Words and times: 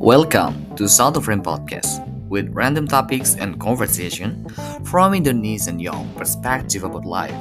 Welcome 0.00 0.64
to 0.80 0.88
South 0.88 1.20
of 1.20 1.28
Frame 1.28 1.44
Podcast 1.44 2.00
with 2.32 2.48
random 2.56 2.88
topics 2.88 3.36
and 3.36 3.60
conversation 3.60 4.48
from 4.88 5.12
Indonesian 5.12 5.76
young 5.76 6.08
perspective 6.16 6.88
about 6.88 7.04
life. 7.04 7.36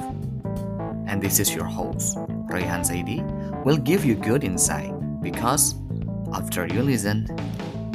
And 1.08 1.24
this 1.24 1.40
is 1.40 1.56
your 1.56 1.64
host, 1.64 2.20
Rayhan 2.52 2.84
Saidi, 2.84 3.24
will 3.64 3.80
give 3.80 4.04
you 4.04 4.20
good 4.20 4.44
insight 4.44 4.92
because 5.24 5.80
after 6.36 6.68
you 6.68 6.84
listen, 6.84 7.32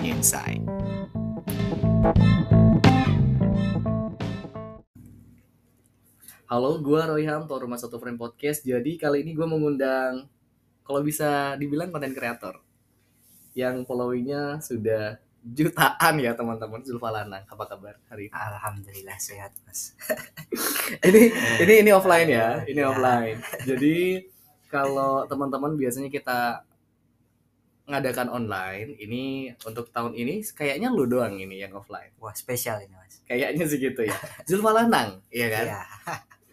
you 0.01 0.17
insight. 0.17 0.65
Halo, 6.49 6.81
gue 6.81 7.01
Royham, 7.05 7.45
tuan 7.45 7.69
rumah 7.69 7.77
Satu 7.77 8.01
Frame 8.01 8.17
Podcast. 8.17 8.65
Jadi 8.65 8.97
kali 8.97 9.29
ini 9.29 9.37
gue 9.37 9.45
mengundang, 9.45 10.25
kalau 10.89 11.05
bisa 11.05 11.53
dibilang 11.61 11.93
konten 11.93 12.17
kreator, 12.17 12.65
yang 13.55 13.83
followingnya 13.83 14.59
sudah 14.59 15.19
jutaan 15.45 16.15
ya 16.19 16.33
teman-teman 16.33 16.81
Zulfa 16.81 17.11
Lanang. 17.11 17.45
Apa 17.45 17.65
kabar 17.67 17.95
hari 18.09 18.27
ini? 18.27 18.35
Alhamdulillah 18.35 19.19
sehat 19.19 19.53
mas. 19.63 19.93
ini 21.09 21.31
ini 21.61 21.75
ini 21.85 21.91
offline 21.93 22.29
ya, 22.29 22.65
ini 22.65 22.81
Ya. 22.81 22.89
offline. 22.89 23.39
Jadi 23.69 24.25
kalau 24.67 25.23
teman-teman 25.25 25.77
biasanya 25.77 26.09
kita 26.09 26.65
ngadakan 27.85 28.33
online, 28.33 28.97
ini 28.97 29.53
untuk 29.63 29.93
tahun 29.93 30.17
ini 30.17 30.41
kayaknya 30.51 30.89
lu 30.89 31.05
doang 31.05 31.37
ini 31.37 31.61
yang 31.61 31.77
offline. 31.77 32.17
Wah 32.17 32.33
spesial 32.33 32.81
ini 32.81 32.97
mas. 32.97 33.21
Kayaknya 33.29 33.65
sih 33.69 33.77
gitu 33.79 34.01
ya. 34.09 34.17
Zulfa 34.49 34.73
Lanang, 34.73 35.21
iya 35.29 35.47
kan? 35.53 35.67
Iya. 35.69 35.83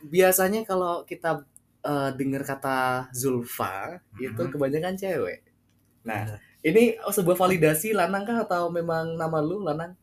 Biasanya 0.04 0.68
kalau 0.68 1.08
kita 1.08 1.48
eh, 1.81 2.09
dengar 2.14 2.44
kata 2.44 3.09
Zulfa 3.16 4.04
itu 4.20 4.36
Mhm. 4.38 4.52
kebanyakan 4.52 4.94
cewek. 4.94 5.42
Nah, 6.04 6.28
Bener. 6.30 6.40
Ini 6.62 6.98
sebuah 6.98 7.38
validasi 7.38 7.92
Lanang 7.92 8.23
kah 8.23 8.45
atau 8.45 8.70
memang 8.70 9.17
nama 9.17 9.38
lu 9.42 9.62
Lanang? 9.62 9.98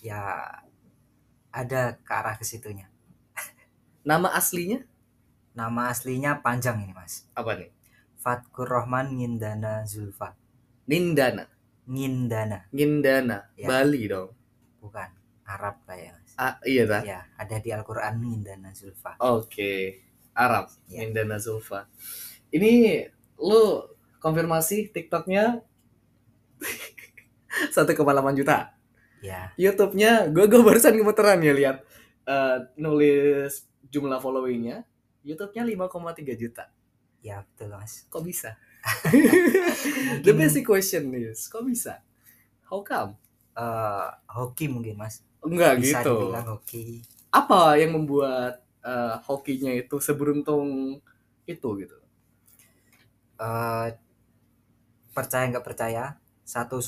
Ya 0.00 0.48
ada 1.52 2.00
ke 2.00 2.12
arah 2.12 2.34
ke 2.34 2.44
situnya. 2.44 2.88
Nama 4.08 4.32
aslinya 4.32 4.82
Nama 5.52 5.92
aslinya 5.92 6.40
panjang 6.40 6.80
ini 6.80 6.96
mas. 6.96 7.28
apa 7.36 7.52
nih? 7.54 7.68
Fatkur 8.16 8.64
Rohman 8.64 9.12
Ngindana 9.14 9.84
Zulfa. 9.84 10.32
Nindana, 10.88 11.44
Ngindana 11.86 12.66
Ngindana, 12.72 13.52
Ya. 13.54 13.68
Bali 13.68 14.08
dong. 14.08 14.32
bukan 14.80 15.12
Arab 15.44 15.84
ya 15.86 16.16
mas. 16.16 16.32
Ah, 16.34 16.56
iya 16.64 16.88
dah. 16.88 17.02
Ya 17.04 17.20
ada 17.36 17.60
di 17.60 17.68
Al-Quran 17.68 18.16
Ngindana 18.18 18.72
Zulfa. 18.72 19.20
Oke, 19.20 20.00
Arab, 20.32 20.72
Ya. 20.88 21.04
Nindana 21.04 21.36
Zulfa. 21.36 21.84
Ini 22.48 23.04
lu 23.38 23.84
konfirmasi 24.18 24.88
TikToknya 24.90 25.60
1,8 27.74 28.38
juta. 28.38 28.72
Ya 29.22 29.54
YouTube-nya, 29.54 30.26
gue 30.34 30.44
gue 30.50 30.60
barusan 30.62 30.98
gemeteran 30.98 31.38
ya 31.40 31.52
lihat 31.54 31.76
eh, 32.26 32.58
nulis 32.76 33.66
jumlah 33.88 34.18
followingnya. 34.18 34.82
YouTube-nya 35.22 35.62
5,3 35.62 36.34
juta. 36.34 36.64
ya 37.22 37.46
betul 37.46 37.70
mas. 37.78 38.10
Kok 38.10 38.22
bisa? 38.26 38.58
The 40.26 40.32
basic 40.34 40.66
question 40.66 41.14
is, 41.14 41.46
kok 41.46 41.62
bisa? 41.62 42.02
How 42.66 42.82
come? 42.82 43.14
Eh, 43.54 44.08
hoki 44.32 44.66
mungkin 44.66 44.98
mas. 44.98 45.22
Enggak 45.42 45.78
Bisa 45.78 46.02
gitu. 46.02 46.30
dibilang 46.30 46.46
hoki. 46.58 47.02
Apa 47.30 47.78
yang 47.78 47.94
membuat 47.94 48.62
eh, 48.82 49.16
hokinya 49.26 49.70
itu 49.74 50.02
seberuntung 50.02 50.98
itu 51.46 51.68
gitu? 51.78 51.98
Eh, 53.38 53.88
percaya 55.12 55.44
nggak 55.50 55.66
percaya 55.66 56.16
satu 56.42 56.82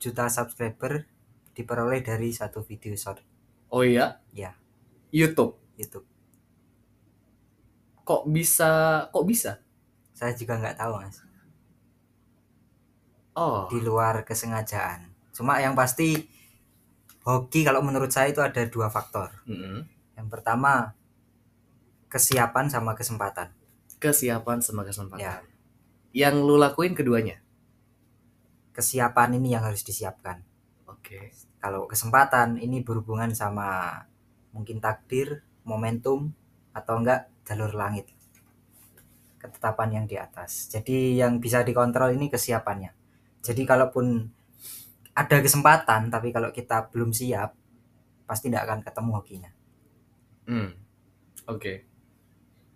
juta 0.00 0.26
subscriber 0.28 1.06
diperoleh 1.54 2.02
dari 2.02 2.34
satu 2.34 2.64
video 2.66 2.96
short 2.98 3.22
Oh 3.74 3.82
iya? 3.82 4.22
Ya. 4.30 4.54
YouTube. 5.10 5.58
YouTube. 5.74 6.06
Kok 8.06 8.30
bisa? 8.30 9.02
Kok 9.10 9.26
bisa? 9.26 9.58
Saya 10.14 10.30
juga 10.38 10.62
nggak 10.62 10.78
tahu 10.78 11.02
mas. 11.02 11.18
Oh. 13.34 13.66
di 13.66 13.82
luar 13.82 14.22
kesengajaan. 14.22 15.10
Cuma 15.34 15.58
yang 15.58 15.74
pasti 15.74 16.14
hoki 17.26 17.66
kalau 17.66 17.82
menurut 17.82 18.14
saya 18.14 18.30
itu 18.30 18.38
ada 18.38 18.62
dua 18.70 18.86
faktor. 18.94 19.42
Mm-mm. 19.50 19.82
Yang 20.14 20.28
pertama 20.30 20.94
kesiapan 22.06 22.70
sama 22.70 22.94
kesempatan. 22.94 23.50
Kesiapan 23.98 24.62
sama 24.62 24.86
kesempatan. 24.86 25.18
Ya, 25.18 25.42
Yang 26.14 26.46
lu 26.46 26.54
lakuin 26.62 26.94
keduanya. 26.94 27.42
Kesiapan 28.74 29.38
ini 29.38 29.54
yang 29.54 29.62
harus 29.62 29.86
disiapkan. 29.86 30.42
Oke. 30.90 31.30
Kalau 31.62 31.86
kesempatan 31.86 32.58
ini 32.58 32.82
berhubungan 32.82 33.32
sama 33.32 34.02
mungkin 34.50 34.82
takdir, 34.82 35.46
momentum 35.62 36.34
atau 36.74 37.00
enggak 37.00 37.30
jalur 37.46 37.72
langit. 37.72 38.10
Ketetapan 39.38 40.02
yang 40.02 40.06
di 40.10 40.18
atas. 40.18 40.68
Jadi 40.68 41.16
yang 41.16 41.38
bisa 41.38 41.62
dikontrol 41.62 42.12
ini 42.12 42.28
kesiapannya. 42.28 42.92
Jadi 43.40 43.62
kalaupun 43.62 44.26
ada 45.14 45.36
kesempatan 45.38 46.10
tapi 46.10 46.34
kalau 46.34 46.50
kita 46.50 46.90
belum 46.90 47.14
siap 47.14 47.54
pasti 48.26 48.50
tidak 48.50 48.66
akan 48.66 48.80
ketemu 48.82 49.10
hokinya. 49.14 49.50
Hmm. 50.50 50.70
Oke. 51.46 51.86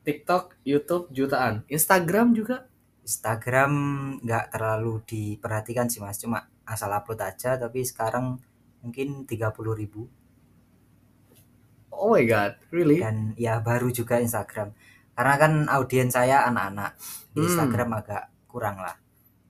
TikTok, 0.07 0.57
YouTube 0.65 1.13
jutaan. 1.13 1.69
Instagram 1.69 2.33
juga? 2.33 2.65
Instagram 3.09 3.73
nggak 4.21 4.53
terlalu 4.53 5.01
diperhatikan 5.03 5.89
sih 5.89 5.99
mas, 5.99 6.21
cuma 6.21 6.45
asal 6.63 6.93
upload 6.93 7.25
aja. 7.25 7.57
Tapi 7.57 7.81
sekarang 7.81 8.37
mungkin 8.85 9.25
30.000 9.25 9.49
ribu 9.75 10.05
Oh 11.91 12.15
my 12.15 12.23
god, 12.25 12.55
really? 12.71 13.01
dan 13.03 13.35
ya 13.35 13.59
baru 13.59 13.91
juga 13.91 14.21
Instagram. 14.21 14.71
Karena 15.17 15.35
kan 15.35 15.53
audiens 15.67 16.15
saya 16.15 16.47
anak-anak 16.47 16.95
di 17.33 17.43
Hmm. 17.43 17.49
Instagram 17.49 17.89
agak 17.97 18.23
kurang 18.47 18.79
lah 18.79 18.95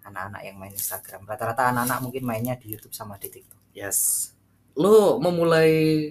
anak-anak 0.00 0.40
yang 0.40 0.56
main 0.56 0.72
Instagram. 0.72 1.28
Rata-rata 1.28 1.68
anak-anak 1.68 1.98
mungkin 2.00 2.24
mainnya 2.24 2.56
di 2.56 2.72
YouTube 2.72 2.96
sama 2.96 3.20
di 3.20 3.28
TikTok. 3.28 3.76
Yes. 3.76 4.32
Lu 4.72 5.20
memulai 5.20 6.08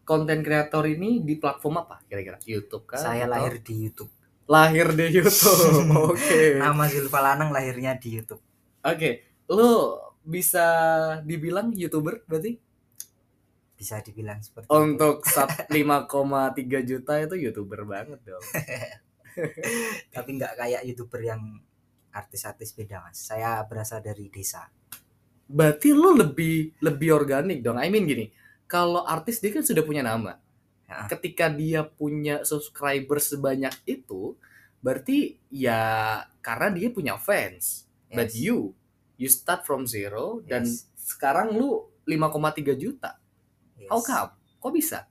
konten 0.00 0.40
kreator 0.40 0.88
ini 0.88 1.20
di 1.20 1.36
platform 1.36 1.84
apa 1.84 2.00
kira-kira? 2.08 2.40
YouTube 2.40 2.88
kan? 2.88 2.96
saya 2.96 3.28
Atau- 3.28 3.32
lahir 3.36 3.60
di 3.60 3.74
YouTube. 3.84 4.08
Lahir 4.50 4.90
di 4.98 5.06
YouTube. 5.14 5.94
Oke. 6.10 6.58
Nama 6.58 6.84
Zulfa 6.90 7.20
Lanang 7.22 7.54
lahirnya 7.54 7.94
di 7.94 8.18
YouTube. 8.18 8.42
Oke. 8.82 9.38
Lu 9.46 9.94
bisa 10.26 10.66
dibilang 11.22 11.70
YouTuber 11.70 12.26
berarti? 12.26 12.58
Bisa 13.78 14.02
dibilang 14.02 14.42
seperti. 14.42 14.66
Untuk 14.74 15.22
sub 15.34 15.48
5,3 15.70 15.70
juta 16.82 17.14
itu 17.22 17.34
YouTuber 17.38 17.86
banget 17.86 18.20
dong. 18.26 18.44
Tapi 20.14 20.30
nggak 20.34 20.58
kayak 20.58 20.82
YouTuber 20.82 21.22
yang 21.22 21.62
artis-artis 22.10 22.74
beda 22.74 23.06
mas. 23.06 23.22
Saya 23.22 23.62
berasal 23.70 24.02
dari 24.02 24.26
desa. 24.26 24.66
Berarti 25.46 25.94
lu 25.94 26.18
lebih 26.18 26.74
lebih 26.82 27.14
organik 27.14 27.62
dong. 27.62 27.78
I 27.78 27.86
mean 27.86 28.02
gini, 28.02 28.34
kalau 28.66 29.06
artis 29.06 29.38
dia 29.38 29.54
kan 29.54 29.62
sudah 29.62 29.86
punya 29.86 30.02
nama. 30.02 30.42
Ya. 30.90 31.06
Ketika 31.06 31.46
dia 31.46 31.86
punya 31.86 32.42
subscriber 32.42 33.22
sebanyak 33.22 33.70
itu, 33.86 34.34
berarti 34.82 35.38
ya 35.46 36.18
karena 36.42 36.74
dia 36.74 36.90
punya 36.90 37.14
fans. 37.14 37.86
But 38.10 38.34
Yes. 38.34 38.42
you, 38.42 38.58
you 39.14 39.30
start 39.30 39.62
from 39.62 39.86
zero 39.86 40.42
dan 40.42 40.66
Yes. 40.66 40.90
sekarang 40.98 41.54
lu 41.54 41.86
5,3 42.02 42.74
juta. 42.74 43.22
Yes. 43.78 43.86
How 43.86 44.02
come? 44.02 44.34
Kok 44.58 44.72
bisa? 44.74 45.06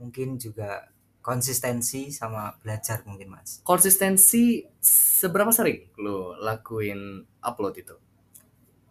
mungkin 0.00 0.40
juga 0.40 0.88
konsistensi 1.20 2.08
sama 2.08 2.56
belajar 2.64 3.04
mungkin 3.04 3.36
mas 3.36 3.60
Konsistensi 3.60 4.64
seberapa 4.80 5.52
sering 5.52 5.92
lu 6.00 6.32
lakuin 6.40 7.20
upload 7.44 7.76
itu? 7.76 7.96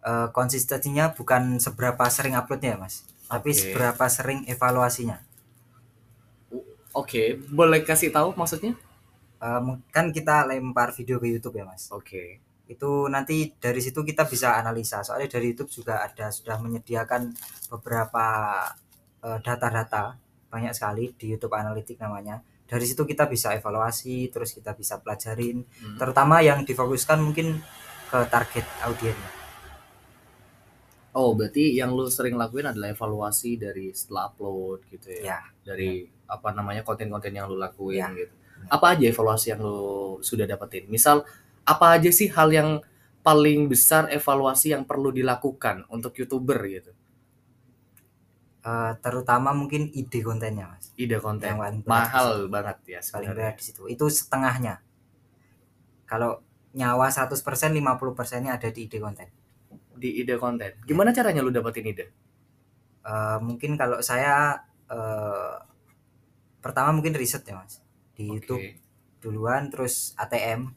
Eh, 0.00 0.28
konsistensinya 0.30 1.10
bukan 1.10 1.58
seberapa 1.58 2.06
sering 2.06 2.38
uploadnya 2.38 2.78
mas 2.78 3.02
tapi 3.26 3.50
Oke. 3.50 3.58
seberapa 3.58 4.06
sering 4.06 4.46
evaluasinya 4.46 5.18
Oke, 6.92 7.38
boleh 7.48 7.80
kasih 7.80 8.10
tahu 8.10 8.34
maksudnya? 8.34 8.74
Mung- 9.40 9.80
kan 9.88 10.12
kita 10.12 10.44
lempar 10.44 10.92
video 10.92 11.16
ke 11.16 11.24
YouTube 11.26 11.56
ya 11.56 11.64
mas 11.64 11.88
Oke. 11.90 12.44
itu 12.68 13.08
nanti 13.08 13.50
dari 13.56 13.80
situ 13.80 14.04
kita 14.04 14.28
bisa 14.28 14.52
analisa 14.54 15.00
soalnya 15.00 15.32
dari 15.32 15.50
YouTube 15.50 15.72
juga 15.72 16.04
ada 16.04 16.28
sudah 16.28 16.60
menyediakan 16.60 17.32
beberapa 17.72 18.26
eh, 19.24 19.38
data-data 19.40 20.14
banyak 20.46 20.70
sekali 20.70 21.16
di 21.16 21.32
YouTube 21.32 21.50
Analytics 21.50 21.98
namanya 21.98 22.38
dari 22.68 22.84
situ 22.84 23.02
kita 23.02 23.26
bisa 23.26 23.56
evaluasi 23.56 24.28
terus 24.28 24.52
kita 24.52 24.76
bisa 24.76 25.00
pelajarin 25.00 25.64
Hmm. 25.64 25.96
terutama 25.96 26.44
yang 26.44 26.62
difokuskan 26.62 27.18
mungkin 27.18 27.64
ke 28.06 28.18
target 28.28 28.68
audiensnya 28.84 29.39
Oh, 31.10 31.34
berarti 31.34 31.74
yang 31.74 31.90
lu 31.90 32.06
sering 32.06 32.38
lakuin 32.38 32.70
adalah 32.70 32.94
evaluasi 32.94 33.58
dari 33.58 33.90
setelah 33.90 34.30
upload 34.30 34.86
gitu 34.94 35.10
ya. 35.10 35.34
ya 35.34 35.40
Dari 35.66 36.06
apa 36.30 36.54
namanya 36.54 36.86
konten-konten 36.86 37.34
yang 37.34 37.50
lu 37.50 37.58
lakuin 37.58 37.98
Ya. 37.98 38.08
gitu. 38.14 38.34
Apa 38.70 38.94
aja 38.94 39.10
evaluasi 39.10 39.50
yang 39.56 39.60
lu 39.64 40.20
sudah 40.22 40.46
dapetin? 40.46 40.86
Misal 40.86 41.26
apa 41.66 41.98
aja 41.98 42.10
sih 42.14 42.30
hal 42.30 42.54
yang 42.54 42.78
paling 43.26 43.66
besar 43.66 44.06
evaluasi 44.08 44.70
yang 44.72 44.86
perlu 44.86 45.10
dilakukan 45.10 45.82
untuk 45.90 46.14
youtuber 46.14 46.62
gitu? 46.70 46.92
Eh, 48.60 48.92
terutama 49.00 49.50
mungkin 49.56 49.88
ide 49.90 50.20
kontennya 50.20 50.68
mas. 50.76 50.92
Ide 50.94 51.16
konten. 51.18 51.48
Yang 51.48 51.58
paling 51.58 51.80
mahal 51.88 52.28
banget 52.52 52.76
ya 52.86 53.00
paling 53.00 53.32
sebenarnya. 53.32 53.34
berat 53.34 53.54
di 53.58 53.64
situ. 53.64 53.82
Itu 53.88 54.06
setengahnya. 54.12 54.74
Kalau 56.04 56.44
nyawa 56.76 57.10
100% 57.10 57.74
50% 57.74 58.46
nya 58.46 58.54
ada 58.54 58.68
di 58.70 58.86
ide 58.86 59.02
konten 59.02 59.26
di 60.00 60.24
ide 60.24 60.40
konten. 60.40 60.80
Gimana 60.88 61.12
caranya 61.12 61.44
lu 61.44 61.52
dapetin 61.52 61.92
ide? 61.92 62.06
Eh, 63.04 63.38
mungkin 63.44 63.76
kalau 63.76 64.00
saya 64.00 64.64
eh, 64.88 65.56
pertama 66.64 66.96
mungkin 66.96 67.12
riset 67.12 67.44
ya 67.44 67.60
mas. 67.60 67.84
Di 68.16 68.24
Oke. 68.24 68.34
YouTube 68.40 68.64
duluan 69.20 69.68
terus 69.68 70.16
ATM 70.16 70.72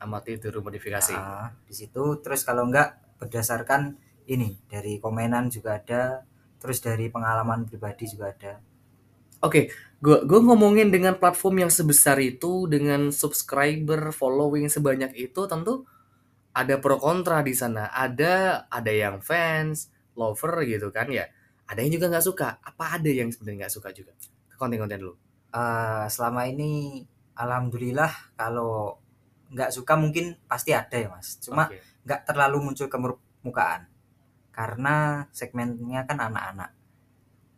amati 0.00 0.40
tiru 0.40 0.64
modifikasi. 0.64 1.14
Ah, 1.14 1.54
di 1.68 1.74
situ. 1.76 2.18
Terus 2.24 2.42
kalau 2.42 2.66
enggak 2.66 2.98
berdasarkan 3.22 3.94
ini 4.26 4.58
dari 4.66 4.98
komenan 4.98 5.52
juga 5.52 5.78
ada 5.78 6.26
terus 6.58 6.78
dari 6.78 7.10
pengalaman 7.10 7.66
pribadi 7.66 8.06
juga 8.06 8.30
ada. 8.34 8.58
Oke, 9.42 9.74
gua 9.98 10.22
gua 10.22 10.40
ngomongin 10.42 10.94
dengan 10.94 11.18
platform 11.18 11.66
yang 11.66 11.72
sebesar 11.74 12.22
itu 12.22 12.70
dengan 12.70 13.10
subscriber, 13.10 14.14
following 14.14 14.70
sebanyak 14.70 15.10
itu 15.18 15.42
tentu 15.50 15.82
ada 16.52 16.74
pro 16.80 16.96
kontra 17.00 17.40
di 17.40 17.56
sana. 17.56 17.88
Ada 17.92 18.66
ada 18.68 18.92
yang 18.92 19.20
fans, 19.24 19.88
lover 20.16 20.64
gitu 20.68 20.92
kan 20.92 21.08
ya. 21.08 21.28
Ada 21.68 21.84
yang 21.84 21.92
juga 21.96 22.12
nggak 22.12 22.24
suka. 22.24 22.48
Apa 22.60 23.00
ada 23.00 23.08
yang 23.08 23.32
sebenarnya 23.32 23.66
nggak 23.66 23.74
suka 23.74 23.88
juga 23.96 24.12
ke 24.48 24.56
konten-konten 24.60 25.00
lu? 25.00 25.16
Eh, 25.52 26.06
selama 26.08 26.48
ini 26.48 27.04
alhamdulillah 27.36 28.36
kalau 28.40 28.96
nggak 29.52 29.68
suka 29.68 30.00
mungkin 30.00 30.40
pasti 30.48 30.72
ada 30.72 30.96
ya 30.96 31.12
mas 31.12 31.36
cuma 31.44 31.68
nggak 32.08 32.24
terlalu 32.24 32.72
muncul 32.72 32.88
ke 32.88 32.96
permukaan 32.96 33.84
karena 34.48 35.28
segmennya 35.28 36.08
kan 36.08 36.16
anak-anak 36.24 36.72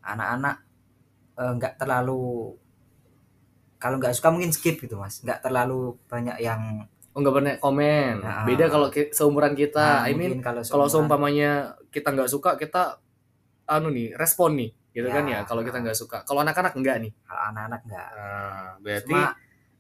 anak-anak 0.03 0.57
eh, 1.39 1.53
nggak 1.55 1.75
terlalu 1.79 2.59
kalau 3.79 3.97
nggak 4.03 4.15
suka 4.19 4.29
mungkin 4.35 4.51
skip 4.51 4.83
gitu 4.83 4.99
mas 4.99 5.23
nggak 5.23 5.39
terlalu 5.39 5.95
banyak 6.11 6.35
yang 6.43 6.91
Oh 7.15 7.23
nggak 7.23 7.31
pernah 7.33 7.53
komen. 7.57 8.13
Nah. 8.21 8.43
Beda 8.43 8.67
kalau 8.67 8.91
ki- 8.91 9.11
seumuran 9.11 9.55
kita. 9.55 10.03
nah, 10.03 10.05
I 10.05 10.13
mean 10.13 10.39
kalau 10.39 10.61
kalau 10.61 10.85
seumuran- 10.85 10.91
seumpamanya 10.91 11.51
kita 11.89 12.11
nggak 12.11 12.27
suka 12.27 12.51
kita 12.55 12.99
anu 13.65 13.89
nih 13.89 14.13
respon 14.15 14.59
nih 14.59 14.71
gitu 14.91 15.07
Ya. 15.07 15.15
kan 15.15 15.25
ya. 15.25 15.39
Kalau 15.43 15.63
kita 15.63 15.79
nggak 15.79 15.95
suka. 15.95 16.23
Kalau 16.23 16.43
anak-anak 16.43 16.75
enggak 16.75 16.97
nih. 17.01 17.13
kalau 17.23 17.43
anak-anak 17.49 17.81
nggak 17.83 18.09
Nah, 18.11 18.69
berarti 18.79 19.09
cuma 19.09 19.25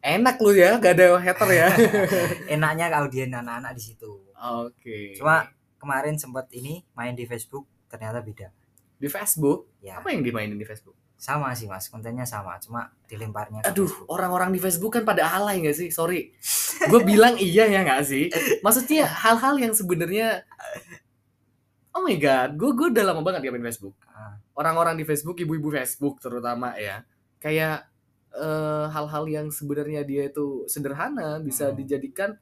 enak 0.01 0.37
lu 0.39 0.53
ya, 0.53 0.71
gak 0.77 0.95
ada 0.95 1.07
hater 1.17 1.49
ya. 1.51 1.69
enaknya 2.55 2.87
audien 2.95 3.31
anak-anak 3.31 3.73
di 3.73 3.83
situ 3.85 4.13
Oke. 4.37 5.17
Cuma 5.17 5.49
kemarin 5.75 6.15
sempat 6.15 6.47
ini 6.51 6.85
main 6.93 7.13
di 7.13 7.25
Facebook 7.25 7.67
ternyata 7.87 8.21
beda 8.21 8.49
di 8.95 9.07
Facebook, 9.07 9.69
ya 9.79 9.99
apa 9.99 10.09
yang 10.09 10.23
dimainin 10.23 10.55
di 10.55 10.65
Facebook? 10.65 10.97
Sama 11.15 11.55
sih 11.55 11.65
mas 11.65 11.89
kontennya 11.89 12.25
sama 12.25 12.59
cuma 12.61 12.93
dilemparnya 13.09 13.65
Aduh, 13.65 13.89
orang-orang 14.07 14.53
di 14.53 14.61
Facebook 14.61 14.93
kan 14.95 15.05
pada 15.05 15.25
alay 15.31 15.63
gak 15.63 15.73
sih? 15.73 15.89
Sorry. 15.89 16.35
Gue 16.85 17.01
bilang 17.01 17.39
iya 17.39 17.65
ya 17.65 17.81
gak 17.81 18.05
sih? 18.05 18.29
Maksudnya 18.61 19.07
hal-hal 19.09 19.57
yang 19.57 19.73
sebenarnya 19.73 20.43
Oh 21.95 22.03
my 22.03 22.19
god, 22.19 22.59
gue 22.59 22.71
gue 22.75 22.89
udah 22.91 23.05
lama 23.07 23.23
banget 23.23 23.47
main 23.49 23.63
Facebook. 23.65 23.95
Ah, 24.11 24.35
Orang-orang 24.59 24.99
di 24.99 25.07
Facebook, 25.07 25.39
ibu-ibu 25.39 25.71
Facebook 25.71 26.19
terutama 26.19 26.75
ya, 26.75 27.07
kayak 27.39 27.87
eh, 28.35 28.87
hal-hal 28.91 29.25
yang 29.31 29.47
sebenarnya 29.49 30.03
dia 30.03 30.27
itu 30.27 30.67
sederhana 30.67 31.39
bisa 31.39 31.71
Hmm. 31.71 31.79
dijadikan 31.79 32.35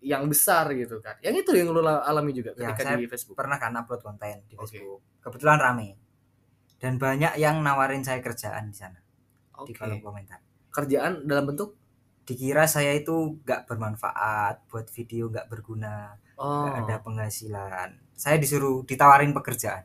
yang 0.00 0.24
besar 0.24 0.70
gitu 0.72 1.02
kan. 1.02 1.18
Yang 1.20 1.44
itu 1.44 1.50
yang 1.60 1.74
lo 1.74 1.82
alami 1.84 2.32
juga 2.32 2.54
Ya, 2.54 2.70
ketika 2.72 2.94
saya 2.94 2.96
di 2.96 3.10
Facebook. 3.10 3.34
pernah 3.36 3.58
kan 3.58 3.74
upload 3.74 4.00
konten 4.00 4.40
di 4.46 4.54
Oke. 4.56 4.78
Facebook 4.78 5.02
kebetulan 5.20 5.58
rame 5.60 5.99
dan 6.80 6.96
banyak 6.96 7.36
yang 7.36 7.60
nawarin 7.60 8.00
saya 8.00 8.24
kerjaan 8.24 8.72
di 8.72 8.76
sana 8.76 8.98
Oke. 9.60 9.70
di 9.70 9.72
kolom 9.76 10.00
komentar. 10.00 10.40
Kerjaan 10.72 11.28
dalam 11.28 11.52
bentuk? 11.52 11.76
Dikira 12.24 12.64
saya 12.64 12.94
itu 12.96 13.42
nggak 13.44 13.66
bermanfaat 13.68 14.70
buat 14.70 14.86
video 14.88 15.28
nggak 15.28 15.50
berguna 15.50 16.14
oh. 16.40 16.64
nggak 16.64 16.88
ada 16.88 16.96
penghasilan. 17.04 17.88
Saya 18.16 18.40
disuruh 18.40 18.86
ditawarin 18.88 19.36
pekerjaan. 19.36 19.84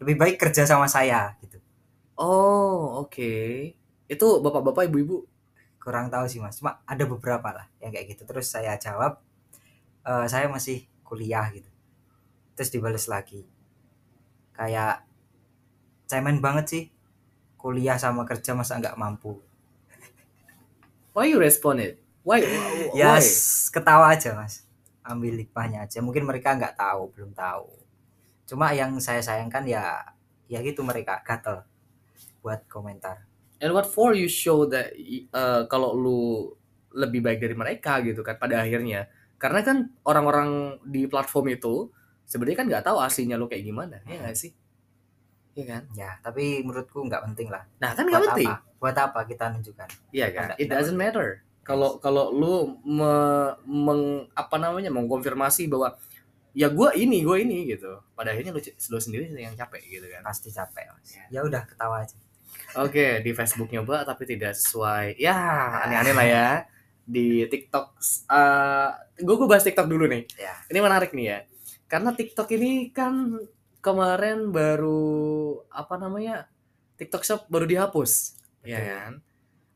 Lebih 0.00 0.16
baik 0.16 0.36
kerja 0.40 0.64
sama 0.64 0.88
saya 0.88 1.36
gitu. 1.44 1.60
Oh, 2.16 3.02
oke. 3.04 3.32
Itu 4.08 4.26
bapak-bapak, 4.40 4.88
ibu-ibu. 4.88 5.26
kurang 5.84 6.08
tahu 6.08 6.24
sih 6.24 6.40
mas. 6.40 6.56
Cuma 6.56 6.80
ada 6.88 7.04
beberapa 7.04 7.52
lah 7.52 7.68
yang 7.76 7.92
kayak 7.92 8.16
gitu. 8.16 8.24
Terus 8.24 8.48
saya 8.48 8.72
jawab 8.80 9.20
"Eh, 10.04 10.26
saya 10.32 10.48
masih 10.48 10.88
kuliah 11.04 11.44
gitu. 11.52 11.68
Terus 12.56 12.70
dibales 12.72 13.04
lagi. 13.04 13.44
Kayak 14.56 15.04
cemen 16.04 16.38
banget 16.44 16.66
sih 16.68 16.84
kuliah 17.56 17.96
sama 17.96 18.28
kerja 18.28 18.52
masa 18.52 18.76
nggak 18.80 18.96
mampu 19.00 19.40
Why 21.14 21.30
you 21.30 21.38
respond 21.38 21.78
it? 21.78 22.02
Why? 22.26 22.42
why- 22.42 22.90
ya 22.96 23.14
why? 23.14 23.22
s- 23.22 23.68
ketawa 23.70 24.10
aja 24.16 24.32
mas 24.34 24.64
ambil 25.04 25.36
hikmahnya 25.36 25.84
aja 25.84 26.00
mungkin 26.00 26.24
mereka 26.24 26.56
nggak 26.56 26.80
tahu 26.80 27.12
belum 27.12 27.36
tahu 27.36 27.68
cuma 28.48 28.72
yang 28.72 28.96
saya 28.96 29.20
sayangkan 29.20 29.68
ya 29.68 30.00
ya 30.48 30.64
gitu 30.64 30.80
mereka 30.80 31.20
gatel 31.20 31.60
buat 32.40 32.64
komentar 32.68 33.24
And 33.62 33.72
what 33.72 33.88
for 33.88 34.12
you 34.12 34.28
show 34.28 34.64
that 34.68 34.92
uh, 35.32 35.64
kalau 35.72 35.96
lu 35.96 36.20
lebih 36.92 37.24
baik 37.24 37.40
dari 37.40 37.56
mereka 37.56 38.02
gitu 38.04 38.20
kan 38.20 38.36
pada 38.36 38.60
akhirnya. 38.60 39.08
Karena 39.40 39.64
kan 39.64 39.88
orang-orang 40.04 40.76
di 40.84 41.08
platform 41.08 41.48
itu 41.56 41.88
sebenarnya 42.28 42.58
kan 42.60 42.66
nggak 42.68 42.84
tahu 42.84 42.98
aslinya 43.00 43.40
lu 43.40 43.48
kayak 43.48 43.64
gimana, 43.64 43.96
ya 44.04 44.20
nggak 44.20 44.36
sih? 44.36 44.52
Iya 45.54 45.64
kan? 45.70 45.82
ya 45.94 46.10
tapi 46.18 46.66
menurutku 46.66 46.98
nggak 47.06 47.22
penting 47.30 47.46
lah 47.46 47.62
Nah 47.78 47.94
kan 47.94 48.04
nggak 48.10 48.20
buat 48.20 48.30
penting, 48.34 48.50
apa 48.50 48.78
buat 48.82 48.96
apa 48.98 49.20
kita 49.24 49.44
nunjukkan 49.54 49.88
iya 50.10 50.26
kan? 50.34 50.58
It 50.58 50.66
doesn't 50.68 50.98
matter. 50.98 51.40
Kalau 51.64 51.96
kalau 51.96 52.28
lu 52.28 52.54
me- 52.84 53.56
meng, 53.64 54.02
apa 54.36 54.56
namanya 54.60 54.92
mengkonfirmasi 54.92 55.64
bahwa 55.72 55.96
ya 56.52 56.68
gue 56.68 56.88
ini 56.98 57.24
gue 57.24 57.36
ini 57.40 57.72
gitu. 57.72 58.04
Pada 58.12 58.36
akhirnya 58.36 58.52
lu, 58.52 58.60
lu 58.60 58.98
sendiri 59.00 59.32
yang 59.32 59.56
capek 59.56 59.80
gitu 59.88 60.06
kan? 60.12 60.20
pasti 60.20 60.52
capek 60.52 60.92
mas 60.92 61.16
Ya. 61.16 61.24
ya 61.30 61.40
udah 61.46 61.64
ketawa 61.64 62.04
aja 62.04 62.18
Oke, 62.74 63.22
di 63.22 63.30
Facebook 63.30 63.70
nyoba 63.70 64.02
tapi 64.02 64.26
tidak 64.26 64.58
sesuai. 64.58 65.14
Ya, 65.16 65.34
aneh-aneh 65.86 66.14
lah 66.14 66.26
ya. 66.26 66.48
Di 67.06 67.46
TikTok, 67.46 67.94
eh 68.30 68.88
gue 69.22 69.34
gue 69.38 69.48
bahas 69.48 69.62
TikTok 69.62 69.86
dulu 69.86 70.10
nih. 70.10 70.26
Ya. 70.34 70.54
Ini 70.68 70.78
menarik 70.82 71.14
nih 71.14 71.26
ya. 71.26 71.38
Karena 71.86 72.10
TikTok 72.10 72.50
ini 72.52 72.90
kan 72.90 73.38
kemarin 73.84 74.48
baru 74.48 75.04
apa 75.68 76.00
namanya? 76.00 76.48
TikTok 76.96 77.22
Shop 77.22 77.40
baru 77.46 77.68
dihapus. 77.68 78.40
Iya 78.64 78.78
Betul. 78.78 78.88
kan? 78.88 79.12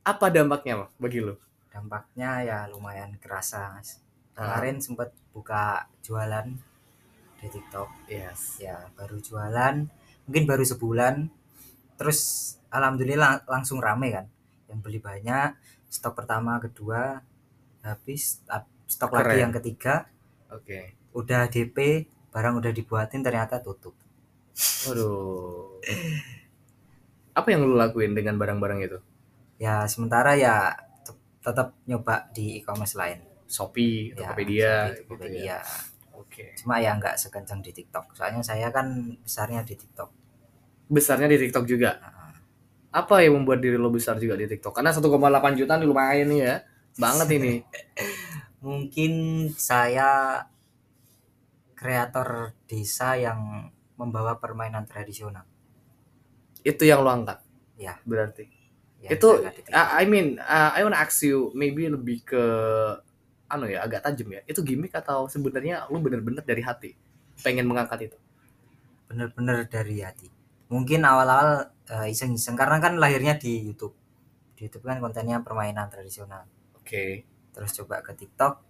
Apa 0.03 0.27
dampaknya 0.29 0.75
bagi 0.97 1.21
lu? 1.21 1.37
dampaknya 1.69 2.43
ya 2.43 2.59
lumayan 2.67 3.15
kerasa 3.23 3.71
mas 3.71 4.03
Ah. 4.35 4.57
kemarin 4.57 4.83
sempat 4.83 5.15
buka 5.31 5.87
jualan 6.01 6.51
di 7.39 7.47
TikTok 7.47 7.87
Yes. 8.11 8.59
ya 8.59 8.89
baru 8.99 9.21
jualan 9.21 9.87
mungkin 10.27 10.45
baru 10.49 10.65
sebulan 10.65 11.31
terus 11.95 12.19
alhamdulillah 12.73 13.47
langsung 13.47 13.79
rame 13.79 14.11
kan 14.11 14.27
yang 14.67 14.83
beli 14.83 14.99
banyak 14.99 15.55
stok 15.87 16.19
pertama 16.19 16.59
kedua 16.59 17.23
habis 17.85 18.43
stok 18.89 19.13
lagi 19.13 19.39
Keren. 19.39 19.39
yang 19.39 19.53
ketiga 19.55 19.95
Oke. 20.51 20.99
udah 21.15 21.47
DP 21.47 22.09
barang 22.39 22.55
udah 22.63 22.71
dibuatin 22.71 23.27
ternyata 23.27 23.59
tutup 23.59 23.99
Waduh. 24.87 25.79
Apa 27.35 27.55
yang 27.55 27.63
lu 27.63 27.75
lakuin 27.75 28.15
dengan 28.15 28.35
barang-barang 28.39 28.81
itu? 28.83 28.99
ya 29.59 29.83
sementara 29.91 30.39
ya 30.39 30.71
te- 31.03 31.19
tetap 31.43 31.75
nyoba 31.83 32.31
di 32.31 32.63
e-commerce 32.63 32.95
lain 32.95 33.19
Shopee, 33.51 34.15
ya 34.15 34.31
Tokopedia, 34.31 34.71
Shopee, 34.71 34.91
gitu 34.95 35.03
Tokopedia. 35.11 35.43
ya. 35.43 35.59
Oke. 36.15 36.45
cuma 36.59 36.79
ya 36.79 36.95
nggak 36.95 37.15
sekencang 37.19 37.59
di 37.59 37.71
TikTok 37.75 38.15
soalnya 38.15 38.43
saya 38.43 38.71
kan 38.71 38.87
besarnya 39.19 39.63
di 39.67 39.75
TikTok 39.75 40.11
Besarnya 40.89 41.29
di 41.29 41.37
TikTok 41.37 41.69
juga. 41.69 42.01
Apa 42.89 43.21
yang 43.21 43.37
membuat 43.37 43.61
diri 43.61 43.77
lo 43.77 43.93
besar 43.93 44.17
juga 44.17 44.41
di 44.41 44.49
TikTok? 44.49 44.73
Karena 44.73 44.89
1,8 44.89 45.53
juta 45.53 45.77
nih 45.77 45.85
lumayan 45.85 46.27
nih 46.33 46.41
ya. 46.41 46.55
Banget 46.97 47.29
ini. 47.37 47.61
mungkin 48.65 49.13
saya 49.53 50.41
kreator 51.79 52.59
desa 52.67 53.15
yang 53.15 53.71
membawa 53.95 54.43
permainan 54.43 54.83
tradisional 54.91 55.47
Itu 56.67 56.83
yang 56.83 57.07
lo 57.07 57.11
angkat. 57.15 57.39
Ya. 57.79 58.03
Berarti. 58.03 58.51
yang 58.99 59.15
itu 59.15 59.29
TikTok. 59.47 59.71
I 59.71 60.05
mean, 60.11 60.43
uh, 60.43 60.75
I 60.75 60.83
wanna 60.83 60.99
ask 60.99 61.23
you 61.23 61.55
maybe 61.55 61.87
lebih 61.87 62.27
ke 62.27 62.43
anu 63.47 63.71
ya, 63.71 63.87
agak 63.87 64.03
tajam 64.03 64.27
ya. 64.35 64.43
Itu 64.43 64.67
gimmick 64.67 64.91
atau 64.91 65.31
sebenarnya 65.31 65.87
lo 65.87 66.03
bener-bener 66.03 66.43
dari 66.43 66.67
hati 66.67 66.99
pengen 67.47 67.71
mengangkat 67.71 68.11
itu? 68.11 68.19
bener-bener 69.09 69.65
dari 69.65 70.05
hati 70.05 70.29
mungkin 70.69 71.01
awal-awal 71.01 71.73
eh, 71.89 72.13
iseng-iseng 72.13 72.55
karena 72.55 72.77
kan 72.77 73.01
lahirnya 73.01 73.41
di 73.41 73.65
YouTube 73.65 73.97
di 74.53 74.69
YouTube 74.69 74.85
kan 74.85 75.01
kontennya 75.01 75.41
permainan 75.41 75.89
tradisional 75.89 76.45
Oke. 76.77 77.25
terus 77.57 77.73
coba 77.81 78.05
ke 78.05 78.13
TikTok 78.13 78.61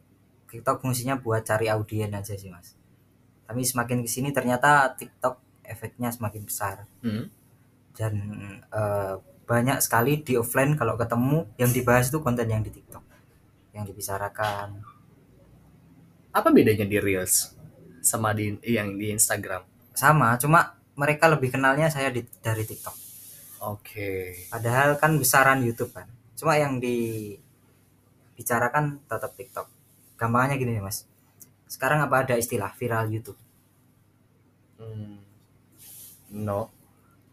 TikTok 0.48 0.78
fungsinya 0.78 1.18
buat 1.18 1.42
cari 1.42 1.66
audien 1.66 2.14
aja 2.14 2.38
sih 2.38 2.54
mas 2.54 2.77
tapi 3.48 3.64
semakin 3.64 4.04
ke 4.04 4.08
sini 4.08 4.28
ternyata 4.28 4.92
TikTok 4.92 5.40
efeknya 5.64 6.12
semakin 6.12 6.42
besar 6.44 6.84
Hmm. 7.00 7.32
dan 7.96 8.14
eh, 8.68 9.14
banyak 9.42 9.80
sekali 9.80 10.20
di 10.20 10.36
offline 10.36 10.76
kalau 10.76 10.94
ketemu 10.94 11.48
yang 11.56 11.72
dibahas 11.72 12.12
itu 12.12 12.20
konten 12.20 12.44
yang 12.44 12.60
di 12.60 12.68
TikTok 12.68 13.00
yang 13.72 13.82
dibicarakan 13.82 14.84
Apa 16.28 16.52
bedanya 16.52 16.84
di 16.84 17.00
Reels 17.00 17.56
sama 17.98 18.30
di 18.30 18.52
yang 18.62 18.94
di 18.94 19.10
Instagram? 19.10 19.64
sama 19.90 20.36
cuma 20.36 20.60
mereka 20.94 21.26
lebih 21.26 21.50
kenalnya 21.50 21.88
saya 21.88 22.12
di, 22.12 22.22
dari 22.38 22.62
TikTok 22.62 22.94
Oke. 23.66 24.46
padahal 24.46 24.94
kan 24.94 25.16
besaran 25.16 25.58
YouTube 25.58 25.90
kan 25.90 26.06
cuma 26.36 26.54
yang 26.54 26.78
dibicarakan 26.78 27.42
tetap 29.02 29.34
TikTok 29.34 29.66
gampangnya 30.14 30.54
gini 30.54 30.78
nih 30.78 30.84
mas 30.84 31.02
sekarang 31.68 32.00
apa 32.00 32.25
ada 32.25 32.34
istilah 32.34 32.72
viral 32.75 33.06
YouTube 33.08 33.38
Hmm. 34.78 35.18
No. 36.30 36.70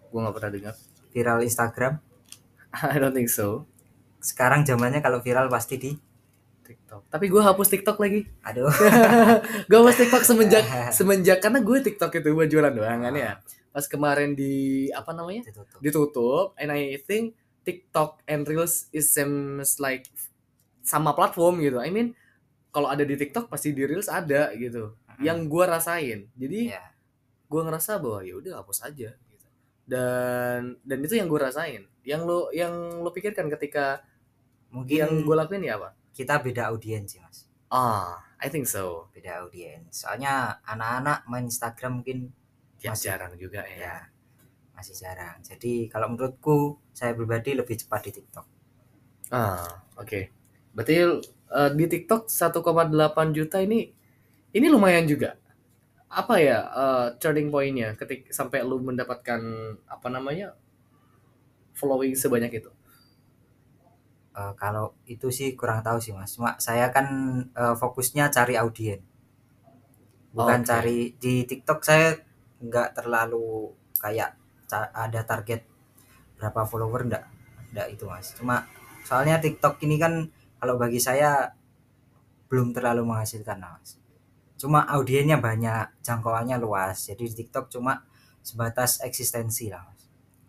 Gua 0.09 0.25
nggak 0.25 0.35
pernah 0.35 0.51
dengar. 0.51 0.75
viral 1.13 1.45
Instagram 1.45 2.01
I 2.91 2.97
don't 2.99 3.15
think 3.15 3.29
so. 3.29 3.63
sekarang 4.19 4.65
zamannya 4.65 4.99
kalau 4.99 5.21
viral 5.21 5.45
pasti 5.47 5.77
di 5.77 5.91
TikTok. 6.65 7.13
Tapi 7.13 7.29
gue 7.29 7.37
hapus 7.37 7.67
TikTok 7.69 8.01
lagi. 8.01 8.25
aduh 8.41 8.65
gue 9.69 9.77
hapus 9.77 9.97
TikTok 10.01 10.25
semenjak 10.25 10.65
semenjak 10.97 11.37
karena 11.37 11.61
gue 11.61 11.77
TikTok 11.85 12.09
itu 12.17 12.33
buat 12.33 12.49
jualan 12.49 12.73
doang 12.73 13.05
kan 13.05 13.13
ya. 13.13 13.37
Pas 13.69 13.85
kemarin 13.85 14.33
di 14.33 14.89
apa 14.89 15.13
namanya 15.13 15.45
ditutup 15.45 15.77
ditutup, 15.77 16.47
and 16.57 16.73
I 16.73 16.97
think 17.05 17.37
TikTok 17.61 18.25
and 18.25 18.49
Reels 18.49 18.89
is 18.89 19.13
seems 19.13 19.77
like 19.77 20.09
sama 20.81 21.13
platform 21.13 21.61
gitu. 21.61 21.77
I 21.77 21.93
mean 21.93 22.17
kalau 22.75 22.91
ada 22.91 23.07
di 23.07 23.15
TikTok 23.15 23.47
pasti 23.47 23.71
di 23.71 23.87
Reels 23.87 24.11
ada 24.11 24.51
gitu. 24.59 24.99
Yang 25.23 25.47
gue 25.47 25.63
rasain. 25.63 26.19
Jadi 26.35 26.75
ya 26.75 26.83
gue 27.47 27.61
ngerasa 27.63 28.03
bahwa 28.03 28.19
ya 28.27 28.35
udah 28.35 28.59
hapus 28.59 28.83
aja 28.83 29.15
gitu. 29.15 29.47
Dan 29.87 30.75
dan 30.83 30.97
itu 30.99 31.15
yang 31.15 31.31
gue 31.31 31.39
rasain. 31.39 31.87
Yang 32.03 32.21
lo 32.27 32.39
yang 32.51 32.73
lo 32.99 33.15
pikirkan 33.15 33.47
ketika 33.47 34.03
mungkin 34.75 34.97
yang 35.07 35.11
gue 35.23 35.35
lakuin 35.39 35.63
ya 35.63 35.79
apa? 35.79 35.95
kita 36.15 36.39
beda 36.39 36.71
audiens 36.71 37.11
sih 37.11 37.19
mas 37.19 37.43
Ah, 37.67 38.15
I 38.39 38.47
think 38.47 38.63
so. 38.71 39.11
beda 39.11 39.43
audiens 39.43 39.91
soalnya 39.91 40.63
anak-anak 40.63 41.27
main 41.27 41.47
Instagram 41.47 41.99
mungkin 42.03 42.31
Ya, 42.79 42.95
Masih. 42.95 43.07
jarang 43.11 43.33
juga 43.35 43.67
ya. 43.67 43.75
ya 43.83 43.95
masih 44.71 44.95
jarang 44.95 45.39
jadi 45.43 45.91
kalau 45.91 46.07
menurutku 46.11 46.79
saya 46.95 47.11
pribadi 47.15 47.51
lebih 47.51 47.75
cepat 47.75 48.01
di 48.07 48.11
TikTok 48.15 48.47
Ah, 49.31 49.83
oke. 49.97 50.19
Berarti 50.71 50.95
eh, 51.51 51.71
di 51.73 51.85
TikTok 51.89 52.27
1,8 52.29 53.35
juta 53.35 53.57
ini 53.61 53.89
ini 54.55 54.67
lumayan 54.71 55.05
juga. 55.09 55.35
Apa 56.09 56.35
ya 56.41 56.59
eh, 56.71 57.07
turning 57.21 57.49
point-nya 57.53 57.95
ketika 57.99 58.31
sampai 58.33 58.63
lu 58.65 58.79
mendapatkan 58.81 59.41
apa 59.89 60.07
namanya? 60.11 60.55
following 61.75 62.15
sebanyak 62.15 62.51
itu. 62.63 62.71
Eh, 64.41 64.53
kalau 64.61 64.85
itu 65.13 65.27
sih 65.37 65.49
kurang 65.59 65.79
tahu 65.87 65.97
sih 66.03 66.11
mas 66.17 66.31
cuma 66.35 66.51
saya 66.67 66.85
kan 66.95 67.07
eh, 67.61 67.75
fokusnya 67.81 68.25
cari 68.35 68.53
audien 68.63 68.99
bukan 70.35 70.61
Oke. 70.61 70.67
cari 70.67 70.97
di 71.15 71.33
TikTok 71.47 71.79
saya 71.81 72.09
nggak 72.59 72.89
terlalu 72.97 73.71
kayak 73.99 74.35
ada 74.91 75.21
target 75.23 75.63
berapa 76.35 76.67
follower 76.67 77.07
nggak 77.07 77.23
nggak 77.71 77.87
itu 77.95 78.03
mas 78.09 78.35
cuma 78.35 78.67
soalnya 79.07 79.39
TikTok 79.39 79.79
ini 79.87 79.95
kan 79.95 80.13
kalau 80.65 80.81
bagi 80.81 80.97
saya 80.97 81.53
belum 82.49 82.73
terlalu 82.73 83.05
menghasilkan 83.05 83.61
mas 83.61 84.01
cuma 84.57 84.81
audiennya 84.89 85.37
banyak 85.37 85.93
jangkauannya 86.01 86.57
luas 86.57 87.05
jadi 87.05 87.21
di 87.21 87.45
TikTok 87.45 87.69
cuma 87.69 88.01
sebatas 88.41 88.97
eksistensi 89.05 89.69
lah 89.69 89.85
mas 89.85 90.01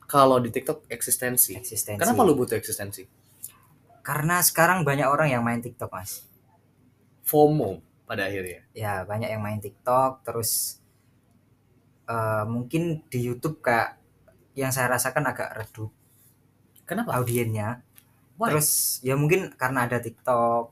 Kalau 0.06 0.38
di 0.38 0.54
TikTok 0.54 0.86
eksistensi. 0.88 1.52
eksistensi 1.58 2.00
Kenapa 2.00 2.22
lu 2.24 2.32
butuh 2.38 2.56
eksistensi? 2.56 3.04
karena 4.00 4.38
sekarang 4.40 4.86
banyak 4.86 5.04
orang 5.04 5.28
yang 5.34 5.42
main 5.44 5.60
TikTok 5.60 5.90
mas 5.92 6.24
FOMO 7.26 7.82
pada 8.06 8.30
akhirnya. 8.30 8.62
ya 8.70 9.02
banyak 9.02 9.28
yang 9.34 9.42
main 9.42 9.58
TikTok 9.58 10.22
terus 10.22 10.78
eh, 12.06 12.44
mungkin 12.46 13.02
di 13.10 13.18
YouTube 13.26 13.58
kayak 13.60 13.98
yang 14.56 14.70
saya 14.72 14.88
rasakan 14.96 15.26
agak 15.28 15.52
redup 15.58 15.90
Kenapa? 16.86 17.18
audiennya 17.18 17.82
Why? 18.36 18.52
terus 18.52 19.00
ya 19.00 19.16
mungkin 19.16 19.52
karena 19.56 19.88
ada 19.88 19.96
TikTok 19.96 20.64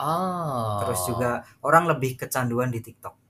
ah. 0.00 0.80
terus 0.84 1.00
juga 1.04 1.44
orang 1.60 1.88
lebih 1.92 2.16
kecanduan 2.16 2.72
di 2.72 2.80
TikTok 2.80 3.26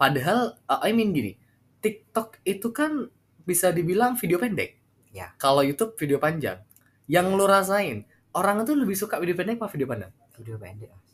Padahal, 0.00 0.56
uh, 0.64 0.80
I 0.80 0.96
mean 0.96 1.12
gini, 1.12 1.36
TikTok 1.84 2.40
itu 2.48 2.72
kan 2.72 3.12
bisa 3.44 3.68
dibilang 3.68 4.16
video 4.16 4.40
pendek. 4.40 4.80
Ya. 5.12 5.36
Kalau 5.36 5.60
YouTube 5.60 5.92
video 6.00 6.16
panjang. 6.16 6.64
Yang 7.04 7.36
lo 7.36 7.44
rasain, 7.44 8.08
orang 8.32 8.64
itu 8.64 8.72
lebih 8.72 8.96
suka 8.96 9.20
video 9.20 9.36
pendek 9.36 9.60
apa 9.60 9.68
video 9.68 9.84
panjang? 9.84 10.08
video 10.40 10.56
pendek 10.56 10.88
Mas. 10.88 11.12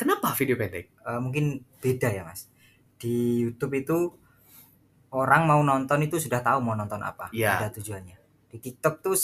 Kenapa 0.00 0.32
video 0.32 0.56
pendek? 0.56 0.88
Eh, 0.96 1.20
mungkin 1.20 1.60
beda 1.84 2.08
ya 2.08 2.24
mas 2.24 2.48
di 3.00 3.44
YouTube 3.48 3.80
itu 3.80 3.98
orang 5.16 5.48
mau 5.48 5.60
nonton 5.64 6.04
itu 6.04 6.20
sudah 6.20 6.44
tahu 6.44 6.60
mau 6.60 6.76
nonton 6.76 7.00
apa 7.00 7.32
Ya. 7.32 7.56
ada 7.56 7.72
tujuannya 7.72 8.20
di 8.52 8.56
TikTok 8.60 9.00
tuh 9.00 9.16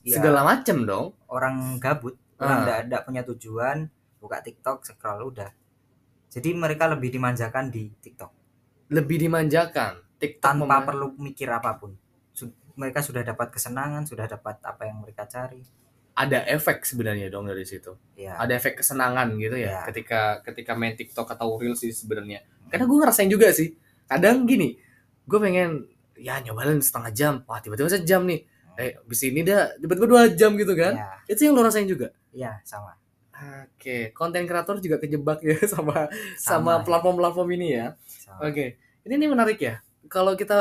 ya, 0.00 0.16
Segala 0.16 0.42
macem 0.42 0.82
dong. 0.82 1.14
orang 1.26 1.76
gabut 1.76 2.14
Ah. 2.36 2.46
orang 2.62 2.86
nggak 2.86 3.02
punya 3.02 3.22
tujuan 3.24 3.90
buka 4.16 4.38
TikTok 4.40 4.82
scroll 4.84 5.26
udah 5.26 5.50
jadi 6.28 6.52
mereka 6.52 6.86
lebih 6.86 7.10
dimanjakan 7.10 7.68
di 7.68 7.90
TikTok 7.94 8.30
Lebih 8.88 9.20
dimanjakan. 9.20 10.00
TikTok 10.16 10.40
tanpa 10.40 10.82
perlu 10.82 11.12
mikir 11.16 11.46
apa 11.46 11.76
pun 11.76 11.92
Su- 12.30 12.48
mereka 12.74 12.98
sudah 12.98 13.20
dapat 13.22 13.50
kesenangan 13.50 14.02
sudah 14.02 14.26
dapat 14.26 14.58
apa 14.60 14.82
yang 14.82 14.98
mereka 14.98 15.24
cari 15.24 15.60
ada 16.14 16.42
efek 16.44 16.82
sebenarnya 16.82 17.28
dong 17.28 17.46
dari 17.46 17.62
situ. 17.62 17.94
ya 18.12 18.34
Ada 18.36 18.56
efek 18.56 18.82
kesenangan 18.82 19.34
gitu 19.34 19.54
ya, 19.54 19.70
Ya. 19.72 19.80
ketika 19.86 20.20
ketika 20.42 20.74
main 20.74 20.92
TikTok 20.92 21.30
atau 21.30 21.54
Reels 21.54 21.78
sih 21.78 21.90
sebenarnya. 21.90 22.42
Karena 22.66 22.84
gue 22.84 22.98
ngerasain 22.98 23.30
juga 23.30 23.46
sih. 23.48 23.78
Kadang 24.04 24.42
gini, 24.42 24.74
gue 25.22 25.38
pengen 25.38 25.86
ya 26.14 26.42
nyobain 26.42 26.74
setengah 26.78 27.12
jam, 27.12 27.34
wah 27.44 27.62
tiba-tiba 27.62 27.86
sejam 27.88 28.26
nih. 28.26 28.42
Eh, 28.78 28.94
abis 28.94 29.20
ini 29.26 29.42
dah 29.42 29.74
tiba-tiba 29.74 30.06
dua 30.06 30.22
jam 30.30 30.54
gitu 30.54 30.70
kan? 30.78 30.94
ya 30.94 31.10
Itu 31.26 31.50
yang 31.50 31.58
lo 31.58 31.66
rasain 31.66 31.90
juga. 31.90 32.14
ya 32.30 32.62
sama 32.62 32.94
Oke, 33.38 34.10
konten 34.18 34.46
kreator 34.50 34.82
juga 34.82 34.98
kejebak 34.98 35.38
ya 35.46 35.54
sama 35.74 36.10
sama 36.34 36.82
platform-platform 36.82 37.48
ini 37.54 37.68
ya. 37.78 37.86
Oke, 38.42 38.78
ini 39.06 39.14
nih 39.14 39.30
menarik 39.30 39.58
ya. 39.62 39.78
Kalau 40.10 40.34
kita 40.34 40.58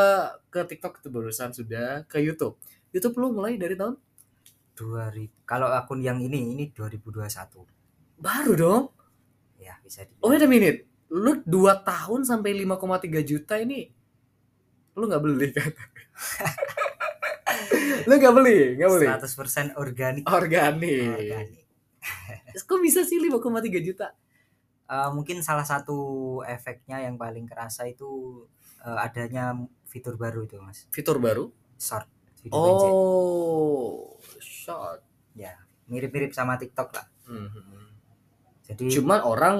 ke 0.53 0.61
TikTok 0.61 1.01
itu 1.01 1.09
barusan 1.09 1.49
sudah 1.53 2.05
ke 2.05 2.21
YouTube. 2.21 2.53
YouTube 2.93 3.17
lo 3.17 3.33
mulai 3.33 3.57
dari 3.57 3.73
tahun 3.73 3.97
2000 4.77 5.41
kalau 5.41 5.73
akun 5.73 6.05
yang 6.05 6.21
ini 6.21 6.53
ini 6.53 6.65
2021 6.69 7.65
baru 8.17 8.53
dong. 8.53 8.83
ya 9.57 9.73
bisa 9.81 10.05
di 10.05 10.13
Oh 10.21 10.29
wait 10.29 10.41
a 10.41 10.49
minute, 10.49 10.85
lu 11.09 11.41
2 11.41 11.81
tahun 11.81 12.21
sampai 12.29 12.53
5,3 12.61 13.25
juta 13.25 13.57
ini 13.57 13.89
lu 14.93 15.09
nggak 15.09 15.21
beli 15.25 15.49
kan? 15.49 15.69
lu 18.07 18.13
nggak 18.13 18.33
beli, 18.33 18.57
nggak 18.75 18.89
beli. 18.89 19.05
100% 19.07 19.75
organik 19.75 20.23
Organik. 20.25 21.13
organik 21.13 21.65
Kok 22.67 22.79
bisa 22.79 23.03
sih 23.03 23.19
5,3 23.19 23.37
juta? 23.81 24.13
Eh, 24.87 25.09
mungkin 25.11 25.43
salah 25.43 25.67
satu 25.67 25.97
efeknya 26.41 27.03
yang 27.03 27.15
paling 27.15 27.43
kerasa 27.43 27.83
itu 27.83 28.43
eh, 28.81 28.97
adanya 28.97 29.51
fitur 29.83 30.15
baru 30.15 30.43
itu 30.43 30.55
mas 30.57 30.87
Fitur 30.89 31.19
baru? 31.19 31.51
short 31.77 32.07
video. 32.41 32.57
Oh, 32.57 34.15
short. 34.39 35.03
ya 35.33 35.53
mirip-mirip 35.85 36.31
sama 36.31 36.55
TikTok 36.55 36.89
lah 36.91 37.05
Mhm. 37.27 37.85
jadi 38.63 38.83
Cuman 38.89 39.21
orang 39.21 39.55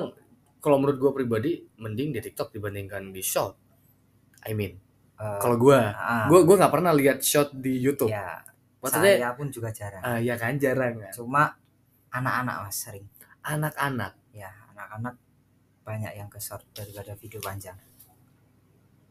kalau 0.58 0.82
menurut 0.82 0.98
gue 0.98 1.12
pribadi 1.14 1.52
mending 1.78 2.10
di 2.10 2.20
TikTok 2.20 2.50
dibandingkan 2.50 3.12
di 3.12 3.22
short. 3.22 3.56
I 4.42 4.52
mean, 4.52 4.80
eh, 5.18 5.40
kalau 5.42 5.58
gue, 5.58 5.78
ah, 5.78 6.26
gue 6.30 6.40
gue 6.46 6.56
nggak 6.58 6.74
pernah 6.74 6.94
lihat 6.94 7.20
short 7.22 7.54
di 7.58 7.78
YouTube. 7.82 8.10
ya 8.10 8.42
Maksudnya, 8.78 9.14
saya 9.18 9.30
pun 9.34 9.48
juga 9.50 9.70
jarang 9.74 10.02
ah 10.06 10.20
ya 10.22 10.38
kan 10.38 10.54
jarang 10.62 11.02
kan. 11.02 11.12
cuma 11.12 11.44
anak-anak 12.14 12.56
mas 12.70 12.78
sering 12.78 13.06
Anak-anak. 13.42 14.14
ya 14.32 14.52
anak-anak 14.76 15.16
banyak 15.82 16.14
yang 16.14 16.30
ke 16.30 16.38
short 16.38 16.62
daripada 16.76 17.16
video 17.18 17.40
panjang 17.42 17.76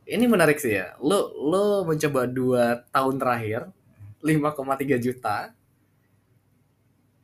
Ini 0.06 0.22
menarik 0.30 0.62
sih 0.62 0.70
ya. 0.78 0.94
Lo 1.02 1.34
lo 1.34 1.82
mencoba 1.82 2.30
dua 2.30 2.86
tahun 2.94 3.18
terakhir 3.18 3.66
5,3 4.22 5.02
juta. 5.02 5.50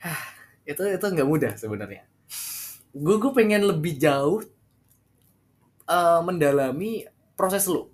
Hah, 0.03 0.23
itu 0.67 0.83
itu 0.83 1.07
nggak 1.07 1.29
mudah 1.31 1.53
sebenarnya. 1.55 2.03
Gue 2.91 3.23
gue 3.23 3.31
pengen 3.31 3.62
lebih 3.71 3.95
jauh 4.03 4.43
eh, 5.87 6.21
mendalami 6.27 7.07
proses 7.39 7.71
lo. 7.71 7.92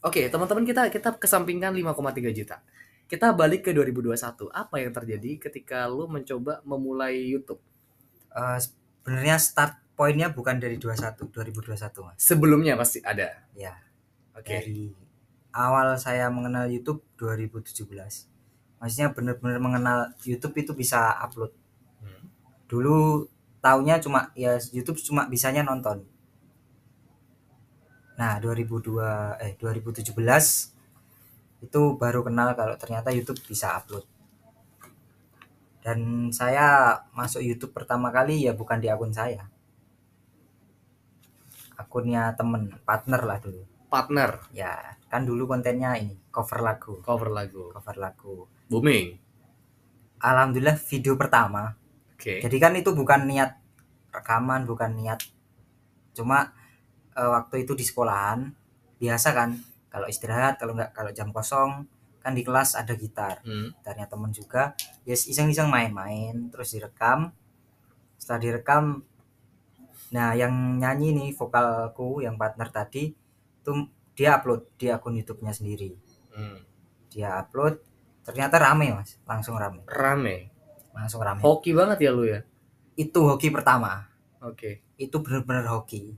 Oke, 0.00 0.26
teman-teman 0.28 0.64
kita 0.64 0.88
kita 0.88 1.12
kesampingkan 1.16 1.72
5,3 1.72 2.32
juta. 2.32 2.64
Kita 3.04 3.34
balik 3.34 3.68
ke 3.68 3.70
2021. 3.74 4.48
Apa 4.48 4.80
yang 4.80 4.94
terjadi 4.94 5.36
ketika 5.36 5.84
lo 5.90 6.06
mencoba 6.06 6.62
memulai 6.64 7.20
YouTube? 7.26 7.60
Eh, 8.30 8.58
sebenarnya 8.62 9.36
start 9.36 9.74
poinnya 9.98 10.32
bukan 10.32 10.56
dari 10.56 10.80
21 10.80 11.28
2021 11.28 11.76
mas 12.00 12.16
Sebelumnya 12.16 12.72
pasti 12.72 13.04
ada. 13.04 13.44
ya 13.52 13.76
Oke. 14.32 14.48
dari 14.48 14.88
awal 15.52 16.00
saya 16.00 16.32
mengenal 16.32 16.72
YouTube 16.72 17.04
2017 17.20 17.84
maksudnya 18.80 19.12
benar-benar 19.12 19.60
mengenal 19.60 19.98
YouTube 20.24 20.56
itu 20.56 20.72
bisa 20.72 21.20
upload 21.20 21.52
Hmm. 22.00 22.32
dulu 22.64 23.28
taunya 23.60 24.00
cuma 24.00 24.32
ya 24.32 24.56
YouTube 24.72 24.96
cuma 25.04 25.28
bisanya 25.28 25.60
nonton 25.60 26.00
nah 28.20 28.36
2002 28.36 29.40
eh 29.40 29.56
2017 29.56 30.12
itu 31.60 31.80
baru 31.96 32.20
kenal 32.24 32.56
kalau 32.56 32.76
ternyata 32.76 33.12
YouTube 33.12 33.40
bisa 33.44 33.76
upload. 33.76 34.04
Dan 35.80 36.28
saya 36.28 36.96
masuk 37.16 37.40
YouTube 37.40 37.72
pertama 37.72 38.12
kali 38.12 38.44
ya 38.44 38.52
bukan 38.52 38.80
di 38.80 38.88
akun 38.92 39.12
saya. 39.12 39.48
Akunnya 41.80 42.36
temen 42.36 42.76
partner 42.84 43.24
lah 43.24 43.40
dulu. 43.40 43.64
Partner? 43.88 44.36
Ya 44.52 44.76
kan 45.08 45.24
dulu 45.24 45.48
kontennya 45.48 45.96
ini 45.96 46.16
cover 46.28 46.60
lagu. 46.60 47.00
Cover 47.00 47.32
lagu. 47.32 47.72
cover 47.72 47.96
lagu. 47.96 48.34
Booming. 48.68 49.16
alhamdulillah 50.20 50.76
video 50.76 51.16
pertama. 51.16 51.72
Oke. 52.12 52.44
jadi 52.44 52.56
kan 52.60 52.76
itu 52.76 52.92
bukan 52.92 53.24
niat 53.24 53.56
rekaman 54.12 54.68
bukan 54.68 54.92
niat. 54.92 55.24
Cuma 56.12 56.52
eh, 57.12 57.28
waktu 57.28 57.64
itu 57.64 57.72
di 57.72 57.82
sekolahan 57.82 58.50
biasa 58.96 59.28
kan 59.30 59.50
kalau 59.88 60.06
istirahat 60.06 60.54
kalau 60.56 60.72
nggak 60.72 60.92
kalau 60.92 61.10
jam 61.10 61.30
kosong 61.30 61.84
kan 62.20 62.32
di 62.32 62.44
kelas 62.44 62.76
ada 62.76 62.92
gitar 62.94 63.40
Hmm. 63.40 63.72
gitarnya 63.74 64.06
temen 64.06 64.30
juga 64.30 64.76
ya 65.02 65.16
iseng-iseng 65.16 65.66
main-main 65.66 66.48
terus 66.48 66.70
direkam 66.70 67.32
setelah 68.14 68.38
direkam 68.38 68.84
nah 70.10 70.34
yang 70.34 70.50
nyanyi 70.76 71.14
nih 71.14 71.30
vokalku 71.32 72.20
yang 72.20 72.34
partner 72.34 72.68
tadi 72.68 73.14
itu 73.56 73.72
dia 74.12 74.36
upload 74.36 74.66
di 74.76 74.90
akun 74.90 75.16
YouTube-nya 75.16 75.50
sendiri 75.50 75.96
Hmm. 76.30 76.62
dia 77.08 77.40
upload 77.40 77.80
ternyata 78.22 78.54
rame 78.56 78.92
mas 78.92 79.18
langsung 79.24 79.56
rame 79.56 79.82
Rame. 79.84 80.36
langsung 80.92 81.18
rame 81.20 81.40
Hoki 81.40 81.72
banget 81.72 81.98
ya 82.00 82.10
lu 82.10 82.22
ya. 82.22 82.44
itu 82.94 83.18
hoki 83.18 83.48
pertama 83.48 84.06
Oke. 84.38 84.84
itu 84.94 85.16
benar-benar 85.16 85.66
hoki 85.66 86.14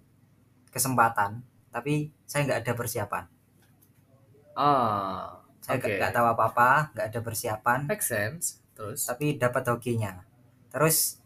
kesempatan 0.72 1.44
tapi 1.68 2.10
saya 2.24 2.44
nggak 2.44 2.60
ada 2.64 2.72
persiapan 2.74 3.24
Ah. 4.52 5.40
saya 5.62 5.78
nggak 5.78 5.90
nggak 5.96 6.12
tahu 6.12 6.26
apa-apa 6.28 6.70
nggak 6.92 7.06
ada 7.08 7.20
persiapan 7.22 7.80
Make 7.86 8.02
sense. 8.02 8.60
Terus. 8.72 9.06
tapi 9.06 9.36
dapat 9.36 9.62
hokinya 9.64 10.24
terus 10.68 11.20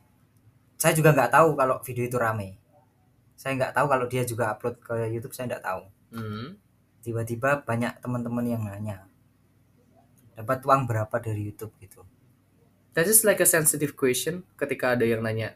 saya 0.76 0.93
juga 0.93 1.11
nggak 1.11 1.33
tahu 1.33 1.49
kalau 1.55 1.81
video 1.81 2.05
itu 2.05 2.17
rame 2.17 2.59
saya 3.35 3.55
nggak 3.55 3.73
tahu 3.73 3.87
kalau 3.87 4.07
dia 4.07 4.23
juga 4.23 4.50
upload 4.50 4.76
ke 4.79 4.95
YouTube 5.09 5.33
saya 5.33 5.49
nggak 5.49 5.65
tahu 5.65 5.83
Hmm. 6.07 6.55
tiba-tiba 7.00 7.61
banyak 7.61 7.99
teman-teman 7.99 8.45
yang 8.45 8.62
nanya 8.62 9.07
dapat 10.35 10.62
uang 10.62 10.85
berapa 10.85 11.17
dari 11.17 11.43
YouTube 11.45 11.75
gitu 11.79 12.05
That 12.93 13.05
is 13.05 13.23
like 13.23 13.38
a 13.38 13.47
sensitive 13.47 13.93
question 13.93 14.41
ketika 14.57 14.95
ada 14.95 15.05
yang 15.05 15.21
nanya. 15.21 15.53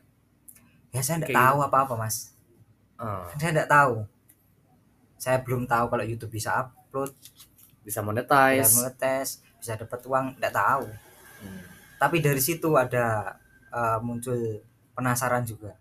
ya 0.91 1.01
saya 1.01 1.21
nggak 1.21 1.33
tahu 1.33 1.59
apa-apa 1.63 1.95
mas 1.97 2.35
Ah, 3.01 3.25
saya 3.41 3.57
nggak 3.57 3.73
tahu. 3.73 4.05
Saya 5.17 5.41
belum 5.41 5.65
tahu 5.65 5.89
kalau 5.89 6.05
YouTube 6.05 6.37
bisa 6.37 6.61
upload. 6.61 7.17
Bisa 7.81 8.05
bisa 8.05 8.05
monetize. 8.05 9.31
bisa 9.57 9.73
dapat 9.81 10.01
uang 10.05 10.37
nggak 10.37 10.55
tahu. 10.57 10.85
Hmm. 11.41 11.65
tapi 11.97 12.21
dari 12.21 12.37
situ 12.37 12.77
ada 12.77 13.33
eh, 13.73 13.99
muncul 14.05 14.37
penasaran 14.93 15.45
juga. 15.49 15.73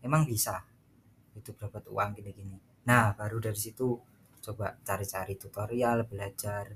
Emang 0.00 0.24
bisa 0.24 0.64
itu 1.36 1.52
dapat 1.52 1.84
uang 1.88 2.16
gini-gini? 2.16 2.56
Nah 2.88 3.12
baru 3.12 3.40
dari 3.40 3.56
situ 3.60 4.00
coba 4.40 4.76
cari-cari 4.80 5.36
tutorial 5.36 6.08
belajar. 6.08 6.72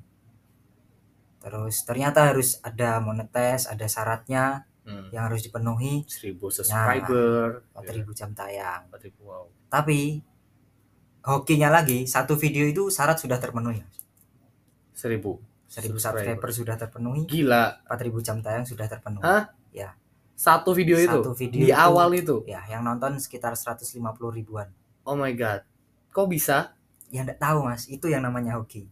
Terus 1.40 1.76
ternyata 1.88 2.28
harus 2.28 2.60
ada 2.60 3.00
monetes 3.00 3.64
ada 3.68 3.88
syaratnya 3.88 4.67
Hmm. 4.88 5.12
yang 5.12 5.28
harus 5.28 5.44
dipenuhi 5.44 6.08
1000 6.08 6.40
subscriber. 6.48 7.60
4000 7.76 8.08
jam 8.16 8.32
tayang 8.32 8.88
4000 8.88 9.20
wow. 9.20 9.44
tapi 9.68 10.24
hokinya 11.28 11.68
lagi 11.68 12.08
satu 12.08 12.40
video 12.40 12.64
itu 12.64 12.88
syarat 12.88 13.20
sudah 13.20 13.36
terpenuhi 13.36 13.84
1000. 14.96 15.20
1000 15.68 15.92
subscriber 16.00 16.48
sudah 16.48 16.80
terpenuhi 16.80 17.28
Gila. 17.28 17.84
4000 17.84 18.24
jam 18.24 18.36
tayang 18.40 18.64
sudah 18.64 18.88
terpenuhi 18.88 19.20
Hah? 19.20 19.52
Ya. 19.76 19.92
Satu 20.32 20.72
video 20.72 20.96
itu. 20.96 21.20
Satu 21.20 21.36
video 21.36 21.60
di 21.60 21.68
itu. 21.68 21.76
awal 21.76 22.16
itu. 22.16 22.40
ya 22.48 22.64
yang 22.72 22.80
nonton 22.80 23.20
sekitar 23.20 23.52
150 23.52 24.00
ribuan 24.32 24.72
Oh 25.04 25.12
my 25.12 25.36
god. 25.36 25.68
Kok 26.16 26.32
bisa? 26.32 26.78
ya 27.08 27.24
enggak 27.24 27.40
tahu 27.40 27.64
mas 27.64 27.88
itu 27.88 28.06
yang 28.08 28.20
namanya 28.20 28.56
hoki 28.60 28.84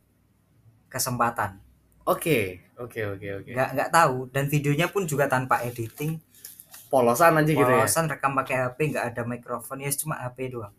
kesempatan 0.88 1.60
Oke, 2.06 2.62
oke, 2.78 3.00
oke, 3.18 3.28
oke. 3.42 3.50
nggak 3.50 3.68
nggak 3.74 3.90
tahu. 3.90 4.30
Dan 4.30 4.46
videonya 4.46 4.86
pun 4.86 5.10
juga 5.10 5.26
tanpa 5.26 5.58
editing. 5.66 6.22
Polosan 6.86 7.34
aja 7.42 7.50
gitu 7.50 7.66
ya. 7.66 7.82
polosan 7.82 8.06
rekam 8.06 8.30
pakai 8.38 8.56
HP 8.62 8.78
nggak 8.94 9.06
ada 9.10 9.22
mikrofon. 9.26 9.82
Ya 9.82 9.90
cuma 9.90 10.14
HP 10.22 10.54
doang. 10.54 10.70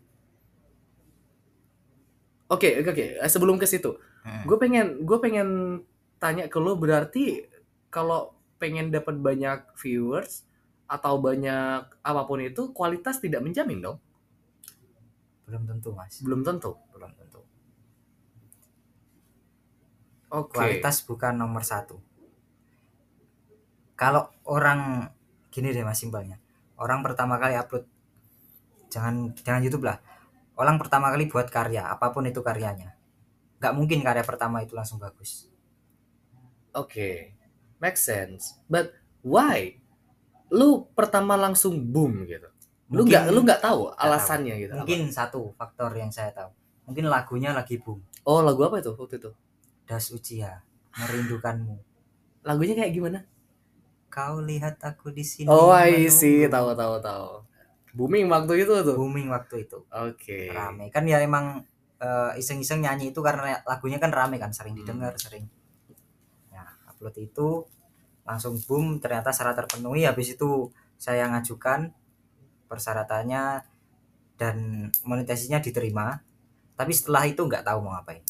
Oke, 2.48 2.80
oke, 2.80 2.88
oke. 2.96 3.04
Eh, 3.20 3.28
Sebelum 3.28 3.60
ke 3.60 3.68
situ, 3.68 4.00
gue 4.24 4.56
pengen 4.56 5.04
gue 5.04 5.18
pengen 5.20 5.48
tanya 6.16 6.48
ke 6.48 6.56
lo 6.56 6.80
berarti 6.80 7.44
kalau 7.92 8.32
pengen 8.56 8.88
dapat 8.88 9.20
banyak 9.20 9.68
viewers 9.76 10.48
atau 10.88 11.20
banyak 11.20 11.84
apa 12.00 12.22
pun 12.24 12.40
itu 12.40 12.72
kualitas 12.72 13.20
tidak 13.20 13.44
menjamin 13.44 13.84
dong? 13.84 13.98
Belum 15.44 15.68
tentu 15.68 15.92
mas. 15.92 16.24
Belum 16.24 16.40
tentu? 16.40 16.72
Belum 16.96 17.12
tentu 17.12 17.44
oke. 20.32 20.54
Kualitas 20.54 21.04
bukan 21.04 21.36
nomor 21.36 21.64
satu. 21.64 22.00
Kalau 23.98 24.30
orang 24.46 25.10
gini 25.50 25.74
deh 25.74 25.82
mas 25.82 25.98
simpelnya 25.98 26.38
orang 26.78 27.02
pertama 27.02 27.36
kali 27.36 27.58
upload 27.58 27.84
jangan 28.88 29.34
jangan 29.42 29.60
YouTube 29.60 29.84
lah. 29.84 29.98
Orang 30.58 30.78
pertama 30.82 31.10
kali 31.14 31.30
buat 31.30 31.46
karya 31.50 31.86
apa 31.86 32.10
pun 32.10 32.26
itu 32.26 32.42
karyanya. 32.42 32.94
Nggak 33.58 33.74
mungkin 33.74 33.98
karya 34.02 34.24
pertama 34.26 34.62
itu 34.62 34.74
langsung 34.74 34.98
bagus. 34.98 35.50
Oke 36.74 37.38
make 37.82 37.98
sense. 37.98 38.58
But 38.70 38.94
why? 39.22 39.78
Lu 40.50 40.88
pertama 40.94 41.34
langsung 41.34 41.78
boom 41.90 42.26
gitu. 42.26 42.48
Lu 42.88 43.04
nggak 43.04 43.34
lu 43.34 43.44
nggak 43.44 43.60
tahu 43.60 43.92
tahu. 43.92 44.00
alasannya 44.00 44.54
gitu 44.64 44.72
apa? 44.72 44.80
mungkin 44.82 45.12
satu 45.12 45.52
faktor 45.58 45.92
yang 45.94 46.08
saya 46.08 46.32
tahu. 46.32 46.50
Mungkin 46.88 47.04
lagunya 47.10 47.52
lagi 47.52 47.76
boom. 47.78 48.00
Oh 48.24 48.40
lagu 48.40 48.64
apa 48.64 48.80
itu 48.80 48.94
waktu 48.94 49.20
itu 49.20 49.30
das 49.88 50.12
ucia 50.12 50.60
merindukanmu. 50.94 51.76
Lagunya 52.44 52.74
kayak 52.78 52.92
gimana? 52.92 53.18
Kau 54.08 54.40
lihat 54.40 54.80
aku 54.84 55.12
di 55.12 55.24
sini 55.24 55.48
oh 55.48 55.72
I 55.72 56.08
see. 56.12 56.44
Tahu 56.48 56.72
tahu 56.76 56.94
tahu. 57.00 57.28
Booming 57.96 58.28
waktu 58.28 58.64
itu 58.64 58.72
tuh? 58.84 58.96
Booming 58.96 59.28
waktu 59.32 59.64
itu. 59.68 59.78
Oke. 59.90 60.52
Rame. 60.52 60.92
Kan 60.92 61.04
ya 61.08 61.20
emang 61.24 61.64
eh, 61.98 62.32
iseng-iseng 62.40 62.80
nyanyi 62.84 63.10
itu 63.12 63.20
karena 63.24 63.58
lagunya 63.66 63.98
kan 63.98 64.12
rame 64.14 64.36
kan 64.38 64.52
sering 64.54 64.76
Hmm. 64.76 64.80
didengar 64.84 65.12
sering. 65.18 65.48
Nah 66.52 66.68
upload 66.88 67.16
itu 67.18 67.48
langsung 68.28 68.54
boom 68.68 69.00
ternyata 69.02 69.32
syarat 69.32 69.56
terpenuhi. 69.64 70.04
Habis 70.04 70.36
itu 70.36 70.68
saya 71.00 71.26
ngajukan 71.32 71.90
persyaratannya 72.68 73.44
dan 74.38 74.56
monetisasinya 75.04 75.58
diterima. 75.64 76.20
Tapi 76.78 76.92
setelah 76.94 77.26
itu 77.26 77.42
nggak 77.42 77.66
tahu 77.66 77.78
mau 77.82 77.96
ngapain 77.98 78.22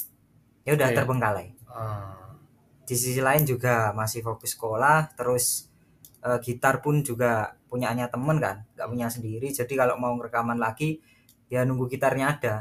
ya 0.69 0.77
udah 0.77 0.89
Oke. 0.93 0.97
terbengkalai. 1.01 1.49
Ah, 1.73 2.37
di 2.85 2.93
sisi 2.93 3.25
lain 3.25 3.49
juga 3.49 3.97
masih 3.97 4.21
fokus 4.21 4.53
sekolah 4.53 5.17
terus 5.17 5.73
eh, 6.21 6.37
gitar 6.45 6.85
pun 6.85 7.01
juga 7.01 7.57
punyanya 7.73 8.13
temen 8.13 8.37
kan 8.37 8.69
nggak 8.77 8.89
punya 8.93 9.09
sendiri. 9.09 9.49
Jadi 9.49 9.73
kalau 9.73 9.97
mau 9.97 10.13
rekaman 10.21 10.61
lagi 10.61 11.01
ya 11.49 11.65
nunggu 11.65 11.89
gitarnya 11.89 12.37
ada. 12.37 12.57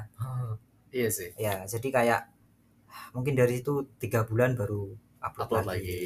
Iya 0.87 1.11
sih. 1.11 1.35
Ya 1.35 1.67
jadi 1.67 1.87
kayak 1.91 2.21
mungkin 3.11 3.35
dari 3.35 3.59
itu 3.59 3.83
tiga 3.99 4.23
bulan 4.23 4.55
baru 4.55 4.95
upload, 5.19 5.47
upload 5.51 5.67
lagi. 5.67 5.83
lagi. 5.83 6.01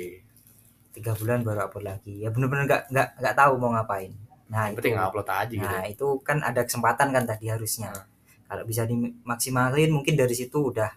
Tiga 0.98 1.14
bulan 1.14 1.46
baru 1.46 1.70
upload 1.70 1.86
lagi. 1.86 2.16
Ya 2.18 2.34
bener-bener 2.34 2.66
nggak 2.66 2.84
nggak 2.90 3.08
nggak 3.22 3.36
tahu 3.38 3.54
mau 3.62 3.78
ngapain. 3.78 4.10
Nah 4.50 4.70
yang 4.70 4.74
itu. 4.74 4.80
penting 4.82 4.98
upload 4.98 5.30
aja 5.30 5.54
gitu 5.54 5.62
nah 5.70 5.86
itu 5.86 6.08
kan 6.26 6.42
ada 6.42 6.66
kesempatan 6.66 7.14
kan 7.14 7.24
tadi 7.30 7.46
harusnya. 7.46 7.94
Nah. 7.94 8.06
kalau 8.52 8.68
bisa 8.68 8.84
dimaksimalin 8.84 9.96
mungkin 9.96 10.20
dari 10.20 10.36
situ 10.36 10.76
udah 10.76 10.92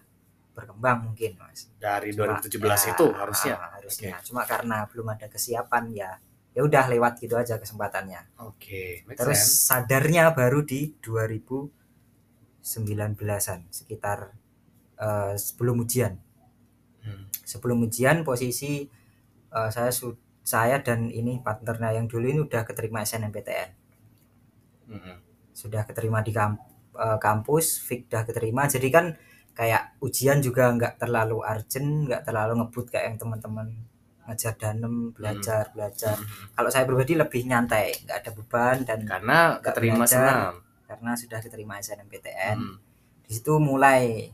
berkembang 0.57 0.97
mungkin 1.11 1.31
mas. 1.41 1.59
Dari 1.77 2.09
Cuma, 2.15 2.39
2017 2.39 2.87
ya, 2.87 2.91
itu 2.95 3.07
harusnya. 3.21 3.53
ah, 3.59 3.69
harusnya. 3.77 4.11
Cuma 4.27 4.41
karena 4.47 4.77
belum 4.91 5.07
ada 5.15 5.27
kesiapan 5.33 5.85
ya 5.93 6.11
ya 6.55 6.63
udah 6.63 6.87
lewat 6.87 7.19
gitu 7.19 7.35
aja 7.35 7.59
kesempatannya. 7.59 8.21
Oke 8.47 9.03
make 9.07 9.19
terus 9.19 9.39
sense. 9.43 9.67
sadarnya 9.69 10.31
baru 10.31 10.63
di 10.63 10.95
2019an 11.03 13.59
sekitar 13.71 14.19
eh, 14.99 15.33
sebelum 15.39 15.79
ujian. 15.85 16.15
Hmm. 17.05 17.29
sebelum 17.51 17.85
ujian 17.85 18.17
posisi 18.25 18.89
eh, 19.57 19.69
saya 19.75 19.91
su- 19.93 20.17
saya 20.53 20.77
dan 20.87 20.99
ini 21.13 21.33
partnernya 21.47 21.91
yang 22.01 22.05
dulu 22.11 22.25
ini 22.33 22.39
udah 22.47 22.61
keterima 22.69 22.99
SNMPTN 23.05 23.69
Mm-mm. 24.89 25.17
sudah 25.55 25.83
keterima 25.87 26.19
di 26.21 26.31
kamp, 26.35 26.59
eh, 26.97 27.17
kampus 27.21 27.79
fix 27.81 28.05
udah 28.11 28.23
keterima. 28.27 28.67
Jadi 28.67 28.87
kan 28.91 29.05
kayak 29.55 29.95
ujian 29.99 30.39
juga 30.39 30.67
nggak 30.69 30.99
terlalu 30.99 31.39
urgent 31.41 32.05
nggak 32.05 32.21
terlalu 32.21 32.59
ngebut 32.59 32.85
kayak 32.87 33.05
yang 33.07 33.17
teman-teman 33.17 33.67
ngejar 34.25 34.53
danem 34.55 34.95
belajar 35.11 35.69
belajar 35.71 36.17
Mhm. 36.17 36.53
kalau 36.53 36.67
saya 36.67 36.83
pribadi 36.83 37.13
lebih 37.13 37.41
nyantai 37.45 37.93
nggak 38.03 38.17
ada 38.19 38.31
beban 38.31 38.77
dan 38.83 38.99
Karena 39.01 39.37
keterima 39.57 40.03
senam. 40.03 40.59
karena 40.83 41.11
sudah 41.13 41.39
keterima 41.39 41.77
SNMPTN 41.77 42.57
Hmm. 42.57 42.75
di 43.21 43.31
situ 43.31 43.55
mulai 43.55 44.27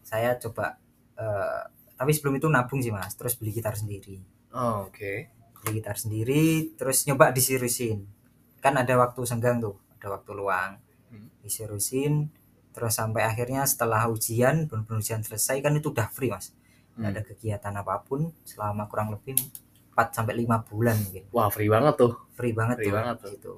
saya 0.00 0.36
coba 0.36 0.76
eh, 1.14 1.62
tapi 1.94 2.10
sebelum 2.12 2.36
itu 2.36 2.46
nabung 2.46 2.78
sih 2.78 2.90
mas 2.90 3.10
terus 3.12 3.34
beli 3.34 3.50
gitar 3.52 3.74
sendiri 3.74 4.22
Oh, 4.50 4.86
Oke. 4.86 5.28
beli 5.56 5.70
gitar 5.76 5.94
sendiri 5.94 6.44
terus 6.74 7.02
nyoba 7.04 7.30
diseriusin 7.30 8.06
kan 8.58 8.74
ada 8.74 8.94
waktu 8.96 9.22
senggang 9.22 9.58
tuh 9.58 9.74
ada 9.94 10.12
waktu 10.12 10.30
luang 10.32 10.78
Hmm. 11.08 11.26
diseriusin 11.40 12.30
terus 12.78 12.94
sampai 12.94 13.26
akhirnya 13.26 13.66
setelah 13.66 14.06
ujian 14.06 14.70
benar 14.70 14.86
ujian 14.94 15.18
selesai 15.20 15.58
kan 15.58 15.74
itu 15.74 15.90
udah 15.90 16.06
free 16.08 16.30
mas 16.30 16.54
nggak 16.94 17.10
Hmm. 17.10 17.14
ada 17.14 17.22
kegiatan 17.22 17.74
apa 17.74 17.94
pun 18.02 18.30
selama 18.42 18.86
kurang 18.86 19.10
lebih 19.10 19.34
4 19.94 20.14
sampai 20.14 20.34
5 20.38 20.62
bulan 20.62 20.94
mungkin 20.98 21.26
Wah 21.30 21.50
free 21.50 21.66
banget 21.66 21.94
tuh. 21.94 22.12
free 22.32 22.54
banget 22.54 22.76
Free 22.78 22.86
tuh 22.86 22.94
banget 22.94 23.16
tuh. 23.18 23.30
situ. 23.34 23.54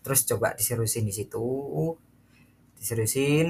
terus 0.00 0.20
coba 0.24 0.54
diseriusin 0.54 1.02
di 1.02 1.12
situ 1.12 1.46
diseriusin 2.74 3.48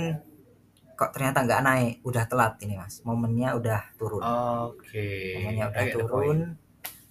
kok 0.92 1.10
ternyata 1.12 1.40
nggak 1.40 1.60
naik 1.62 1.92
udah 2.04 2.24
telat 2.26 2.60
ini 2.60 2.76
mas 2.76 3.00
momennya 3.00 3.56
udah 3.56 3.80
turun 3.96 4.20
Oke. 4.68 5.36
momennya 5.36 5.64
udah 5.70 5.84
turun 5.88 6.38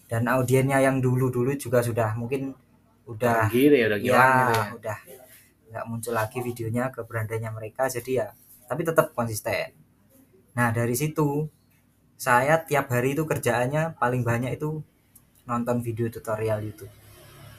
dan 0.05 0.25
audiennya 0.25 0.81
yang 0.81 1.01
dulu-dulu 1.01 1.53
juga 1.55 1.81
sudah 1.81 2.13
mungkin 2.13 2.53
udah 3.05 3.49
Gitu 3.49 3.73
ya, 3.73 3.85
udah 3.89 3.99
ya, 3.99 4.05
gitu 4.05 4.53
ya. 4.53 4.65
udah 4.77 4.97
nggak 5.69 5.85
muncul 5.85 6.13
lagi 6.17 6.41
videonya 6.41 6.89
ke 6.89 7.05
berandanya 7.05 7.53
mereka 7.53 7.87
jadi 7.87 8.11
ya 8.11 8.27
tapi 8.65 8.81
tetap 8.83 9.13
konsisten 9.13 9.73
nah 10.57 10.73
dari 10.73 10.93
situ 10.97 11.45
saya 12.19 12.59
tiap 12.65 12.91
hari 12.91 13.15
itu 13.15 13.23
kerjaannya 13.23 13.95
paling 13.95 14.25
banyak 14.25 14.57
itu 14.59 14.81
nonton 15.47 15.79
video 15.81 16.09
tutorial 16.11 16.59
YouTube 16.61 16.91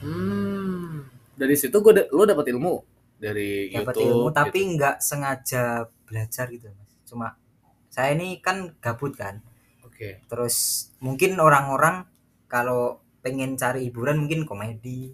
Hmm. 0.01 1.05
Dari 1.37 1.53
situ 1.53 1.77
gue 1.77 2.09
lo 2.09 2.25
dapet 2.25 2.49
ilmu 2.49 2.81
dari 3.21 3.69
dapat 3.69 4.01
YouTube. 4.01 4.09
ilmu 4.09 4.27
tapi 4.33 4.59
gitu. 4.65 4.73
nggak 4.81 4.95
sengaja 4.97 5.85
belajar 6.09 6.49
gitu 6.49 6.73
mas 6.73 6.91
cuma 7.05 7.27
saya 7.93 8.17
ini 8.17 8.41
kan 8.41 8.73
gabut 8.81 9.13
kan 9.13 9.45
Oke. 9.85 10.25
terus 10.25 10.89
mungkin 10.97 11.37
orang-orang 11.37 12.09
kalau 12.49 12.97
pengen 13.21 13.53
cari 13.61 13.85
hiburan 13.85 14.25
mungkin 14.25 14.49
komedi 14.49 15.13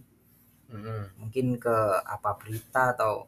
Hmm. 0.68 1.08
mungkin 1.16 1.56
ke 1.56 1.76
apa 2.00 2.36
berita 2.36 2.92
atau 2.92 3.26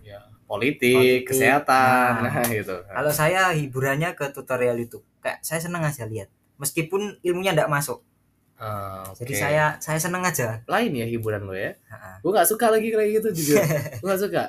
Ya. 0.00 0.20
Politik, 0.44 1.24
Politik. 1.24 1.32
kesehatan, 1.32 2.10
Nah. 2.22 2.44
gitu. 2.52 2.76
kalau 2.84 3.08
saya 3.08 3.48
hiburannya 3.50 4.12
ke 4.12 4.28
tutorial 4.30 4.76
YouTube 4.76 5.00
kayak 5.18 5.40
saya 5.40 5.56
seneng 5.58 5.80
aja 5.80 6.04
lihat 6.04 6.28
meskipun 6.56 7.16
ilmunya 7.20 7.52
nggak 7.52 7.68
masuk 7.68 8.04
Ah, 8.54 9.02
jadi 9.14 9.32
oke. 9.32 9.40
saya 9.40 9.64
saya 9.78 9.98
seneng 9.98 10.22
aja 10.22 10.62
lain 10.64 10.94
ya 10.94 11.02
hiburan 11.04 11.42
lo 11.42 11.52
ya. 11.52 11.74
Ha-ha. 11.90 12.20
Gue 12.20 12.30
nggak 12.30 12.46
suka 12.46 12.70
lagi 12.70 12.86
kayak 12.88 13.18
gitu 13.18 13.28
juga. 13.34 13.60
Gue 13.98 14.06
nggak 14.06 14.22
suka. 14.22 14.42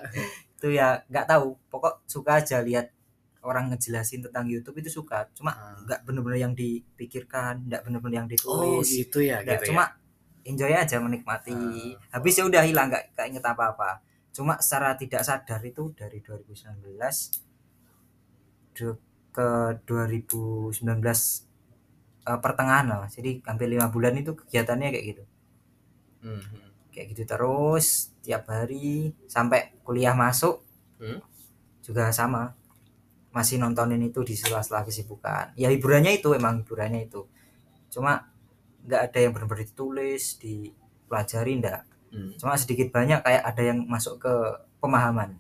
itu 0.55 0.67
ya 0.71 1.01
nggak 1.05 1.25
tahu 1.25 1.57
pokok 1.67 2.05
suka 2.05 2.38
aja 2.38 2.61
lihat 2.61 2.93
orang 3.41 3.69
ngejelasin 3.69 4.21
tentang 4.21 4.45
YouTube 4.45 4.77
itu 4.77 4.89
suka 4.91 5.25
cuma 5.33 5.51
Ah. 5.51 5.73
nggak 5.83 5.99
bener-bener 6.03 6.38
yang 6.38 6.53
dipikirkan 6.53 7.65
nggak 7.65 7.81
bener-bener 7.81 8.15
yang 8.15 8.27
Oh 8.27 8.31
ditulis 8.31 8.88
gitu 8.89 9.19
ya, 9.19 9.41
gitu 9.41 9.73
cuma 9.73 9.89
enjoy 10.45 10.71
aja 10.71 10.97
menikmati. 10.97 11.51
Ah. 11.51 11.97
habis 12.13 12.38
ya 12.38 12.45
udah 12.45 12.62
hilang 12.62 12.88
nggak 12.88 13.13
nggak 13.13 13.25
inget 13.27 13.43
apa-apa. 13.43 13.99
Cuma 14.31 14.60
secara 14.60 14.93
tidak 14.93 15.21
sadar 15.21 15.60
itu 15.62 15.91
dari 15.91 16.21
2019 16.21 17.41
du- 18.73 18.99
ke 19.31 19.47
2019 19.84 21.43
eh, 22.23 22.39
pertengahan 22.39 22.86
lah. 22.88 23.08
Jadi 23.08 23.43
hampir 23.43 23.67
lima 23.67 23.88
bulan 23.88 24.15
itu 24.15 24.31
kegiatannya 24.34 24.89
kayak 24.91 25.05
gitu. 25.08 25.23
Hmm. 26.21 26.41
kayak 26.89 27.12
gitu 27.12 27.27
terus 27.27 28.15
tiap 28.23 28.47
hari 28.47 29.12
sampai 29.27 29.75
kuliah 29.84 30.15
masuk 30.15 30.63
Hmm. 30.95 31.19
juga 31.81 32.08
sama. 32.10 32.55
Masih 33.29 33.60
nontonin 33.60 33.99
itu 33.99 34.23
di 34.23 34.31
sela-sela 34.31 34.81
kesibukan. 34.81 35.51
Ya 35.53 35.67
hiburannya 35.67 36.15
itu 36.15 36.31
emang 36.31 36.63
hiburannya 36.63 37.05
itu. 37.05 37.27
Cuma 37.91 38.31
nggak 38.86 39.02
ada 39.12 39.17
yang 39.19 39.32
benar-benar 39.34 39.65
ditulis 39.65 40.38
dipelajari 40.39 41.54
ndak. 41.62 41.84
Hmm. 42.15 42.32
cuma 42.39 42.56
sedikit 42.56 42.95
banyak 42.95 43.19
kayak 43.28 43.43
ada 43.43 43.62
yang 43.65 43.84
masuk 43.89 44.24
ke 44.24 44.34
pemahaman. 44.80 45.36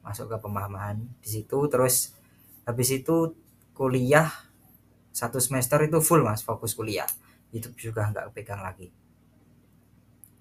Masuk 0.00 0.32
ke 0.32 0.36
pemahaman 0.40 1.04
di 1.20 1.28
situ 1.28 1.58
terus 1.68 2.16
habis 2.64 2.88
itu 2.88 3.36
kuliah 3.76 4.30
satu 5.12 5.36
semester 5.42 5.82
itu 5.84 6.00
full 6.00 6.24
mas 6.24 6.40
fokus 6.40 6.72
kuliah. 6.72 7.08
Itu 7.52 7.74
juga 7.76 8.08
nggak 8.08 8.32
pegang 8.32 8.64
lagi. 8.64 8.88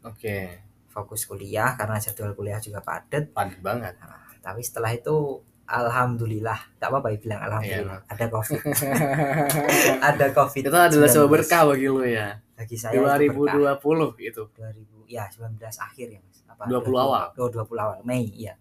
Oke, 0.08 0.64
fokus 0.88 1.28
kuliah 1.28 1.76
karena 1.76 2.00
jadwal 2.00 2.38
kuliah 2.38 2.62
juga 2.64 2.80
padat. 2.80 3.34
Padat 3.36 3.60
banget. 3.60 3.94
Nah, 4.00 4.32
tapi 4.40 4.64
setelah 4.64 4.96
itu 4.96 5.44
alhamdulillah 5.68 6.60
tak 6.80 6.88
apa-apa 6.88 7.12
ya 7.12 7.18
bilang 7.20 7.42
alhamdulillah 7.44 8.00
ada 8.08 8.26
covid 8.28 8.62
ada 10.10 10.26
covid 10.32 10.64
Itu 10.64 10.72
adalah 10.72 11.10
sebuah 11.10 11.30
berkah 11.30 11.62
bagi 11.68 11.88
lo 11.88 12.02
ya. 12.02 12.40
bagi 12.56 12.74
saya 12.74 12.96
itu 12.96 13.04
berkah. 13.04 13.78
2020 13.78 14.18
itu. 14.24 14.44
2000 14.50 15.12
ya 15.12 15.24
19 15.28 15.60
akhir 15.62 16.08
ya 16.10 16.20
mas 16.20 16.40
apa 16.48 16.64
20 16.66 16.88
awal. 16.96 17.26
oh 17.36 17.50
20 17.52 17.68
awal 17.78 17.98
Mei 18.04 18.28
iya 18.28 18.56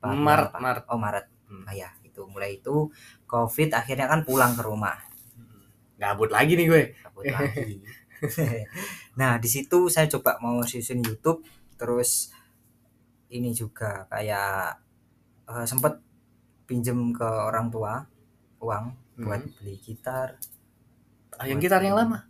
Apa, 0.00 0.12
Maret, 0.12 0.48
apa? 0.50 0.58
Maret. 0.58 0.84
oh 0.88 0.98
Maret 0.98 1.26
Hmm. 1.48 1.64
ah 1.64 1.72
ya 1.72 1.88
itu 2.04 2.20
mulai 2.28 2.60
itu 2.60 2.92
covid 3.24 3.72
akhirnya 3.72 4.04
kan 4.04 4.20
pulang 4.20 4.52
ke 4.52 4.60
rumah 4.60 5.00
Gabut 5.96 6.28
lagi 6.28 6.60
nih 6.60 6.68
gue. 6.68 6.82
kabut 7.00 7.24
lagi 7.24 7.80
nah 9.18 9.40
di 9.40 9.48
situ 9.48 9.88
saya 9.88 10.04
coba 10.08 10.36
mau 10.38 10.60
susun 10.60 11.00
YouTube 11.00 11.40
terus 11.80 12.28
ini 13.28 13.56
juga 13.56 14.04
kayak 14.08 14.76
eh, 15.48 15.64
sempet 15.64 16.04
pinjem 16.68 17.10
ke 17.10 17.24
orang 17.24 17.66
tua 17.68 18.04
uang 18.60 18.84
buat 19.18 19.40
Hmm. 19.40 19.54
beli 19.56 19.74
gitar 19.78 20.36
Ah, 21.34 21.46
yang 21.46 21.58
gitar 21.58 21.78
yang 21.80 21.94
lama, 21.94 22.26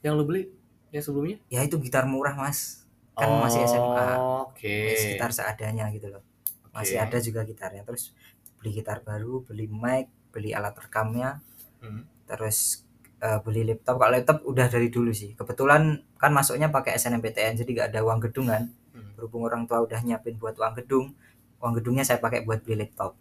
yang 0.00 0.14
lo 0.14 0.22
beli, 0.22 0.50
yang 0.90 0.98
sebelumnya? 1.00 1.38
ya 1.46 1.62
itu 1.62 1.78
gitar 1.78 2.02
murah 2.04 2.34
mas 2.34 2.82
kan 3.12 3.30
masih 3.38 3.62
SMA 3.62 4.08
Oke. 4.42 4.74
Mas, 4.86 5.02
gitar 5.08 5.30
seadanya 5.30 5.86
gitu 5.88 6.08
loh 6.08 6.22
masih 6.70 6.96
Oke. 6.96 7.04
ada 7.04 7.18
juga 7.20 7.40
gitarnya 7.42 7.82
terus 7.82 8.10
beli 8.56 8.74
gitar 8.74 9.00
baru 9.00 9.42
beli 9.42 9.66
mic 9.66 10.06
beli 10.30 10.50
alat 10.50 10.74
rekamnya 10.76 11.38
Hmm. 11.78 12.04
terus 12.26 12.84
eh, 13.18 13.38
beli 13.40 13.64
laptop 13.64 13.96
kalau 13.96 14.12
laptop 14.12 14.38
udah 14.42 14.66
dari 14.66 14.88
dulu 14.88 15.10
sih 15.10 15.32
kebetulan 15.32 15.82
kan 16.14 16.30
masuknya 16.30 16.68
pakai 16.68 16.94
SNMPTN 16.94 17.54
jadi 17.54 17.70
nggak 17.70 17.88
ada 17.90 18.00
uang 18.02 18.20
gedung 18.20 18.46
kan 18.46 18.66
Hmm. 18.90 19.14
berhubung 19.14 19.44
orang 19.44 19.62
tua 19.64 19.80
udah 19.80 20.00
nyiapin 20.00 20.36
buat 20.36 20.54
uang 20.54 20.74
gedung 20.76 21.14
uang 21.58 21.72
gedungnya 21.76 22.02
saya 22.02 22.18
pakai 22.18 22.42
buat 22.42 22.60
beli 22.60 22.82
laptop 22.82 23.14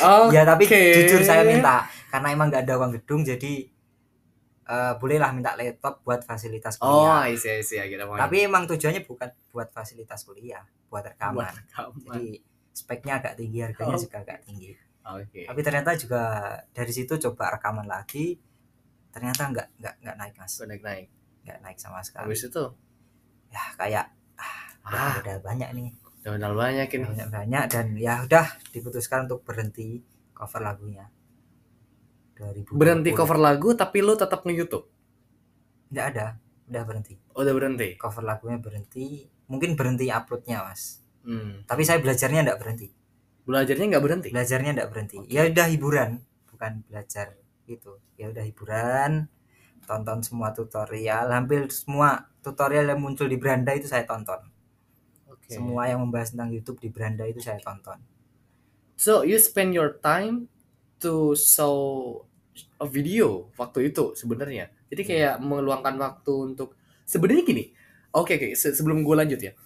Oke. 0.00 0.32
ya 0.36 0.42
tapi 0.42 0.64
jujur 0.66 1.20
saya 1.20 1.44
minta 1.44 1.84
karena 2.08 2.28
emang 2.30 2.48
nggak 2.48 2.64
ada 2.64 2.74
uang 2.76 2.92
gedung 2.96 3.20
jadi 3.22 3.68
eh, 4.66 4.92
bolehlah 4.96 5.30
minta 5.30 5.52
laptop 5.54 6.00
buat 6.00 6.22
fasilitas 6.22 6.78
Oh, 6.78 7.04
kuliah 7.04 7.28
isi 7.28 7.50
isi 7.56 7.74
ya 7.76 7.84
kita 7.84 8.08
tapi 8.08 8.42
emang 8.42 8.64
tujuannya 8.64 9.02
bukan 9.04 9.28
buat 9.50 9.68
fasilitas 9.70 10.24
kuliah 10.24 10.62
buat 10.88 11.04
rekaman 11.04 11.36
buat 11.36 11.52
rekaman. 11.54 12.00
jadi 12.06 12.26
speknya 12.70 13.12
agak 13.18 13.34
tinggi 13.36 13.58
harganya 13.60 13.94
Oh. 13.94 14.00
juga 14.00 14.16
agak 14.20 14.38
tinggi 14.42 14.72
Oke. 15.02 15.42
tapi 15.44 15.60
ternyata 15.60 15.90
juga 15.94 16.22
dari 16.70 16.90
situ 16.90 17.12
coba 17.20 17.56
rekaman 17.56 17.84
lagi 17.84 18.38
ternyata 19.10 19.50
nggak 19.50 19.68
nggak 19.76 19.94
nggak 20.00 20.16
naik 20.16 20.34
mas 20.34 20.54
Gue 20.54 20.66
naik 20.66 20.82
naik. 20.82 21.06
nggak 21.42 21.58
naik 21.60 21.78
sama 21.78 21.98
sekali 22.00 22.30
Habis 22.30 22.46
itu, 22.46 22.64
ya 23.50 23.64
kayak 23.74 24.06
udah, 24.80 24.96
ah, 24.96 25.14
udah 25.18 25.36
banyak 25.40 25.68
nih 25.74 25.88
modal 26.22 26.52
banyak 26.54 26.88
ini. 26.90 27.04
banyak 27.06 27.28
banyak 27.28 27.64
dan 27.66 27.86
ya 27.96 28.20
udah 28.22 28.46
diputuskan 28.70 29.24
untuk 29.24 29.40
berhenti 29.40 30.04
cover 30.30 30.60
lagunya 30.60 31.08
2020 32.36 32.76
Berhenti 32.76 33.10
cover 33.12 33.36
lagu, 33.36 33.72
tapi 33.72 34.00
lo 34.00 34.16
tetap 34.16 34.44
nge 34.44 34.54
YouTube. 34.56 34.86
nggak 35.90 36.06
ada 36.14 36.26
udah 36.70 36.82
berhenti 36.86 37.14
Oh, 37.34 37.42
udah 37.42 37.50
berhenti. 37.50 37.88
cover 37.96 38.22
lagunya 38.22 38.56
berhenti 38.56 39.26
mungkin 39.46 39.74
berhenti 39.74 40.06
uploadnya 40.08 40.62
mas 40.62 41.02
Hmm. 41.20 41.68
tapi 41.68 41.84
saya 41.84 42.00
belajarnya 42.00 42.48
nggak 42.48 42.56
berhenti 42.56 42.88
Belajarnya 43.44 43.86
nggak 43.92 44.04
berhenti. 44.04 44.28
belajarnya 44.32 44.70
nggak 44.72 44.88
berhenti 44.88 45.16
ya 45.26 45.44
udah 45.44 45.66
hiburan 45.68 46.10
bukan 46.48 46.72
belajar 46.86 47.36
gitu 47.66 48.00
ya 48.14 48.28
udah 48.28 48.40
hiburan 48.40 49.28
tonton 49.84 50.22
semua 50.22 50.54
tutorial 50.54 51.28
hampir 51.28 51.66
semua 51.68 52.30
tutorial 52.40 52.88
yang 52.88 53.00
muncul 53.02 53.26
di 53.26 53.36
beranda 53.36 53.74
itu 53.74 53.84
saya 53.84 54.06
tonton 54.06 54.38
Oke. 55.50 55.58
semua 55.58 55.90
yang 55.90 55.98
membahas 55.98 56.30
tentang 56.30 56.54
YouTube 56.54 56.78
di 56.78 56.94
beranda 56.94 57.26
itu 57.26 57.42
saya 57.42 57.58
tonton 57.58 57.98
So 58.94 59.26
you 59.26 59.40
spend 59.40 59.74
your 59.74 59.98
time 59.98 60.46
to 61.00 61.32
show 61.34 61.74
a 62.76 62.84
video 62.84 63.48
waktu 63.56 63.88
itu 63.88 64.12
sebenarnya. 64.12 64.68
Jadi 64.92 65.02
kayak 65.08 65.34
meluangkan 65.40 65.96
waktu 65.96 66.52
untuk 66.52 66.76
sebenarnya 67.08 67.42
gini. 67.42 67.64
Oke 68.12 68.36
oke 68.36 68.52
se- 68.52 68.76
sebelum 68.76 69.00
gue 69.00 69.16
lanjut 69.16 69.40
ya. 69.40 69.56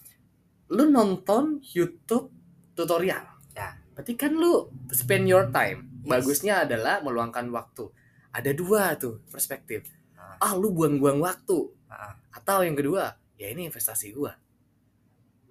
lu 0.71 0.87
nonton 0.87 1.59
YouTube 1.67 2.31
tutorial. 2.73 3.27
Ya. 3.53 3.75
Berarti 3.93 4.15
kan 4.15 4.39
lu 4.39 4.71
spend 4.95 5.27
your 5.27 5.51
time. 5.51 5.91
Yes. 6.07 6.11
Bagusnya 6.15 6.55
adalah 6.63 7.03
meluangkan 7.03 7.51
waktu. 7.51 7.91
Ada 8.31 8.55
dua 8.55 8.95
tuh 8.95 9.19
perspektif. 9.27 9.91
Ah. 10.15 10.39
Ah, 10.39 10.53
lu 10.55 10.71
buang-buang 10.71 11.19
waktu. 11.19 11.75
Ah. 11.91 12.15
Atau 12.31 12.63
yang 12.63 12.79
kedua, 12.79 13.19
ya 13.35 13.51
ini 13.51 13.67
investasi 13.67 14.15
gua. 14.15 14.35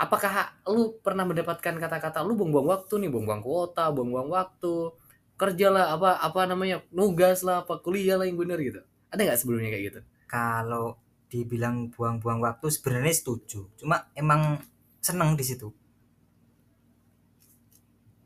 Apakah 0.04 0.60
lu 0.68 1.00
pernah 1.00 1.24
mendapatkan 1.24 1.80
kata-kata 1.80 2.20
lu 2.28 2.36
buang-buang 2.36 2.68
waktu 2.68 3.08
nih, 3.08 3.10
buang-buang 3.10 3.40
kuota, 3.40 3.88
buang-buang 3.96 4.28
waktu, 4.28 4.92
kerja 5.40 5.72
lah 5.72 5.96
apa 5.96 6.20
apa 6.20 6.44
namanya, 6.44 6.84
nugas 6.92 7.40
lah, 7.48 7.64
apa 7.64 7.80
kuliah 7.80 8.20
lah 8.20 8.28
yang 8.28 8.36
bener 8.36 8.60
gitu. 8.60 8.84
Ada 9.10 9.22
nggak 9.32 9.40
sebelumnya 9.40 9.72
kayak 9.72 9.86
gitu? 9.88 10.02
kalau 10.34 10.98
dibilang 11.30 11.94
buang-buang 11.94 12.42
waktu 12.42 12.66
sebenarnya 12.74 13.14
setuju 13.14 13.70
cuma 13.78 14.10
emang 14.18 14.58
seneng 14.98 15.38
di 15.38 15.46
situ 15.46 15.70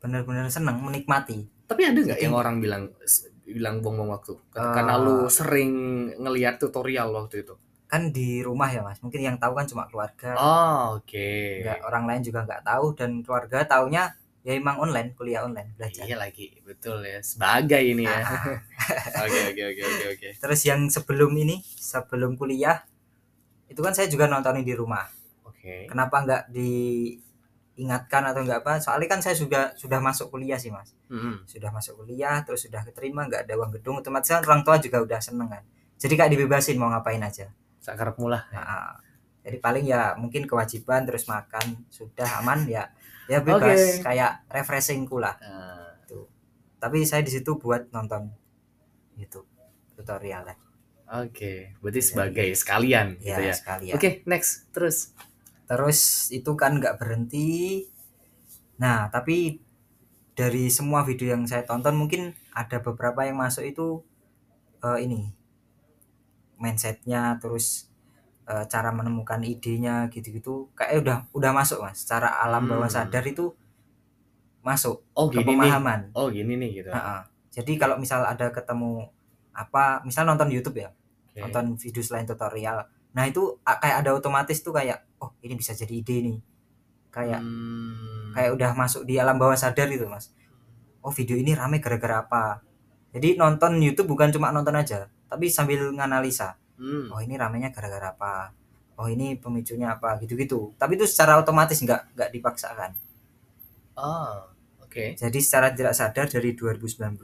benar-benar 0.00 0.48
seneng 0.48 0.80
menikmati 0.80 1.44
Tapi 1.68 1.84
ada 1.84 2.00
nggak 2.00 2.16
yang 2.16 2.32
orang 2.32 2.64
bilang 2.64 2.88
bilang 3.44 3.84
buang-buang 3.84 4.12
waktu? 4.12 4.40
Karena 4.52 4.96
Eh. 4.96 5.04
lu 5.04 5.16
sering 5.28 5.72
ngelihat 6.20 6.60
tutorial 6.60 7.12
waktu 7.12 7.44
itu. 7.44 7.56
Kan 7.88 8.12
di 8.12 8.44
rumah 8.44 8.68
ya 8.68 8.84
mas 8.84 9.00
mungkin 9.00 9.24
yang 9.24 9.36
tahu 9.40 9.56
kan 9.56 9.64
cuma 9.64 9.88
keluarga 9.88 10.36
Oh, 10.36 11.00
oke. 11.00 11.28
nggak 11.64 11.78
orang 11.88 12.04
lain 12.04 12.22
juga 12.22 12.44
nggak 12.44 12.62
tahu 12.62 12.86
dan 12.92 13.10
keluarga 13.24 13.64
taunya 13.64 14.12
ya 14.44 14.52
emang 14.54 14.76
online 14.78 15.16
kuliah 15.16 15.42
online 15.42 15.72
belajar 15.74 16.04
Iya 16.04 16.16
lagi, 16.16 16.52
betul 16.62 17.00
ya. 17.02 17.18
Sebagai 17.20 17.80
ini 17.82 18.04
ya. 18.06 18.20
Ah, 18.22 18.60
Oke, 19.24 19.40
oke, 19.52 19.62
oke, 19.72 19.82
oke, 19.84 20.04
oke. 20.14 20.28
terus 20.38 20.60
yang 20.64 20.86
sebelum 20.88 21.32
ini 21.34 21.60
sebelum 21.64 22.36
kuliah 22.36 22.84
itu 23.68 23.80
kan 23.80 23.92
saya 23.92 24.08
juga 24.08 24.24
nontonin 24.28 24.64
di 24.64 24.72
rumah 24.72 25.04
Oke. 25.44 25.88
kenapa 25.90 26.24
nggak 26.24 26.42
diingatkan 26.48 28.22
atau 28.32 28.40
nggak 28.42 28.60
apa 28.64 28.72
soalnya 28.80 29.08
kan 29.08 29.20
saya 29.20 29.36
juga 29.36 29.70
sudah 29.76 30.00
masuk 30.00 30.32
kuliah 30.32 30.56
sih 30.56 30.72
mas 30.72 30.92
Mm-mm. 31.12 31.44
sudah 31.44 31.70
masuk 31.70 32.00
kuliah 32.00 32.40
terus 32.42 32.64
sudah 32.66 32.82
keterima 32.82 33.28
nggak 33.28 33.44
ada 33.46 33.54
uang 33.54 33.70
gedung 33.78 34.00
otomatis 34.00 34.28
kan 34.28 34.42
orang 34.42 34.62
tua 34.66 34.76
juga 34.80 34.98
udah 35.04 35.20
seneng 35.20 35.48
kan 35.52 35.62
jadi 35.98 36.14
kayak 36.16 36.30
dibebasin 36.34 36.76
mau 36.78 36.88
ngapain 36.90 37.20
aja 37.20 37.52
Sakarep 37.78 38.18
mula. 38.18 38.44
Nah, 38.50 38.98
jadi 39.48 39.58
paling 39.64 39.84
ya 39.88 40.12
mungkin 40.20 40.44
kewajiban 40.44 41.08
terus 41.08 41.24
makan 41.24 41.88
sudah 41.88 42.44
aman 42.44 42.68
ya 42.68 42.84
ya 43.32 43.40
bebas 43.40 43.96
Oke. 43.96 44.04
kayak 44.04 44.44
refreshingku 44.52 45.16
lah 45.16 45.40
Nah, 45.40 45.88
tapi 46.76 47.02
saya 47.08 47.24
di 47.24 47.32
situ 47.32 47.56
buat 47.56 47.88
nonton 47.88 48.28
YouTube 49.16 49.48
tutorial 49.96 50.52
Oke, 51.08 51.72
berarti 51.80 52.04
sebagai 52.04 52.48
sekalian 52.52 53.16
ya, 53.24 53.40
gitu 53.40 53.42
ya. 53.48 53.54
sekali 53.56 53.84
ya 53.88 53.94
Oke, 53.96 54.20
next. 54.28 54.68
Terus. 54.76 55.16
terus 55.68 56.32
itu 56.32 56.48
kan 56.56 56.80
nggak 56.80 56.96
berhenti 56.96 57.84
nah 58.80 59.08
tapi 59.12 59.60
dari 60.32 60.72
semua 60.72 61.04
video 61.04 61.36
yang 61.36 61.44
saya 61.44 61.64
tonton 61.68 61.92
mungkin 61.92 62.32
ada 62.56 62.80
beberapa 62.80 63.24
yang 63.28 63.36
masuk 63.36 63.68
itu 63.68 64.00
eh, 64.80 65.04
ini 65.04 65.28
mindsetnya 66.58 67.38
terus 67.38 67.88
eh, 68.44 68.64
cara 68.66 68.90
menemukan 68.90 69.40
idenya 69.40 70.08
gitu-gitu 70.08 70.68
kayak 70.72 71.00
udah 71.00 71.16
udah 71.30 71.50
masuk 71.52 71.78
mas 71.80 72.02
secara 72.02 72.38
alam 72.38 72.64
bawah 72.64 72.84
Hmm. 72.84 72.96
sadar 73.04 73.22
itu 73.22 73.52
masuk 74.60 75.00
Oh, 75.12 75.28
ke 75.28 75.38
gini 75.38 75.54
nih. 75.54 75.70
pemahaman 75.70 76.00
Oh, 76.12 76.28
gini 76.28 76.54
nih 76.54 76.82
gitu. 76.82 76.90
Jadi 77.50 77.72
kalau 77.74 77.96
misal 77.96 78.22
ada 78.22 78.48
ketemu 78.48 79.08
apa 79.50 80.02
misal 80.02 80.22
nonton 80.22 80.46
YouTube 80.48 80.78
ya 80.78 80.94
Oke. 81.28 81.40
nonton 81.40 81.74
video 81.74 81.98
selain 81.98 82.22
tutorial 82.22 82.86
nah 83.08 83.24
itu 83.24 83.58
kayak 83.60 84.06
ada 84.06 84.14
otomatis 84.14 84.60
tuh 84.60 84.70
kayak 84.70 85.02
oh 85.18 85.34
ini 85.40 85.54
bisa 85.54 85.74
jadi 85.74 85.90
ide 85.92 86.16
nih 86.22 86.38
kayak 87.08 87.42
Hmm. 87.42 88.30
kayak 88.30 88.54
udah 88.54 88.70
masuk 88.72 89.02
di 89.02 89.18
alam 89.18 89.34
bawah 89.34 89.54
sadar 89.54 89.88
gitu 89.88 90.06
mas 90.06 90.30
oh 91.00 91.10
video 91.10 91.34
ini 91.34 91.52
rame 91.52 91.78
gara-gara 91.78 92.22
apa 92.22 92.62
jadi 93.10 93.34
nonton 93.34 93.76
YouTube 93.78 94.06
bukan 94.08 94.30
cuma 94.30 94.48
nonton 94.48 94.72
aja 94.72 95.10
tapi 95.28 95.48
sambil 95.52 95.92
nganalisa 95.94 96.56
Hmm. 96.78 97.10
oh 97.10 97.18
ini 97.18 97.34
ramenya 97.34 97.74
gara-gara 97.74 98.14
apa 98.14 98.54
oh 99.02 99.10
ini 99.10 99.34
pemicunya 99.34 99.98
apa 99.98 100.14
gitu-gitu 100.22 100.78
tapi 100.78 100.94
itu 100.94 101.10
secara 101.10 101.34
otomatis 101.42 101.74
nggak 101.82 102.14
nggak 102.14 102.30
dipaksakan 102.30 102.94
Oh, 103.98 104.46
oke. 104.78 105.18
jadi 105.18 105.38
secara 105.42 105.74
tidak 105.74 105.90
sadar 105.98 106.30
dari 106.30 106.54
2019 106.54 107.18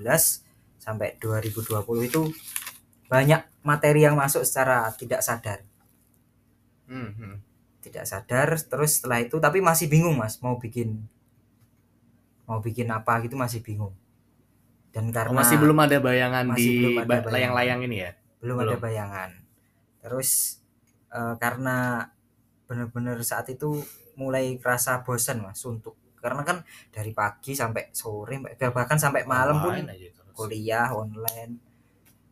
sampai 0.74 1.14
2020 1.22 1.70
itu 2.02 2.22
banyak 3.06 3.46
materi 3.62 4.02
yang 4.02 4.18
masuk 4.18 4.42
secara 4.42 4.90
tidak 4.98 5.22
sadar 5.22 5.62
Hmm, 6.90 7.14
hmm. 7.14 7.36
tidak 7.78 8.10
sadar 8.10 8.58
terus 8.58 8.98
setelah 8.98 9.22
itu 9.22 9.38
tapi 9.38 9.62
masih 9.62 9.86
bingung 9.86 10.18
mas 10.18 10.42
mau 10.42 10.58
bikin 10.58 10.98
mau 12.44 12.58
bikin 12.58 12.90
apa 12.90 13.22
gitu 13.24 13.38
masih 13.38 13.62
bingung 13.62 13.94
dan 14.94 15.04
Oh, 15.04 15.12
karena 15.12 15.34
masih 15.36 15.56
belum 15.58 15.78
ada 15.80 15.98
bayangan 15.98 16.44
masih 16.48 16.62
di 16.62 16.70
belum 16.78 16.94
ada 16.94 17.06
bayangan. 17.10 17.32
layang-layang 17.34 17.80
ini 17.82 17.96
ya? 17.98 18.10
belum 18.38 18.56
ada 18.56 18.66
belum. 18.70 18.80
bayangan 18.80 19.30
terus 19.98 20.30
eh, 21.10 21.34
karena 21.36 22.06
benar-benar 22.64 23.18
saat 23.20 23.48
itu 23.48 23.82
mulai 24.14 24.56
kerasa 24.56 25.02
bosan 25.02 25.42
mas 25.42 25.58
suntuk 25.58 25.98
karena 26.16 26.40
kan 26.40 26.62
dari 26.88 27.10
pagi 27.10 27.52
sampai 27.52 27.90
sore 27.90 28.38
bahkan 28.70 28.96
sampai 28.96 29.26
malam 29.26 29.58
pun 29.58 29.74
Ngapain 29.74 29.90
aja 29.90 30.08
terus? 30.10 30.32
kuliah 30.32 30.88
online 30.88 31.58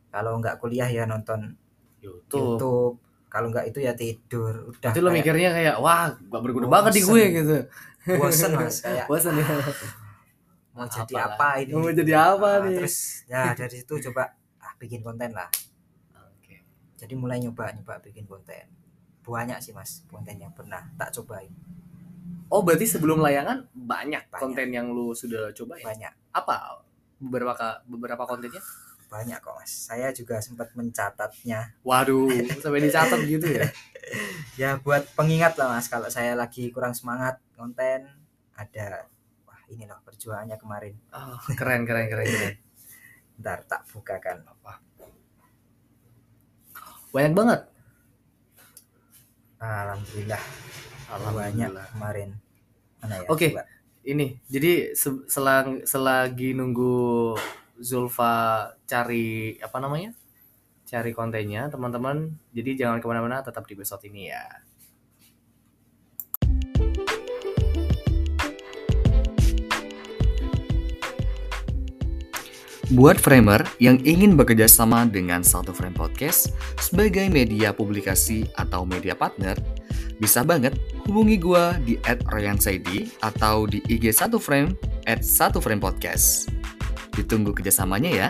kalau 0.08 0.38
nggak 0.38 0.56
kuliah 0.56 0.86
ya 0.86 1.04
nonton 1.04 1.52
YouTube. 1.98 2.56
YouTube 2.56 2.94
kalau 3.26 3.48
nggak 3.48 3.64
itu 3.66 3.80
ya 3.80 3.92
tidur 3.92 4.70
udah 4.70 4.92
Itu 4.92 5.00
lo 5.00 5.10
mikirnya 5.10 5.50
kayak 5.50 5.76
wah 5.78 6.08
gak 6.08 6.40
berguna 6.40 6.64
Bosen. 6.64 6.74
banget 6.78 6.92
di 6.92 7.02
gue 7.02 7.22
gitu. 7.34 7.56
bosen 8.14 8.50
mas 8.52 8.76
kayak 8.78 9.06
Bosan 9.10 9.34
ya. 9.34 9.44
mau 10.72 10.84
jadi 10.84 11.14
Apalah. 11.18 11.36
apa 11.36 11.48
ini 11.60 11.72
Mau 11.72 11.88
jadi 11.88 12.12
apa 12.14 12.48
Ah, 12.48 12.56
nih? 12.62 12.76
terus 12.76 12.96
ya 13.24 13.52
dari 13.52 13.76
situ 13.76 13.94
coba 14.08 14.32
ah 14.58 14.72
bikin 14.76 15.00
konten 15.00 15.30
lah 15.30 15.48
Oke. 16.16 16.64
jadi 16.96 17.12
mulai 17.12 17.38
nyoba 17.38 17.72
nyoba 17.72 18.00
bikin 18.00 18.24
konten 18.24 18.64
banyak 19.20 19.58
sih 19.58 19.70
mas 19.70 20.02
konten 20.06 20.34
yang 20.34 20.50
pernah 20.50 20.82
tak 20.94 21.12
cobain 21.12 21.52
Oh 22.48 22.60
berarti 22.60 22.84
sebelum 22.84 23.16
layangan 23.18 23.64
banyak, 23.72 24.28
Banyak. 24.28 24.36
konten 24.36 24.68
yang 24.68 24.92
lu 24.92 25.12
sudah 25.12 25.48
coba 25.52 25.72
ya? 25.74 25.88
banyak 25.88 26.12
Apa 26.30 26.84
beberapa 27.16 27.80
beberapa 27.82 28.24
kontennya? 28.26 28.60
banyak 29.08 29.38
kok 29.38 29.52
mas 29.54 29.68
saya 29.68 30.08
juga 30.08 30.36
sempat 30.38 30.72
mencatatnya 30.72 31.76
Waduh, 31.80 32.28
sampai 32.58 32.80
dicatat 32.82 33.20
gitu 33.22 33.44
ya? 33.46 33.68
ya 34.60 34.70
buat 34.78 35.04
pengingat 35.12 35.56
lah 35.56 35.68
mas 35.70 35.84
kalau 35.86 36.08
saya 36.08 36.32
lagi 36.32 36.68
kurang 36.68 36.92
semangat 36.92 37.36
konten 37.52 38.08
ada 38.52 39.04
ini 39.72 39.84
loh 39.88 39.98
perjuangannya 40.04 40.56
kemarin 40.60 40.94
Oh, 41.12 41.36
keren 41.58 41.82
keren 41.88 42.06
keren 42.12 42.26
keren. 42.28 42.54
ntar 43.40 43.58
tak 43.66 43.82
bukakan 43.90 44.44
Apa? 44.44 44.72
Banyak 47.12 47.32
banget. 47.36 47.60
alhamdulillah 49.62 50.42
banyak 51.12 51.70
kemarin 51.94 52.28
mana 52.98 53.14
ya 53.22 53.28
Oke. 53.30 53.48
coba. 53.52 53.62
Ini 54.02 54.26
jadi 54.50 54.72
se- 54.98 55.26
selang 55.30 55.86
selagi 55.86 56.58
nunggu 56.58 57.38
Zulfa 57.78 58.34
cari 58.90 59.54
apa 59.62 59.78
namanya? 59.78 60.10
Cari 60.86 61.14
kontennya 61.14 61.70
teman-teman. 61.70 62.34
Jadi 62.50 62.74
jangan 62.78 62.98
ke 62.98 63.06
mana-mana, 63.06 63.42
tetap 63.46 63.62
di 63.66 63.74
episode 63.78 64.02
ini 64.10 64.30
ya. 64.34 64.42
Buat 72.92 73.24
framer 73.24 73.64
yang 73.80 73.96
ingin 74.04 74.36
bekerja 74.36 74.68
sama 74.68 75.08
dengan 75.08 75.40
Satu 75.40 75.72
Frame 75.72 75.96
Podcast 75.96 76.52
sebagai 76.76 77.24
media 77.32 77.72
publikasi 77.72 78.44
atau 78.60 78.84
media 78.84 79.16
partner, 79.16 79.56
bisa 80.20 80.44
banget 80.44 80.76
hubungi 81.08 81.40
gua 81.40 81.80
di 81.80 81.96
@royansaidi 82.04 83.08
atau 83.24 83.64
di 83.64 83.80
IG 83.88 84.12
Satu 84.12 84.36
Frame 84.36 84.76
at 85.08 85.24
Satu 85.24 85.56
Frame 85.64 85.80
Podcast. 85.80 86.52
Ditunggu 87.16 87.56
kerjasamanya 87.56 88.12
ya. 88.12 88.28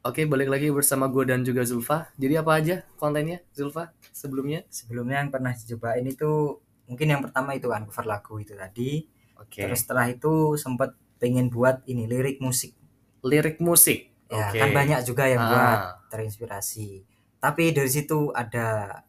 Oke, 0.00 0.24
balik 0.24 0.48
lagi 0.48 0.72
bersama 0.72 1.12
gue 1.12 1.28
dan 1.28 1.44
juga 1.44 1.60
Zulfa. 1.68 2.08
Jadi 2.16 2.40
apa 2.40 2.56
aja 2.56 2.88
kontennya 2.96 3.44
Zulfa 3.52 3.92
sebelumnya? 4.16 4.64
sebelumnya 4.72 5.20
yang 5.20 5.28
pernah 5.28 5.52
dicobain 5.52 6.08
itu 6.08 6.63
mungkin 6.86 7.06
yang 7.10 7.22
pertama 7.24 7.56
itu 7.56 7.68
kan 7.72 7.84
cover 7.88 8.06
lagu 8.06 8.34
itu 8.40 8.52
tadi 8.54 9.04
Oke. 9.40 9.64
terus 9.64 9.84
setelah 9.84 10.06
itu 10.08 10.54
sempat 10.60 10.92
pengen 11.18 11.48
buat 11.48 11.80
ini 11.88 12.04
lirik 12.04 12.38
musik 12.42 12.76
lirik 13.24 13.56
musik. 13.62 14.12
ya 14.28 14.50
Oke. 14.52 14.60
kan 14.60 14.70
banyak 14.72 15.00
juga 15.04 15.24
yang 15.28 15.42
buat 15.48 15.78
Ah, 15.80 16.00
terinspirasi 16.12 17.04
tapi 17.40 17.72
dari 17.76 17.88
situ 17.92 18.32
ada 18.32 19.00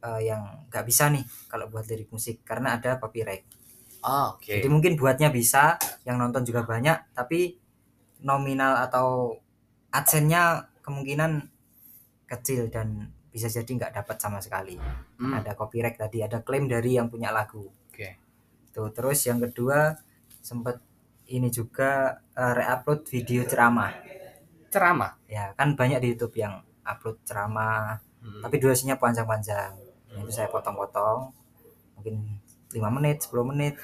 eh, 0.00 0.20
yang 0.28 0.68
nggak 0.72 0.84
bisa 0.88 1.08
nih 1.12 1.24
kalau 1.50 1.68
buat 1.72 1.84
lirik 1.88 2.08
musik 2.12 2.40
karena 2.44 2.76
ada 2.80 2.96
copyright 3.00 3.44
ah, 4.04 4.34
oke. 4.36 4.48
jadi 4.48 4.68
mungkin 4.68 4.96
buatnya 4.96 5.28
bisa 5.32 5.76
yang 6.08 6.16
nonton 6.20 6.44
juga 6.48 6.64
banyak 6.64 7.12
tapi 7.16 7.58
nominal 8.22 8.78
atau 8.82 9.38
adsense-nya 9.94 10.68
kemungkinan 10.82 11.48
kecil 12.28 12.68
dan 12.68 13.12
bisa 13.28 13.46
jadi 13.46 13.68
nggak 13.68 13.92
dapat 13.94 14.16
sama 14.16 14.38
sekali 14.38 14.76
Hmm, 15.18 15.34
ada 15.34 15.52
copyright 15.52 15.98
tadi 15.98 16.22
ada 16.22 16.40
klaim 16.40 16.66
dari 16.66 16.94
yang 16.94 17.06
punya 17.06 17.28
lagu 17.28 17.68
Oke. 17.90 18.16
tuh 18.70 18.88
terus 18.90 19.18
yang 19.24 19.38
kedua 19.38 19.98
sempet 20.38 20.78
ini 21.28 21.48
juga 21.48 22.16
eh, 22.32 22.52
reupload 22.54 23.04
video 23.06 23.42
ceramah 23.44 23.92
Ceramah. 24.68 25.16
ya 25.24 25.52
kan 25.52 25.72
banyak 25.72 25.98
di 25.98 26.12
YouTube 26.12 26.36
yang 26.36 26.60
upload 26.82 27.18
ceramah 27.22 28.00
Hmm. 28.18 28.42
tapi 28.42 28.58
durasinya 28.58 28.98
panjang-panjang 28.98 29.78
Nah, 30.08 30.18
itu 30.18 30.32
saya 30.32 30.50
potong-potong 30.50 31.30
mungkin 31.94 32.42
5 32.68 32.90
menit 32.90 33.22
10 33.22 33.46
menit 33.46 33.78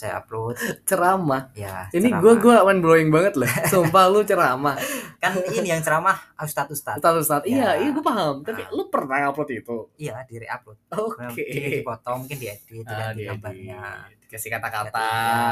saya 0.00 0.16
upload 0.16 0.56
ceramah. 0.82 1.52
ya 1.52 1.84
Ini 1.90 2.08
gue 2.14 2.32
gue 2.34 2.54
mind 2.56 2.80
blowing 2.80 3.08
banget 3.08 3.36
loh. 3.36 3.44
Sumpah 3.70 4.08
lu 4.08 4.24
ceramah. 4.24 4.80
kan 5.16 5.36
ini 5.46 5.68
yang 5.68 5.78
ceramah 5.78 6.16
ustad 6.34 6.64
ustad 6.66 6.96
Status 6.96 7.28
status. 7.28 7.44
Ya. 7.44 7.52
Iya, 7.52 7.70
iya 7.78 7.88
gue 7.90 8.00
paham. 8.00 8.40
Tapi 8.40 8.62
Ah. 8.62 8.72
lu 8.72 8.88
pernah 8.88 9.28
upload 9.28 9.52
itu? 9.52 9.76
iya 9.94 10.24
di 10.24 10.40
reupload 10.40 10.78
Oke. 10.90 11.20
mungkin 11.20 11.70
dipotong 11.76 12.16
mungkin 12.24 12.38
diedit 12.38 12.84
Ah, 12.84 13.12
dia 13.12 13.28
gambarnya 13.30 13.82
dikasih 14.18 14.48
kata-kata 14.50 15.10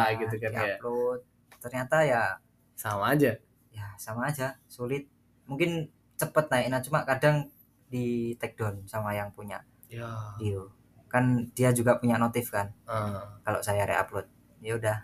Ya, 0.09 0.17
gitu 0.17 0.35
kan 0.39 0.51
ya. 0.51 0.61
diupload 0.73 1.21
ternyata 1.59 1.97
ya 2.01 2.23
Sama 2.73 3.13
aja. 3.13 3.37
ya 3.69 3.87
sama 3.97 4.27
aja 4.27 4.57
sulit 4.65 5.05
mungkin 5.45 5.87
cepet 6.15 6.47
naiknya 6.47 6.79
cuma 6.81 7.03
kadang 7.03 7.47
di 7.87 8.07
take 8.35 8.55
down 8.55 8.81
sama 8.85 9.13
yang 9.13 9.29
punya 9.31 9.61
Ya. 9.87 10.07
kan 11.07 11.25
dia 11.53 11.73
juga 11.73 11.97
punya 11.97 12.17
notif 12.17 12.49
kan 12.49 12.69
ah, 12.85 13.25
kalau 13.41 13.59
saya 13.59 13.83
reupload 13.83 14.29
ya 14.67 14.73
udah 14.81 14.99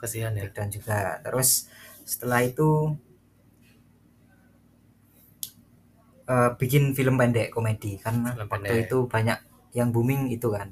kasihan 0.00 0.34
ya. 0.36 0.46
down 0.52 0.68
juga 0.70 1.18
terus 1.24 1.70
setelah 2.04 2.40
itu 2.44 2.68
eh, 6.28 6.50
bikin 6.60 6.92
film 6.96 7.14
pendek 7.20 7.48
komedi 7.54 8.00
kan 8.00 8.14
Film 8.24 8.48
waktu 8.48 8.50
pendek. 8.50 8.84
itu 8.88 8.98
banyak 9.08 9.38
yang 9.74 9.88
booming 9.94 10.30
itu 10.30 10.48
kan 10.56 10.68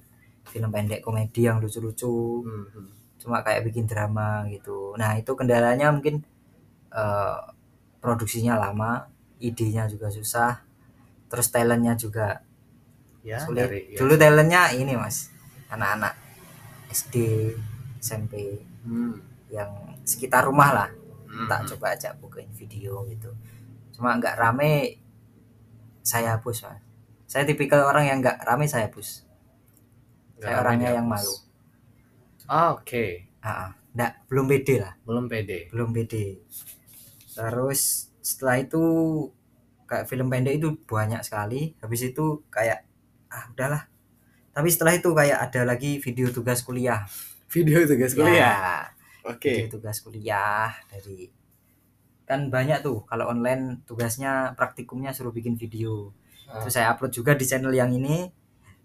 film 0.49 0.71
pendek 0.75 1.01
komedi 1.07 1.49
yang 1.49 1.59
lucu-lucu 1.63 2.43
Hmm, 2.45 2.65
hmm. 2.73 2.89
cuma 3.23 3.39
kayak 3.47 3.63
bikin 3.67 3.87
drama 3.87 4.45
gitu 4.51 4.95
nah 4.99 5.15
itu 5.17 5.33
kendalanya 5.39 5.89
mungkin 5.95 6.23
eh, 6.93 7.39
produksinya 8.03 8.55
lama 8.59 9.09
idenya 9.43 9.87
juga 9.91 10.09
susah 10.11 10.63
terus 11.31 11.49
talentnya 11.55 11.95
juga 11.99 12.29
Ya, 13.23 13.39
sulit 13.39 13.71
dari 13.71 13.81
ya. 13.95 13.99
dulu 14.03 14.15
talentnya 14.19 14.63
ini 14.75 14.99
mas 14.99 15.31
anak-anak 15.71 16.15
SD 16.93 17.17
SMP 17.99 18.61
Hmm. 18.85 19.15
yang 19.49 19.71
sekitar 20.03 20.45
rumah 20.45 20.71
lah. 20.75 20.91
Hmm, 21.25 21.47
tak 21.49 21.65
coba 21.73 21.95
ajak 21.97 22.19
bukain 22.21 22.51
video 22.53 23.07
gitu. 23.09 23.31
Cuma 23.95 24.13
nggak 24.19 24.37
rame 24.37 25.01
saya 26.03 26.37
hapus 26.37 26.67
mas. 26.67 26.83
Saya 27.31 27.49
tipikal 27.49 27.87
orang 27.89 28.05
yang 28.05 28.19
nggak 28.21 28.43
rame 28.45 28.67
saya 28.69 28.91
hapus. 28.91 29.25
Nggak 30.37 30.51
saya 30.51 30.61
orangnya 30.61 30.91
yang 30.99 31.07
malu. 31.09 31.33
Ah, 32.51 32.75
Oke, 32.77 33.31
ah 33.41 33.49
ah. 33.49 33.71
nggak 33.95 34.13
belum 34.29 34.47
pede 34.51 34.75
lah. 34.83 34.93
Belum 35.07 35.25
pede. 35.31 35.71
belum 35.71 35.89
pede. 35.95 36.43
Terus 37.33 38.11
setelah 38.21 38.61
itu 38.61 38.83
kayak 39.87 40.09
film 40.11 40.29
pendek 40.33 40.59
itu 40.59 40.75
banyak 40.85 41.23
sekali. 41.25 41.73
Habis 41.81 42.13
itu 42.13 42.45
kayak 42.51 42.85
ah 43.33 43.49
udahlah 43.55 43.89
tapi 44.53 44.69
setelah 44.69 44.93
itu 44.93 45.11
kayak 45.11 45.39
ada 45.43 45.65
lagi 45.65 45.97
video 45.99 46.29
tugas 46.29 46.61
kuliah 46.61 47.05
Video 47.49 47.77
itu 47.79 47.95
guys 47.95 48.13
kuliah. 48.13 48.33
Ya, 48.33 48.57
Oke. 49.29 49.53
video 49.61 49.77
tugas 49.77 50.01
kuliah 50.01 50.73
dari 50.89 51.29
kan 52.23 52.49
banyak 52.49 52.81
tuh 52.81 53.05
kalau 53.05 53.29
online 53.29 53.85
tugasnya 53.85 54.55
praktikumnya 54.55 55.13
suruh 55.13 55.31
bikin 55.31 55.55
video 55.55 56.13
Ah. 56.43 56.61
terus 56.61 56.75
saya 56.75 56.91
upload 56.91 57.11
juga 57.11 57.33
di 57.33 57.45
channel 57.45 57.73
yang 57.73 57.89
ini 57.91 58.29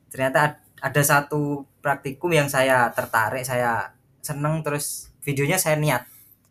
ternyata 0.07 0.37
ad- 0.41 0.59
ada 0.79 1.01
satu 1.01 1.63
praktikum 1.79 2.31
yang 2.31 2.47
saya 2.47 2.87
tertarik 2.89 3.43
saya 3.43 3.91
seneng 4.19 4.61
terus 4.61 5.11
videonya 5.19 5.55
saya 5.55 5.75
niat 5.75 6.03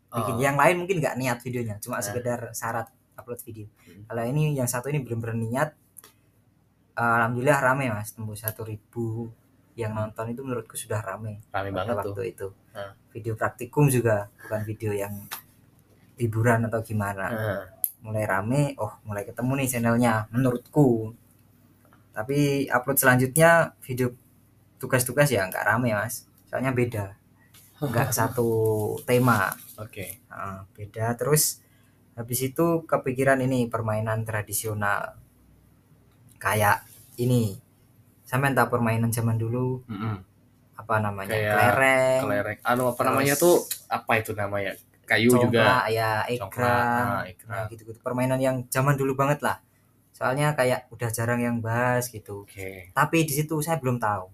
bikin 0.09 0.35
Oh. 0.35 0.43
yang 0.43 0.57
lain 0.57 0.77
mungkin 0.79 0.97
nggak 0.99 1.17
niat 1.17 1.39
videonya 1.41 1.77
cuma 1.79 2.01
Ah. 2.01 2.05
sekedar 2.05 2.53
syarat 2.53 2.89
upload 3.15 3.41
video 3.43 3.65
Hmm. 3.85 4.05
kalau 4.05 4.23
ini 4.25 4.53
yang 4.53 4.65
satu 4.65 4.89
ini 4.89 5.01
belum 5.01 5.21
berniat 5.21 5.73
alhamdulillah 6.97 7.61
rame 7.61 7.93
mas. 7.93 8.17
Tembus 8.17 8.43
satu 8.43 8.65
ribu 8.65 9.29
yang 9.77 9.93
nonton 9.93 10.33
itu 10.33 10.41
menurutku 10.41 10.75
sudah 10.75 11.05
rame. 11.05 11.45
Rame 11.53 11.71
banget 11.71 12.01
tuh. 12.01 12.17
waktu 12.17 12.23
itu. 12.33 12.49
Ah. 12.77 12.93
video 13.13 13.33
praktikum 13.33 13.89
juga 13.89 14.29
bukan 14.45 14.61
video 14.69 14.93
yang 14.93 15.13
liburan 16.17 16.65
atau 16.69 16.81
gimana. 16.81 17.29
Mulai 18.01 18.25
rame 18.25 18.63
oh 18.81 18.97
mulai 19.05 19.25
ketemu 19.29 19.53
nih 19.61 19.69
channelnya 19.69 20.13
menurutku. 20.33 21.13
Tapi 22.17 22.69
upload 22.73 22.97
selanjutnya 22.97 23.77
video 23.85 24.17
tugas-tugas 24.81 25.29
ya 25.29 25.45
nggak 25.45 25.65
rame 25.65 25.93
mas. 25.93 26.25
Soalnya 26.49 26.73
beda. 26.73 27.17
Nggak 27.85 28.13
satu 28.19 28.49
tema. 29.05 29.53
Oke. 29.77 30.25
Nah, 30.33 30.65
beda. 30.73 31.13
Terus 31.21 31.61
habis 32.17 32.41
itu 32.41 32.89
kepikiran 32.89 33.45
ini 33.45 33.69
permainan 33.69 34.25
tradisional 34.25 35.21
kayak 36.37 36.85
ini 37.17 37.57
sampai 38.23 38.51
entah 38.51 38.67
permainan 38.67 39.09
zaman 39.09 39.37
dulu 39.37 39.81
Mm-mm. 39.87 40.17
apa 40.77 40.95
namanya 40.99 41.31
Kayak 41.31 41.53
kelereng 41.53 42.21
Kelereng. 42.23 42.59
Anu 42.63 42.83
apa 42.87 42.95
Terus- 42.95 43.07
namanya 43.09 43.35
tuh? 43.37 43.57
Apa 43.87 44.13
itu 44.17 44.31
namanya? 44.33 44.73
Kayu 45.07 45.31
juga. 45.31 45.87
ya 45.87 46.27
egrang 46.27 47.23
ah, 47.23 47.23
nah, 47.47 47.65
gitu-gitu 47.71 47.95
permainan 48.01 48.43
yang 48.43 48.67
zaman 48.67 48.99
dulu 48.99 49.15
banget 49.15 49.39
lah 49.39 49.63
soalnya 50.11 50.51
kayak 50.53 50.91
udah 50.91 51.07
jarang 51.09 51.39
yang 51.39 51.61
bahas 51.61 52.09
gitu 52.09 52.43
Oke. 52.43 52.91
tapi 52.91 53.23
di 53.23 53.31
situ 53.31 53.55
saya 53.61 53.79
belum 53.79 54.01
tahu 54.01 54.27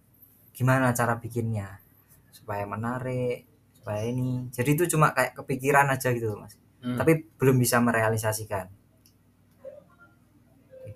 gimana 0.57 0.95
cara 0.95 1.19
bikinnya 1.19 1.77
supaya 2.31 2.65
menarik 2.65 3.45
supaya 3.75 4.01
ini 4.01 4.49
jadi 4.49 4.73
itu 4.73 4.88
cuma 4.88 5.12
kayak 5.12 5.37
kepikiran 5.37 5.91
aja 5.91 6.09
gitu 6.09 6.38
mas 6.38 6.57
Hmm. 6.81 6.97
tapi 6.97 7.29
belum 7.37 7.59
bisa 7.59 7.79
merealisasikan 7.79 8.67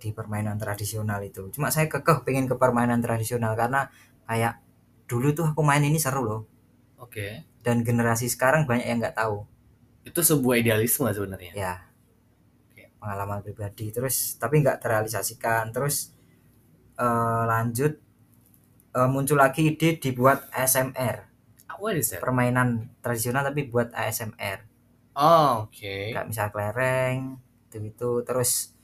di 0.02 0.09
permainan 0.18 0.56
tradisional 0.62 1.20
itu 1.24 1.42
cuma 1.54 1.68
saya 1.74 1.87
kekeh 1.92 2.18
pengen 2.26 2.46
ke 2.50 2.54
permainan 2.62 3.00
tradisional 3.04 3.52
karena 3.59 3.88
kayak 4.28 4.61
dulu 5.11 5.28
tuh 5.38 5.46
aku 5.52 5.62
main 5.62 5.82
ini 5.85 5.98
seru 6.00 6.22
loh 6.26 6.42
Oke. 6.98 7.44
dan 7.66 7.82
generasi 7.82 8.30
sekarang 8.30 8.64
banyak 8.64 8.87
yang 8.87 8.98
nggak 9.02 9.16
tahu 9.18 9.44
Itu 10.06 10.22
sebuah 10.22 10.62
idealisme 10.62 11.11
sebenarnya. 11.11 11.52
ya 11.56 11.74
Oke. 12.72 12.85
pengalaman 13.00 13.40
pribadi 13.44 13.90
terus 13.90 14.37
tapi 14.40 14.61
nggak 14.62 14.78
terrealisasikan 14.82 15.72
terus 15.74 16.12
eh, 16.98 17.44
lanjut 17.50 17.92
eh, 18.96 19.09
muncul 19.11 19.38
lagi 19.38 19.62
ide 19.74 19.98
dibuat 20.00 20.48
ASMR 20.52 21.18
What 21.76 21.96
is 22.00 22.09
that? 22.12 22.24
permainan 22.24 22.88
tradisional 23.04 23.44
tapi 23.44 23.68
buat 23.68 23.92
ASMR 23.92 24.64
Oh, 25.16 25.64
oke. 25.68 25.96
kayak 26.12 26.28
misal 26.28 26.48
kelereng 26.52 27.40
itu 27.68 27.76
gitu 27.92 28.11
terus 28.24 28.75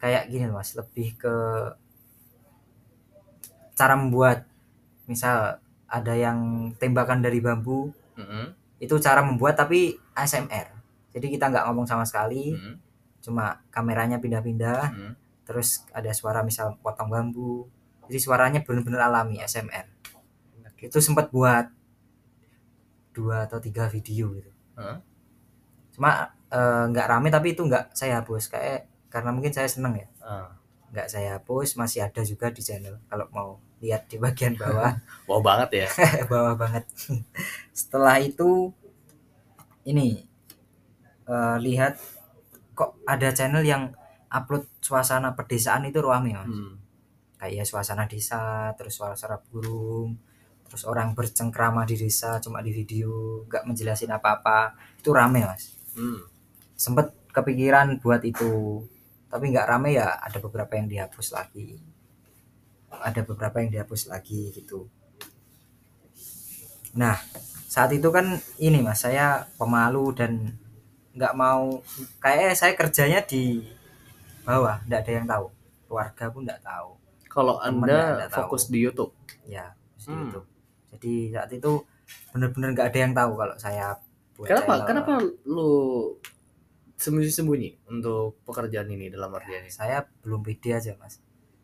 kayak 0.00 0.32
gini 0.32 0.48
loh, 0.48 0.58
mas 0.58 0.72
lebih 0.72 1.14
ke 1.20 1.34
cara 3.76 3.96
membuat 3.96 4.44
misal 5.08 5.56
ada 5.88 6.14
yang 6.14 6.70
tembakan 6.76 7.24
dari 7.24 7.40
bambu 7.40 7.88
Mm-mm. 8.14 8.52
itu 8.76 8.94
cara 9.00 9.24
membuat 9.24 9.56
tapi 9.56 9.96
ASMR 10.12 10.68
jadi 11.10 11.26
kita 11.32 11.48
nggak 11.48 11.64
ngomong 11.64 11.88
sama 11.88 12.04
sekali 12.04 12.52
Mm-mm. 12.52 12.76
cuma 13.24 13.64
kameranya 13.72 14.20
pindah-pindah 14.20 14.92
Mm-mm. 14.92 15.12
terus 15.48 15.88
ada 15.96 16.12
suara 16.12 16.44
misal 16.44 16.76
potong 16.84 17.08
bambu 17.08 17.64
jadi 18.06 18.20
suaranya 18.20 18.60
benar-benar 18.60 19.08
alami 19.08 19.40
ASMR 19.40 19.88
itu 20.80 20.96
sempat 21.00 21.32
buat 21.32 21.68
dua 23.16 23.48
atau 23.48 23.60
tiga 23.60 23.88
video 23.88 24.32
gitu 24.36 24.52
Hah? 24.76 25.00
cuma 25.96 26.36
eh, 26.52 26.84
nggak 26.92 27.06
rame 27.08 27.28
tapi 27.32 27.56
itu 27.56 27.64
nggak 27.64 27.96
saya 27.96 28.20
hapus 28.20 28.52
kayak 28.52 28.89
karena 29.10 29.34
mungkin 29.34 29.50
saya 29.50 29.66
seneng 29.66 29.98
ya. 29.98 30.08
Nggak 30.90 31.06
saya 31.10 31.38
hapus 31.38 31.74
masih 31.74 32.06
ada 32.06 32.22
juga 32.22 32.48
di 32.54 32.62
channel. 32.62 32.98
Kalau 33.10 33.26
mau 33.34 33.50
lihat 33.82 34.06
di 34.06 34.16
bagian 34.16 34.54
bawah. 34.54 34.94
Wow 35.28 35.42
banget 35.42 35.84
ya. 35.84 35.88
bawah 36.32 36.54
banget. 36.54 36.86
Setelah 37.74 38.22
itu 38.22 38.70
ini 39.84 40.22
eh, 41.26 41.56
lihat 41.58 41.98
kok 42.76 42.96
ada 43.04 43.28
channel 43.34 43.66
yang 43.66 43.90
upload 44.30 44.70
suasana 44.78 45.34
pedesaan 45.34 45.90
itu 45.90 45.98
ruame 45.98 46.38
mas. 46.38 46.46
Hmm. 46.46 46.78
kayak 47.40 47.64
suasana 47.64 48.04
desa 48.04 48.68
terus 48.76 49.00
suara-suara 49.00 49.40
burung 49.40 50.12
terus 50.68 50.84
orang 50.84 51.16
bercengkrama 51.16 51.88
di 51.88 51.96
desa 51.96 52.36
cuma 52.36 52.60
di 52.60 52.68
video 52.68 53.42
nggak 53.48 53.66
menjelasin 53.66 54.12
apa-apa. 54.12 54.76
Itu 55.02 55.10
rame 55.10 55.42
mas. 55.42 55.74
Hmm. 55.98 56.22
sempet 56.80 57.12
kepikiran 57.34 58.00
buat 58.00 58.24
itu 58.24 58.80
tapi 59.30 59.44
nggak 59.48 59.66
rame 59.66 59.94
ya 59.94 60.18
ada 60.18 60.38
beberapa 60.38 60.74
yang 60.74 60.86
dihapus 60.86 61.32
lagi 61.32 61.78
ada 62.90 63.22
beberapa 63.22 63.62
yang 63.62 63.70
dihapus 63.70 64.10
lagi 64.10 64.50
gitu 64.52 64.90
nah 66.90 67.14
saat 67.70 67.94
itu 67.94 68.10
kan 68.10 68.26
ini 68.58 68.82
mas 68.82 68.98
saya 68.98 69.46
pemalu 69.54 70.10
dan 70.10 70.58
nggak 71.14 71.34
mau 71.34 71.78
kayak 72.18 72.58
saya 72.58 72.74
kerjanya 72.74 73.22
di 73.22 73.62
bawah 74.42 74.82
nggak 74.84 75.00
ada 75.00 75.12
yang 75.12 75.26
tahu 75.28 75.46
keluarga 75.86 76.24
pun 76.28 76.42
nggak 76.42 76.62
tahu 76.62 76.90
Kalau 77.30 77.62
Anda 77.62 78.18
nggak 78.18 78.18
ada 78.18 78.26
tahu. 78.26 78.38
fokus 78.42 78.66
di 78.66 78.82
YouTube. 78.82 79.14
ya 79.46 79.70
di 79.94 80.10
Hmm. 80.10 80.26
YouTube. 80.26 80.46
jadi 80.90 81.14
saat 81.30 81.50
itu 81.52 81.72
bener-bener 82.34 82.74
nggak 82.74 82.88
ada 82.90 82.98
yang 82.98 83.14
tahu 83.14 83.32
kalau 83.38 83.54
saya 83.54 83.94
buat 84.34 84.46
Kenapa? 84.50 84.66
channel. 84.74 84.86
Kenapa 84.90 85.12
lu 85.46 85.70
sembunyi-sembunyi 87.00 87.88
untuk 87.88 88.44
pekerjaan 88.44 88.92
ini 88.92 89.08
dalam 89.08 89.32
artian 89.32 89.64
ini? 89.64 89.72
saya 89.72 90.04
belum 90.20 90.44
pede 90.44 90.76
aja 90.76 90.92
mas 91.00 91.16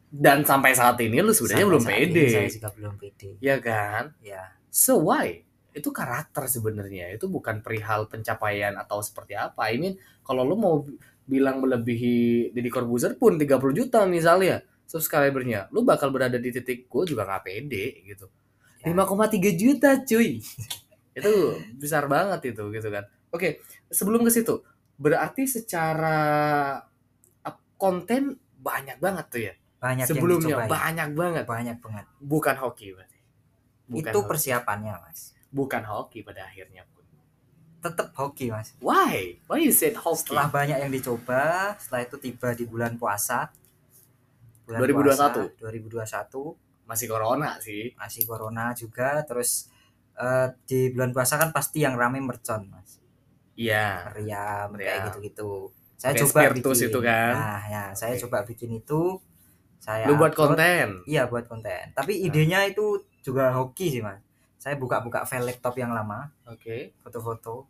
Dan 0.07 0.47
sampai 0.47 0.73
saat 0.73 0.97
ini 1.03 1.19
lu 1.21 1.35
sebenarnya 1.35 1.61
Sampai 1.61 1.71
belum 1.77 1.85
pede. 1.85 2.25
saya 2.33 2.49
juga 2.49 2.69
belum 2.73 2.95
pede 2.97 3.31
Ya 3.39 3.61
kan? 3.61 4.17
ya 4.25 4.57
So 4.73 5.05
why? 5.05 5.45
Itu 5.73 5.93
karakter 5.93 6.49
sebenarnya. 6.49 7.13
Itu 7.13 7.29
bukan 7.29 7.61
perihal 7.61 8.09
pencapaian 8.09 8.77
atau 8.77 9.01
seperti 9.05 9.37
apa. 9.37 9.69
I 9.69 9.77
mean, 9.77 9.95
kalau 10.21 10.45
lu 10.45 10.57
mau 10.57 10.85
bilang 11.25 11.61
melebihi 11.61 12.53
Deddy 12.53 12.71
Corbuzier 12.71 13.17
pun 13.17 13.37
30 13.37 13.51
juta 13.73 14.05
misalnya 14.09 14.63
subscribernya, 14.87 15.67
lu 15.75 15.83
bakal 15.83 16.15
berada 16.15 16.39
di 16.39 16.49
titik 16.55 16.87
gue 16.87 17.03
juga 17.05 17.27
nggak 17.27 17.43
pede 17.45 17.85
gitu. 18.07 18.29
Ya. 18.85 18.95
5,3 18.95 19.53
juta 19.59 19.91
cuy. 20.01 20.39
itu 21.19 21.33
besar 21.77 22.07
banget 22.07 22.53
itu 22.55 22.63
gitu 22.71 22.89
kan. 22.89 23.05
Oke, 23.33 23.61
sebelum 23.91 24.23
ke 24.23 24.31
situ, 24.31 24.61
berarti 24.97 25.45
secara 25.45 26.17
konten 27.77 28.37
banyak 28.57 28.97
banget 28.97 29.27
tuh 29.29 29.43
ya. 29.43 29.55
banyak 29.77 30.07
Sebelumnya 30.09 30.49
yang 30.49 30.61
dicobain. 30.65 30.73
banyak 30.73 31.09
banget. 31.13 31.45
banyak 31.45 31.77
banget 31.79 32.07
Bukan 32.19 32.57
hoki 32.57 32.87
berarti. 32.91 33.19
Bukan 33.87 34.09
itu 34.09 34.19
hoki. 34.19 34.29
persiapannya 34.29 34.95
mas 34.99 35.21
bukan 35.47 35.83
hoki 35.85 36.21
pada 36.21 36.43
akhirnya 36.45 36.83
pun. 36.89 37.05
tetap 37.79 38.11
hoki 38.15 38.49
mas 38.49 38.73
Why? 38.81 39.39
Why 39.45 39.61
you 39.61 39.71
said 39.71 39.95
hoki? 39.95 40.27
setelah 40.27 40.49
banyak 40.49 40.81
yang 40.81 40.91
dicoba 40.91 41.77
setelah 41.77 42.03
itu 42.03 42.17
tiba 42.17 42.51
di 42.51 42.65
bulan 42.65 42.97
puasa 42.97 43.53
2021. 44.67 44.97
puasa, 45.07 45.27
2021 45.61 46.89
Masih 46.89 47.07
corona 47.07 47.51
sih. 47.61 47.93
masih 47.95 48.23
corona 48.25 48.73
juga 48.73 49.23
terus 49.23 49.69
eh, 50.17 50.49
di 50.65 50.91
bulan 50.91 51.13
puasa 51.13 51.37
kan 51.37 51.53
pasti 51.53 51.83
yang 51.83 51.95
rame 51.95 52.19
mercon 52.19 52.67
mas 52.67 52.99
Iya. 53.57 54.13
meriam 54.13 54.69
kayak 54.69 54.71
Meriam. 54.71 55.05
gitu-gitu 55.11 55.51
saya 55.97 56.13
coba 56.15 56.53
bikin 56.53 56.77
itu 56.87 56.99
kan. 57.01 57.33
nah 57.33 57.61
ya 57.65 57.83
saya 57.91 58.13
Oke. 58.15 58.21
coba 58.29 58.39
bikin 58.45 58.71
itu 58.75 59.03
saya 59.77 60.05
Lu 60.05 60.15
buat 60.15 60.33
upload. 60.33 60.55
konten. 60.55 60.89
iya 61.05 61.25
buat 61.25 61.45
konten 61.45 61.93
tapi 61.93 62.13
Nah. 62.15 62.27
idenya 62.29 62.61
itu 62.65 62.85
juga 63.21 63.51
hoki 63.51 63.89
sih 63.91 64.01
mas 64.01 64.21
saya 64.57 64.77
buka-buka 64.77 65.25
file 65.25 65.47
laptop 65.47 65.75
yang 65.75 65.91
lama 65.91 66.29
Oke. 66.45 66.93
foto-foto 67.01 67.65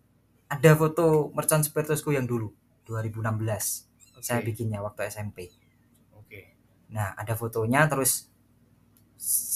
ada 0.46 0.70
foto 0.74 1.30
mercon 1.30 1.60
spiritusku 1.60 2.10
yang 2.10 2.24
dulu 2.24 2.50
2016 2.84 3.86
saya 4.18 4.38
Oke. 4.40 4.46
bikinnya 4.48 4.78
waktu 4.80 5.06
SMP 5.06 5.50
Oke. 6.12 6.54
nah 6.88 7.14
ada 7.14 7.32
fotonya 7.32 7.86
terus 7.86 8.26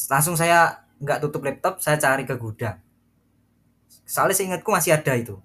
langsung 0.07 0.35
saya 0.35 0.73
nggak 0.99 1.19
tutup 1.21 1.43
laptop 1.43 1.79
saya 1.79 1.97
cari 1.97 2.23
ke 2.23 2.35
gudang 2.35 2.77
soalnya 4.05 4.35
seingatku 4.35 4.69
masih 4.69 4.93
ada 4.93 5.15
itu 5.15 5.39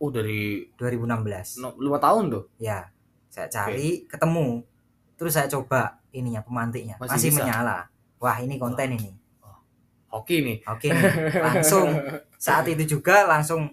Oh 0.00 0.08
dari 0.08 0.64
2016 0.74 1.60
no, 1.60 1.76
lima 1.76 2.00
tahun 2.00 2.24
tuh. 2.30 2.44
ya 2.56 2.88
saya 3.28 3.46
cari 3.46 4.08
ketemu 4.08 4.64
terus 5.14 5.36
saya 5.36 5.46
coba 5.46 6.00
ininya 6.10 6.40
pemantiknya 6.40 6.96
Masih 6.96 7.12
masih, 7.14 7.30
bisa? 7.30 7.40
menyala 7.42 7.78
wah 8.16 8.36
ini 8.36 8.56
konten 8.56 8.96
ini 8.96 9.12
Hoki 10.10 10.42
nih. 10.42 10.58
oke 10.66 10.88
nih. 10.88 11.04
langsung 11.38 11.94
saat 12.34 12.66
itu 12.66 12.98
juga 12.98 13.22
langsung 13.24 13.70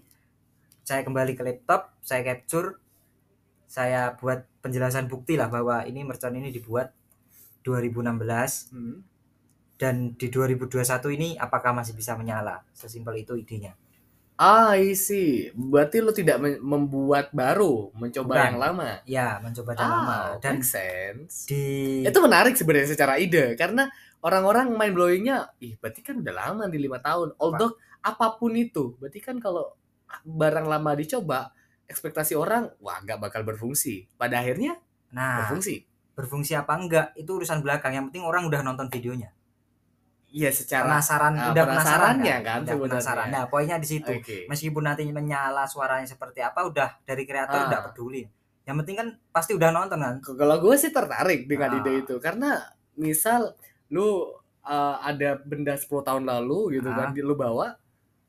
saya 0.84 1.01
kembali 1.01 1.34
ke 1.34 1.41
laptop 1.41 1.95
saya 1.99 2.21
capture 2.23 2.78
saya 3.65 4.13
buat 4.13 4.45
penjelasan 4.61 5.07
bukti 5.07 5.34
lah 5.34 5.47
bahwa 5.47 5.82
ini 5.82 6.03
mercon 6.03 6.36
ini 6.36 6.51
dibuat 6.51 6.93
2016 7.63 8.69
Hmm. 8.69 9.01
dan 9.78 10.13
di 10.13 10.28
2021 10.28 10.78
ini 11.09 11.36
apakah 11.36 11.71
masih 11.71 11.93
bisa 11.93 12.13
menyala 12.13 12.63
sesimpel 12.71 13.17
itu 13.17 13.34
idenya 13.34 13.73
Ah, 14.38 14.77
I 14.77 14.93
see. 14.93 15.49
Berarti 15.51 15.97
lu 15.97 16.13
tidak 16.13 16.38
membuat 16.61 17.33
baru, 17.33 17.89
mencoba 17.97 18.38
Bukan. 18.38 18.45
yang 18.53 18.57
lama. 18.61 18.89
ya 19.01 19.41
mencoba 19.41 19.73
dan 19.73 19.81
Ah, 19.81 19.91
lama 19.97 20.17
dan 20.38 20.61
make 20.61 20.65
sense. 20.65 21.49
di 21.49 22.05
Itu 22.05 22.21
menarik 22.21 22.53
sebenarnya 22.53 22.93
secara 22.93 23.17
ide 23.17 23.57
karena 23.57 23.89
orang-orang 24.21 24.69
main 24.77 24.93
blowingnya, 24.93 25.57
ih 25.57 25.73
berarti 25.81 26.05
kan 26.05 26.21
udah 26.21 26.33
lama 26.33 26.63
di 26.69 26.77
lima 26.77 27.01
tahun. 27.01 27.33
Although 27.41 27.75
apa 27.99 28.38
pun 28.38 28.53
itu, 28.53 28.93
berarti 29.01 29.19
kan 29.19 29.41
kalau 29.41 29.73
barang 30.21 30.69
lama 30.69 30.91
dicoba, 30.93 31.49
ekspektasi 31.89 32.38
orang 32.38 32.69
wah 32.77 33.01
nggak 33.01 33.17
bakal 33.17 33.41
berfungsi. 33.41 34.05
Pada 34.15 34.45
akhirnya 34.45 34.77
nah 35.07 35.47
berfungsi. 35.49 35.81
berfungsi 36.13 36.51
apa 36.53 36.75
enggak 36.75 37.07
itu 37.15 37.31
urusan 37.31 37.63
belakang 37.63 37.95
yang 37.95 38.05
penting 38.11 38.21
orang 38.21 38.43
udah 38.45 38.59
nonton 38.59 38.91
videonya 38.91 39.31
Iya 40.28 40.51
secara 40.51 40.91
penasaran 40.91 41.34
ah, 41.39 41.55
udah 41.55 41.63
penasaran 41.63 42.15
kan, 42.19 42.41
kan 42.43 42.59
udah 42.67 42.75
penasaran 42.78 43.28
nah 43.32 43.43
poinnya 43.47 43.80
di 43.80 43.88
situ 43.88 44.11
Oke. 44.11 44.43
meskipun 44.51 44.84
nanti 44.84 45.07
menyala 45.07 45.63
suaranya 45.63 46.03
seperti 46.03 46.43
apa 46.43 46.67
udah 46.67 46.99
dari 47.07 47.23
kreator 47.23 47.55
Ah. 47.55 47.67
udah 47.71 47.80
peduli 47.88 48.28
yang 48.67 48.75
penting 48.84 48.99
kan 48.99 49.07
pasti 49.32 49.55
udah 49.55 49.71
nonton 49.71 49.95
kan 49.97 50.19
Kalau 50.19 50.59
gue 50.59 50.75
sih 50.75 50.91
tertarik 50.91 51.47
dengan 51.47 51.71
Ah. 51.71 51.78
ide 51.80 52.03
itu 52.03 52.19
karena 52.19 52.59
misal 52.93 53.55
lu 53.88 54.36
uh, 54.67 54.95
ada 54.99 55.39
benda 55.39 55.80
10 55.80 55.88
tahun 56.03 56.28
lalu 56.28 56.75
gitu 56.75 56.91
Ah. 56.91 57.07
kan 57.07 57.15
lu 57.15 57.34
bawa 57.34 57.80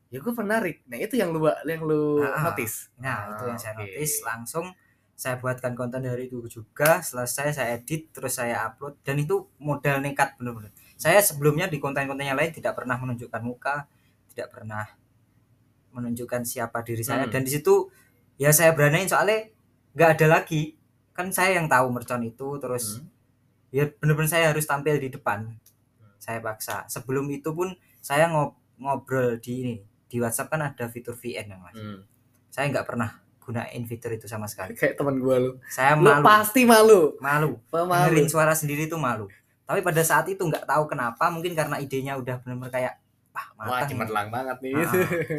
ya 0.09 0.17
gue 0.17 0.33
menarik. 0.33 0.81
Nah, 0.89 0.97
itu 0.97 1.19
yang 1.19 1.29
lu 1.29 1.43
yang 1.67 1.83
lu 1.83 2.23
Ah. 2.23 2.47
notice. 2.47 2.87
nah 2.95 3.27
Ah, 3.27 3.35
itu 3.35 3.43
yang 3.45 3.59
saya 3.59 3.73
oke. 3.75 3.83
notice 3.83 4.15
langsung 4.23 4.65
saya 5.13 5.35
buatkan 5.35 5.75
konten 5.75 5.99
dari 5.99 6.25
itu 6.25 6.39
juga 6.47 7.03
selesai 7.03 7.51
saya 7.51 7.75
edit 7.75 8.07
terus 8.09 8.39
saya 8.39 8.63
upload 8.65 8.95
dan 9.03 9.19
itu 9.19 9.51
modal 9.59 9.99
nekat 9.99 10.39
bener-bener 10.39 10.71
saya 10.99 11.19
sebelumnya 11.19 11.65
di 11.65 11.79
konten-konten 11.79 12.21
yang 12.21 12.35
lain 12.35 12.51
tidak 12.51 12.75
pernah 12.75 12.93
menunjukkan 12.93 13.39
muka 13.39 13.87
tidak 14.29 14.51
pernah 14.51 14.83
menunjukkan 15.89 16.43
siapa 16.43 16.83
diri 16.83 17.01
saya 17.01 17.25
Hmm. 17.25 17.31
dan 17.31 17.41
di 17.41 17.51
situ 17.51 17.89
ya 18.35 18.51
saya 18.51 18.71
beraniin 18.71 19.07
soalnya 19.07 19.49
nggak 19.91 20.09
ada 20.13 20.27
lagi 20.31 20.75
kan 21.11 21.27
saya 21.29 21.57
yang 21.57 21.67
tahu 21.67 21.89
mercon 21.89 22.21
itu 22.21 22.47
terus 22.57 22.99
Hmm. 22.99 23.07
ya 23.71 23.89
bener-bener 23.91 24.27
saya 24.27 24.45
harus 24.49 24.63
tampil 24.63 24.95
di 24.97 25.09
depan 25.09 25.49
saya 26.17 26.39
paksa 26.39 26.85
sebelum 26.85 27.25
itu 27.29 27.49
pun 27.49 27.71
saya 27.97 28.27
ngob- 28.27 28.59
ngobrol 28.77 29.35
di 29.37 29.53
ini 29.61 29.75
di 30.05 30.17
WhatsApp 30.17 30.49
kan 30.49 30.61
ada 30.63 30.85
fitur 30.85 31.13
VN 31.13 31.47
kan 31.47 31.59
mas 31.61 31.73
Hmm. 31.73 31.99
saya 32.49 32.69
nggak 32.69 32.85
pernah 32.85 33.09
gunain 33.39 33.81
fitur 33.83 34.11
itu 34.11 34.25
sama 34.25 34.45
sekali 34.45 34.73
Kayak 34.79 34.93
teman 34.95 35.17
gue 35.17 35.35
lu. 35.39 35.51
saya 35.67 35.95
Lu 35.95 36.05
malu 36.05 36.21
pasti 36.21 36.61
malu. 36.63 37.17
malu 37.17 37.57
Pemalu. 37.67 38.13
dengerin 38.13 38.29
suara 38.29 38.53
sendiri 38.53 38.85
tuh 38.85 38.97
malu 38.97 39.25
tapi 39.69 39.85
pada 39.85 40.01
saat 40.01 40.25
itu 40.25 40.41
nggak 40.41 40.65
tahu 40.65 40.89
kenapa 40.89 41.29
mungkin 41.29 41.53
karena 41.53 41.77
idenya 41.77 42.17
udah 42.17 42.41
bener-bener 42.41 42.73
kayak 42.73 42.93
wah 43.29 43.45
Wah, 43.53 43.77
matang 43.77 43.85
ini." 43.85 43.91
cemerlang 43.93 44.27
banget 44.33 44.57
nih. 44.65 44.71
Ah, 44.81 44.93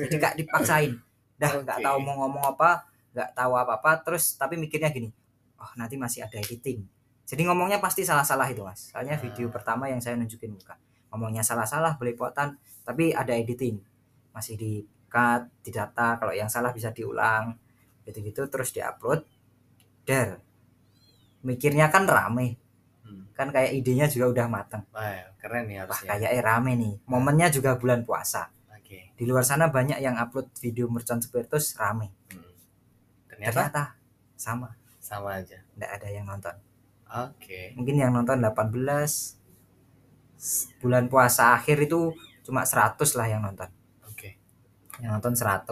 jadi 0.06 0.14
nggak 0.22 0.34
dipaksain 0.38 0.92
dah 1.34 1.50
nggak 1.66 1.78
Oke. 1.82 1.86
tahu 1.90 1.96
mau 1.98 2.14
ngomong 2.22 2.44
apa 2.54 2.86
nggak 3.10 3.30
tahu 3.34 3.52
apa-apa 3.58 3.90
terus 4.06 4.38
tapi 4.38 4.54
mikirnya 4.54 4.94
gini 4.94 5.10
oh 5.58 5.70
nanti 5.74 5.98
masih 5.98 6.22
ada 6.22 6.38
editing 6.38 6.86
jadi 7.26 7.42
ngomongnya 7.50 7.82
pasti 7.82 8.06
salah-salah 8.06 8.46
itu 8.46 8.62
mas 8.62 8.94
soalnya 8.94 9.18
Ah. 9.18 9.20
video 9.20 9.50
pertama 9.50 9.90
yang 9.90 9.98
saya 9.98 10.14
nunjukin 10.14 10.54
muka 10.54 10.78
ngomongnya 11.10 11.42
salah-salah 11.42 11.98
belepotan 11.98 12.54
tapi 12.86 13.10
ada 13.10 13.34
editing 13.34 13.82
masih 14.30 14.54
di 14.54 14.72
cut 15.10 15.50
di 15.58 15.74
data 15.74 16.14
kalau 16.22 16.30
yang 16.30 16.46
salah 16.46 16.70
bisa 16.70 16.94
diulang 16.94 17.58
gitu-gitu 18.06 18.46
terus 18.46 18.70
diupload 18.70 19.26
der 20.06 20.38
mikirnya 21.40 21.88
kan 21.90 22.04
rame. 22.04 22.60
Kan 23.40 23.48
kayak 23.48 23.72
idenya 23.72 24.04
juga 24.04 24.28
udah 24.28 24.46
matang 24.46 24.84
Wah, 24.92 25.32
keren 25.36 25.64
nih 25.64 25.80
wah 25.80 25.88
harusnya. 25.88 26.08
kayaknya 26.12 26.40
rame 26.40 26.72
nih 26.76 26.94
momennya 27.04 27.48
juga 27.48 27.74
bulan 27.74 28.04
puasa 28.04 28.52
Oke. 28.70 29.16
di 29.16 29.24
luar 29.24 29.42
sana 29.42 29.66
banyak 29.66 29.96
yang 29.98 30.14
upload 30.14 30.52
video 30.54 30.86
mercon 30.86 31.18
spiritus 31.18 31.72
rame 31.74 32.12
Hmm. 32.28 32.44
Ternyata 33.26 33.56
ternyata 33.64 33.82
sama 34.36 34.68
sama 35.00 35.40
aja. 35.40 35.56
nggak 35.74 35.90
ada 35.90 36.08
yang 36.08 36.24
nonton 36.24 36.52
Oke. 37.08 37.72
mungkin 37.72 37.96
yang 37.96 38.12
nonton 38.12 38.36
18 38.36 39.40
S- 40.36 40.72
bulan 40.78 41.04
puasa 41.06 41.52
akhir 41.52 41.80
itu 41.82 42.12
cuma 42.40 42.62
100 42.62 42.96
lah 43.14 43.26
yang 43.26 43.40
nonton 43.40 43.68
Oke. 44.04 44.36
yang 44.98 45.14
nonton 45.14 45.32
100 45.32 45.64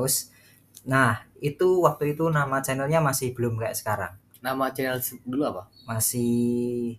nah 0.84 1.20
itu 1.38 1.80
waktu 1.80 2.12
itu 2.12 2.24
nama 2.28 2.58
channelnya 2.58 2.98
masih 2.98 3.30
belum 3.30 3.56
kayak 3.56 3.74
sekarang 3.74 4.14
Nama 4.38 4.70
channel 4.70 4.96
dulu 5.24 5.42
apa? 5.46 5.62
masih 5.84 6.94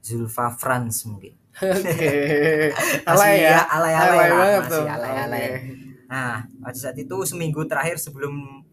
Zulfa 0.00 0.52
Franz 0.52 1.04
mungkin 1.04 1.36
Oke. 1.50 2.72
Masih 2.72 3.10
Alay 3.10 3.34
ya. 3.42 3.58
alay-alay 3.66 3.98
Alay 4.06 4.16
lah, 4.22 4.38
banget 4.38 4.62
masih 4.62 4.70
tuh. 4.72 4.84
alay-alay. 4.86 5.44
Oke. 5.44 5.58
Nah, 6.06 6.32
pada 6.56 6.78
saat 6.78 6.96
itu 6.96 7.16
seminggu 7.22 7.60
terakhir 7.66 7.96
sebelum 7.98 8.64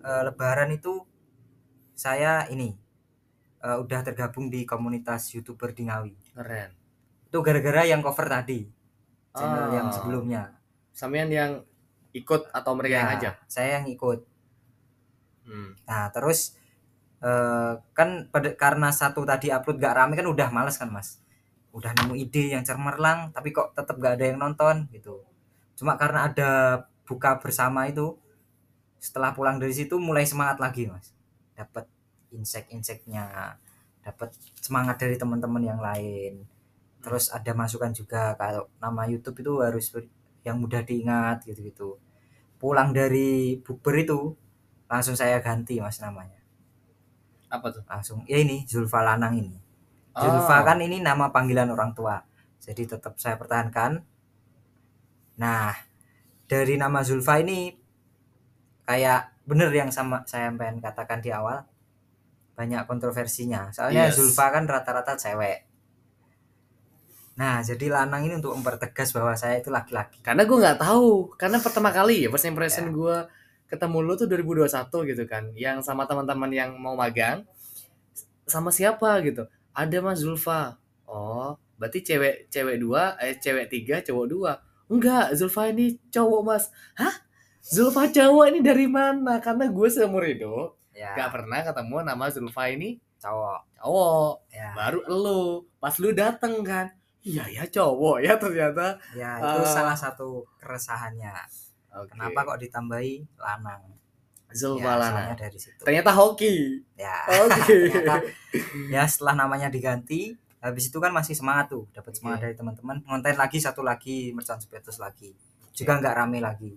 eh, 0.00 0.22
Lebaran 0.22 0.68
itu 0.68 1.06
saya 1.94 2.44
ini 2.48 2.74
eh, 3.60 3.76
udah 3.76 4.00
tergabung 4.02 4.46
di 4.46 4.62
komunitas 4.62 5.30
youtuber 5.32 5.70
di 5.70 5.86
Ngawi. 5.86 6.12
Keren. 6.34 6.70
Itu 7.24 7.38
gara-gara 7.40 7.86
yang 7.86 8.02
cover 8.02 8.26
tadi 8.26 8.66
channel 9.30 9.64
Ah. 9.64 9.72
yang 9.72 9.88
sebelumnya. 9.88 10.42
Samian 10.90 11.30
yang 11.30 11.62
ikut 12.10 12.50
atau 12.50 12.72
mereka 12.74 12.94
yang 12.94 13.06
Ya, 13.06 13.10
ngajak? 13.14 13.34
Saya 13.46 13.68
yang 13.78 13.86
ikut. 13.88 14.26
Hmm. 15.46 15.78
Nah, 15.86 16.10
terus 16.10 16.57
eh, 17.22 17.72
kan 17.96 18.08
pada 18.32 18.54
karena 18.54 18.88
satu 18.94 19.22
tadi 19.26 19.50
upload 19.50 19.78
gak 19.82 19.94
rame 19.98 20.14
kan 20.18 20.26
udah 20.26 20.48
males 20.54 20.76
kan 20.78 20.90
mas? 20.90 21.20
Udah 21.74 21.92
nemu 21.94 22.14
ide 22.18 22.54
yang 22.54 22.64
cemerlang 22.66 23.30
tapi 23.34 23.52
kok 23.54 23.74
tetap 23.76 23.98
gak 24.00 24.18
ada 24.18 24.24
yang 24.30 24.38
nonton 24.40 24.86
gitu. 24.94 25.22
Cuma 25.78 25.94
karena 26.00 26.30
ada 26.30 26.50
buka 27.06 27.38
bersama 27.42 27.86
itu 27.90 28.16
setelah 28.98 29.30
pulang 29.34 29.62
dari 29.62 29.74
situ 29.74 29.96
mulai 29.98 30.24
semangat 30.26 30.58
lagi 30.62 30.90
mas. 30.90 31.14
Dapat 31.54 31.86
insek-inseknya 32.34 33.56
dapat 34.02 34.32
semangat 34.58 34.96
dari 35.02 35.16
teman-teman 35.20 35.62
yang 35.62 35.80
lain. 35.82 36.46
Terus 37.02 37.30
ada 37.30 37.52
masukan 37.54 37.92
juga 37.94 38.34
kalau 38.38 38.70
nama 38.82 39.06
YouTube 39.06 39.42
itu 39.42 39.52
harus 39.62 39.86
yang 40.46 40.58
mudah 40.62 40.82
diingat 40.82 41.44
gitu-gitu. 41.46 41.98
Pulang 42.58 42.90
dari 42.90 43.60
bukber 43.62 44.02
itu 44.02 44.34
langsung 44.88 45.14
saya 45.14 45.38
ganti 45.44 45.78
mas 45.78 46.00
namanya 46.00 46.37
Apa 47.48 47.66
tuh? 47.72 47.82
langsung 47.88 48.24
ya 48.28 48.36
ini 48.36 48.64
Zulfa 48.68 49.00
Lanang 49.00 49.34
ini. 49.36 49.56
Zulfa 50.12 50.60
Oh, 50.60 50.64
kan 50.66 50.78
ini 50.82 50.98
nama 51.00 51.30
panggilan 51.30 51.70
orang 51.70 51.94
tua. 51.96 52.20
Jadi 52.58 52.84
tetap 52.84 53.16
saya 53.16 53.38
pertahankan. 53.40 54.02
Nah 55.38 55.72
dari 56.44 56.74
nama 56.76 57.00
Zulfa 57.00 57.38
ini 57.40 57.72
kayak 58.84 59.44
bener 59.48 59.72
yang 59.72 59.88
sama 59.88 60.24
saya 60.28 60.52
pengen 60.52 60.82
katakan 60.82 61.22
di 61.24 61.30
awal. 61.32 61.64
Banyak 62.58 62.84
kontroversinya. 62.90 63.70
Soalnya 63.70 64.10
Yes. 64.10 64.18
Zulfa 64.18 64.50
kan 64.50 64.66
rata-rata 64.66 65.14
cewek. 65.14 65.64
Nah 67.38 67.62
jadi 67.62 67.86
lanang 67.86 68.26
ini 68.26 68.34
untuk 68.42 68.58
mempertegas 68.58 69.14
bahwa 69.14 69.32
saya 69.38 69.62
itu 69.62 69.70
laki-laki. 69.70 70.18
Karena 70.20 70.42
gue 70.42 70.58
nggak 70.58 70.82
tahu. 70.82 71.38
Karena 71.38 71.62
pertama 71.62 71.94
kali 71.94 72.26
ya, 72.26 72.28
first 72.28 72.50
impression 72.50 72.90
Ya. 72.90 72.92
gue 72.92 73.16
ketemu 73.68 73.98
lu 74.00 74.12
tuh 74.16 74.26
2021 74.26 74.66
gitu 75.06 75.24
kan. 75.24 75.44
Yang 75.54 75.84
sama 75.84 76.08
teman-teman 76.08 76.48
yang 76.50 76.74
mau 76.74 76.96
magang. 76.96 77.44
Sama 78.44 78.72
siapa 78.72 79.20
gitu. 79.22 79.44
Ada 79.72 80.00
Mas 80.00 80.24
Zulfa. 80.24 80.80
Oh, 81.04 81.56
berarti 81.76 82.02
cewek 82.02 82.48
cewek 82.48 82.80
dua, 82.80 83.16
eh 83.16 83.36
cewek 83.36 83.68
tiga, 83.68 84.00
cowok 84.00 84.26
dua. 84.26 84.52
Enggak, 84.88 85.36
Zulfa 85.36 85.68
ini 85.68 86.00
cowok 86.08 86.40
mas. 86.42 86.72
Hah? 86.96 87.12
Zulfa 87.60 88.08
cowok 88.08 88.44
ini 88.48 88.60
dari 88.60 88.88
mana? 88.88 89.36
Karena 89.38 89.68
gue 89.68 89.88
seumur 89.88 90.24
hidup 90.24 90.80
ya 90.96 91.14
gak 91.14 91.30
pernah 91.30 91.62
ketemu 91.62 91.96
nama 92.02 92.24
Zulfa 92.26 92.66
ini 92.68 92.96
cowok 93.20 93.60
cowok. 93.78 94.32
ya 94.50 94.72
Baru 94.74 95.00
lu, 95.06 95.40
pas 95.78 95.94
lu 96.00 96.10
dateng 96.10 96.64
kan. 96.64 96.88
Iya 97.20 97.44
ya 97.46 97.64
cowok 97.68 98.24
ya 98.24 98.34
ternyata. 98.40 98.96
ya 99.12 99.36
itu 99.38 99.60
Eh. 99.62 99.68
salah 99.68 99.92
satu 99.94 100.48
keresahannya 100.56 101.28
Oke. 101.90 102.10
kenapa 102.10 102.38
kok 102.44 102.58
ditambahi 102.58 103.14
lanang 103.36 103.82
Zulfa 104.48 104.80
ya, 104.82 104.94
Lana? 104.96 105.08
soalnya 105.12 105.36
dari 105.38 105.58
situ 105.58 105.80
Ternyata 105.80 106.10
hoki. 106.10 106.54
ya 106.94 107.16
Oke. 107.38 107.60
ternyata 107.92 108.14
ya 108.88 109.02
setelah 109.04 109.34
namanya 109.38 109.68
diganti 109.68 110.32
habis 110.58 110.86
itu 110.86 110.96
kan 110.96 111.10
masih 111.10 111.32
semangat 111.32 111.68
tuh 111.68 111.84
dapat 111.90 112.12
semangat 112.12 112.38
Oke. 112.38 112.44
dari 112.44 112.54
teman-teman 112.54 112.96
konten 113.00 113.34
lagi 113.34 113.58
satu 113.58 113.80
lagi 113.80 114.32
merchant 114.32 114.58
spiritus 114.58 114.96
lagi 114.96 115.30
juga 115.70 115.96
nggak 115.96 116.14
rame 116.14 116.38
lagi 116.38 116.72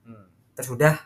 Hmm, 0.00 0.26
terus 0.52 0.68
udah 0.70 0.96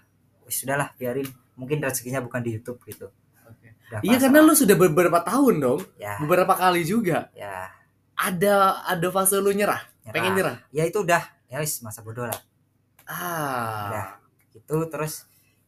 wis 0.42 0.54
sudahlah 0.56 0.94
biarin 0.94 1.26
mungkin 1.54 1.78
rezekinya 1.78 2.18
bukan 2.18 2.40
di 2.40 2.54
YouTube 2.54 2.78
gitu 2.84 3.10
oke. 3.42 3.68
udah 3.90 4.00
Iya 4.00 4.16
karena 4.18 4.38
lu 4.40 4.54
sudah 4.54 4.72
beberapa 4.72 5.18
tahun 5.20 5.54
dong, 5.58 5.80
ya 5.94 6.14
beberapa 6.16 6.54
kali 6.54 6.82
juga. 6.82 7.28
ya 7.32 7.68
Ada 8.14 8.86
ada 8.86 9.08
fase 9.10 9.36
lu 9.36 9.50
nyerah, 9.50 9.82
nyerah. 10.00 10.14
pengen 10.14 10.32
nyerah. 10.32 10.56
ya 10.70 10.86
itu 10.86 10.96
udah 10.96 11.20
ya 11.44 11.58
wis 11.58 11.82
masa 11.82 12.00
bodoh 12.00 12.24
lah 12.24 12.38
Ah. 13.04 13.88
Udah. 13.88 14.06
itu 14.54 14.76
terus 14.88 15.26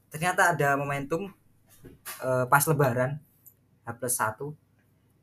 ternyata 0.08 0.54
ada 0.54 0.74
momentum 0.74 1.28
eh, 2.22 2.44
pas 2.46 2.62
lebaran 2.64 3.18
H 3.82 3.88
plus 3.94 4.14
satu 4.14 4.54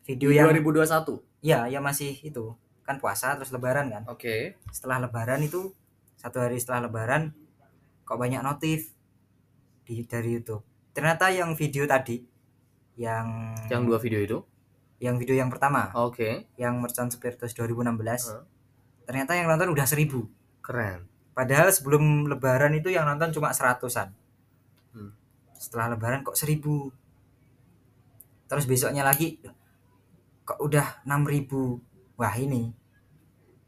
video 0.03 0.29
Di 0.29 0.37
yang 0.37 0.51
2021. 0.51 1.23
ya 1.41 1.65
ya 1.65 1.79
masih 1.79 2.19
itu 2.21 2.53
kan 2.83 2.99
puasa 2.99 3.33
terus 3.35 3.49
lebaran 3.49 3.87
kan 3.87 4.03
Oke. 4.05 4.59
setelah 4.69 4.99
lebaran 4.99 5.39
itu 5.41 5.71
satu 6.15 6.39
hari 6.39 6.59
setelah 6.59 6.85
lebaran 6.85 7.31
kok 8.03 8.19
banyak 8.19 8.39
notif 8.39 8.91
di 9.83 10.03
dari 10.03 10.35
YouTube 10.35 10.63
ternyata 10.91 11.31
yang 11.31 11.55
video 11.55 11.83
tadi 11.83 12.19
yang 12.95 13.55
Yang 13.67 13.81
dua 13.83 13.97
video 13.97 14.19
itu. 14.19 14.37
yang 14.99 15.15
video 15.17 15.35
yang 15.35 15.47
pertama 15.47 15.91
Oke. 15.97 16.47
yang 16.55 16.79
Merchant 16.79 17.09
Spiritus 17.09 17.51
2016 17.53 17.95
Heeh. 17.95 18.43
ternyata 19.03 19.31
yang 19.33 19.47
nonton 19.47 19.71
udah 19.71 19.83
seribu 19.83 20.27
Keren. 20.59 21.07
Padahal 21.33 21.73
sebelum 21.73 22.29
lebaran 22.29 22.73
itu 22.77 22.93
yang 22.93 23.05
nonton 23.09 23.33
cuma 23.33 23.53
seratusan. 23.53 24.13
Hmm. 24.93 25.09
setelah 25.57 25.97
lebaran 25.97 26.21
kok 26.21 26.37
seribu. 26.37 26.93
Terus 28.45 28.69
besoknya 28.69 29.01
lagi 29.01 29.41
kok 30.45 30.59
udah 30.61 31.01
6000 31.07 32.19
wah 32.19 32.35
ini. 32.37 32.69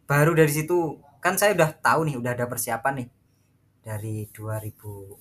Baru 0.06 0.38
dari 0.38 0.54
situ 0.54 1.02
kan 1.18 1.34
saya 1.34 1.58
udah 1.58 1.74
tahu 1.82 2.06
nih 2.06 2.16
udah 2.22 2.32
ada 2.38 2.46
persiapan 2.46 2.94
nih. 3.02 3.10
Dari 3.82 4.16
2019 4.30 5.18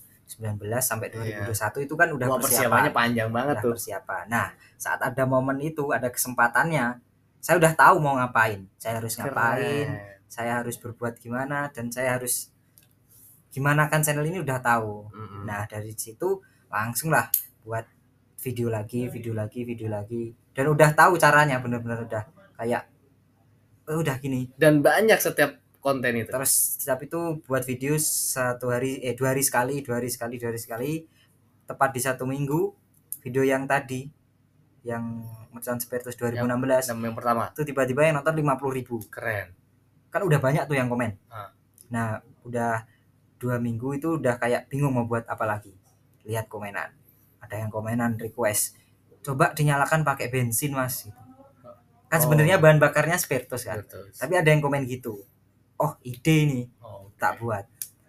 sampai 0.84 1.08
2021 1.08 1.86
itu 1.88 1.94
kan 1.96 2.08
udah 2.12 2.28
Wah, 2.28 2.40
persiapannya 2.42 2.92
persiapan 2.92 2.92
panjang 2.92 3.30
banget 3.32 3.54
udah 3.56 3.64
tuh. 3.64 3.72
persiapan. 3.78 4.24
Nah 4.28 4.48
saat 4.76 5.00
ada 5.00 5.24
momen 5.24 5.56
itu 5.64 5.88
ada 5.94 6.12
kesempatannya 6.12 7.00
saya 7.44 7.60
udah 7.60 7.72
tahu 7.76 7.96
mau 8.00 8.16
ngapain. 8.16 8.64
Saya 8.80 9.00
harus 9.00 9.16
ngapain 9.20 9.88
Keren. 9.88 10.13
Saya 10.34 10.58
harus 10.58 10.74
berbuat 10.82 11.22
gimana 11.22 11.70
dan 11.70 11.94
saya 11.94 12.18
harus 12.18 12.50
gimana 13.54 13.86
kan 13.86 14.02
channel 14.02 14.26
ini 14.26 14.42
udah 14.42 14.58
tahu 14.58 15.06
Mm-mm. 15.14 15.46
nah 15.46 15.62
dari 15.70 15.94
situ 15.94 16.42
langsung 16.66 17.14
lah 17.14 17.30
buat 17.62 17.86
video 18.42 18.66
lagi 18.66 19.06
video 19.06 19.30
lagi 19.30 19.62
video 19.62 19.86
lagi 19.86 20.34
dan 20.50 20.74
udah 20.74 20.90
tahu 20.90 21.14
caranya 21.14 21.62
bener-bener 21.62 22.02
udah 22.02 22.24
kayak 22.58 22.90
"Oh, 23.86 24.02
udah 24.02 24.18
gini 24.18 24.50
Dan 24.58 24.82
banyak 24.82 25.22
setiap 25.22 25.54
konten 25.78 26.18
itu. 26.18 26.32
terus 26.34 26.80
setiap 26.82 27.04
itu 27.06 27.44
buat 27.46 27.62
video 27.62 27.94
satu 28.00 28.74
hari 28.74 28.98
eh 29.06 29.14
dua 29.14 29.36
hari 29.36 29.44
sekali 29.46 29.84
dua 29.86 30.02
hari 30.02 30.10
sekali 30.10 30.34
dua 30.40 30.50
hari 30.50 30.60
sekali 30.60 30.92
tepat 31.68 31.94
di 31.94 32.00
satu 32.02 32.24
minggu 32.26 32.72
video 33.22 33.44
yang 33.46 33.68
tadi 33.70 34.08
yang 34.84 35.24
Merchant 35.54 35.80
Spiritus 35.80 36.12
2016 36.18 36.44
Nama 36.92 37.04
yang 37.08 37.16
pertama. 37.16 37.48
itu 37.48 37.62
tiba-tiba 37.64 38.04
yang 38.04 38.20
nonton 38.20 38.36
50.000 38.36 38.76
ribu 38.76 39.00
Keren. 39.08 39.48
Kan 40.14 40.22
udah 40.22 40.38
banyak 40.38 40.62
tuh 40.64 40.78
yang 40.78 40.86
komen 40.86 41.18
Ah. 41.26 41.50
nah 41.90 42.06
udah 42.42 42.86
dua 43.34 43.58
minggu 43.58 43.98
itu 43.98 44.14
udah 44.14 44.38
kayak 44.38 44.70
bingung 44.70 44.94
mau 44.94 45.02
buat 45.02 45.26
apa 45.26 45.42
lagi 45.44 45.74
lihat 46.22 46.46
komenan 46.46 46.94
ada 47.38 47.54
yang 47.56 47.68
komenan 47.68 48.14
request 48.16 48.78
coba 49.20 49.50
dinyalakan 49.50 50.00
pakai 50.00 50.30
bensin 50.30 50.70
mas 50.70 51.02
gitu. 51.02 51.18
kan 52.06 52.16
Oh. 52.16 52.22
sebenarnya 52.22 52.56
bahan 52.56 52.78
bakarnya 52.78 53.18
spiritus 53.18 53.66
kan 53.66 53.82
Betul. 53.82 54.06
tapi 54.14 54.34
ada 54.34 54.46
yang 54.46 54.62
komen 54.62 54.86
gitu 54.86 55.18
oh 55.76 55.92
ide 56.00 56.36
nih 56.46 56.64
Oh, 56.78 57.10
oke. 57.10 57.18
tak 57.18 57.36
buat 57.38 57.66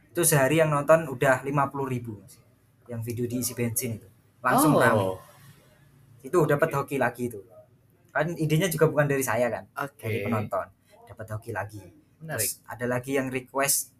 itu 0.07 0.21
sehari 0.21 0.61
yang 0.61 0.69
nonton 0.69 1.09
udah 1.09 1.41
50.000 1.41 1.51
ribu 1.89 2.21
Mas. 2.21 2.37
yang 2.85 3.01
video 3.01 3.25
diisi 3.25 3.51
bensin 3.51 3.97
itu 3.97 4.07
langsung 4.39 4.71
oh. 4.71 4.79
rame 4.79 5.05
itu 6.21 6.37
dapat 6.45 6.69
hoki 6.71 6.95
lagi 6.95 7.27
itu 7.27 7.41
kan 8.09 8.31
idenya 8.31 8.69
juga 8.69 8.87
bukan 8.87 9.05
dari 9.05 9.19
saya 9.19 9.49
kan 9.49 9.65
Oke. 9.75 9.99
dari 9.99 10.23
penonton 10.23 10.67
dapat 11.15 11.31
hoki 11.31 11.55
lagi. 11.55 11.79
Menarik. 12.19 12.43
Terus 12.43 12.59
ada 12.67 12.85
lagi 12.91 13.15
yang 13.15 13.31
request 13.31 13.95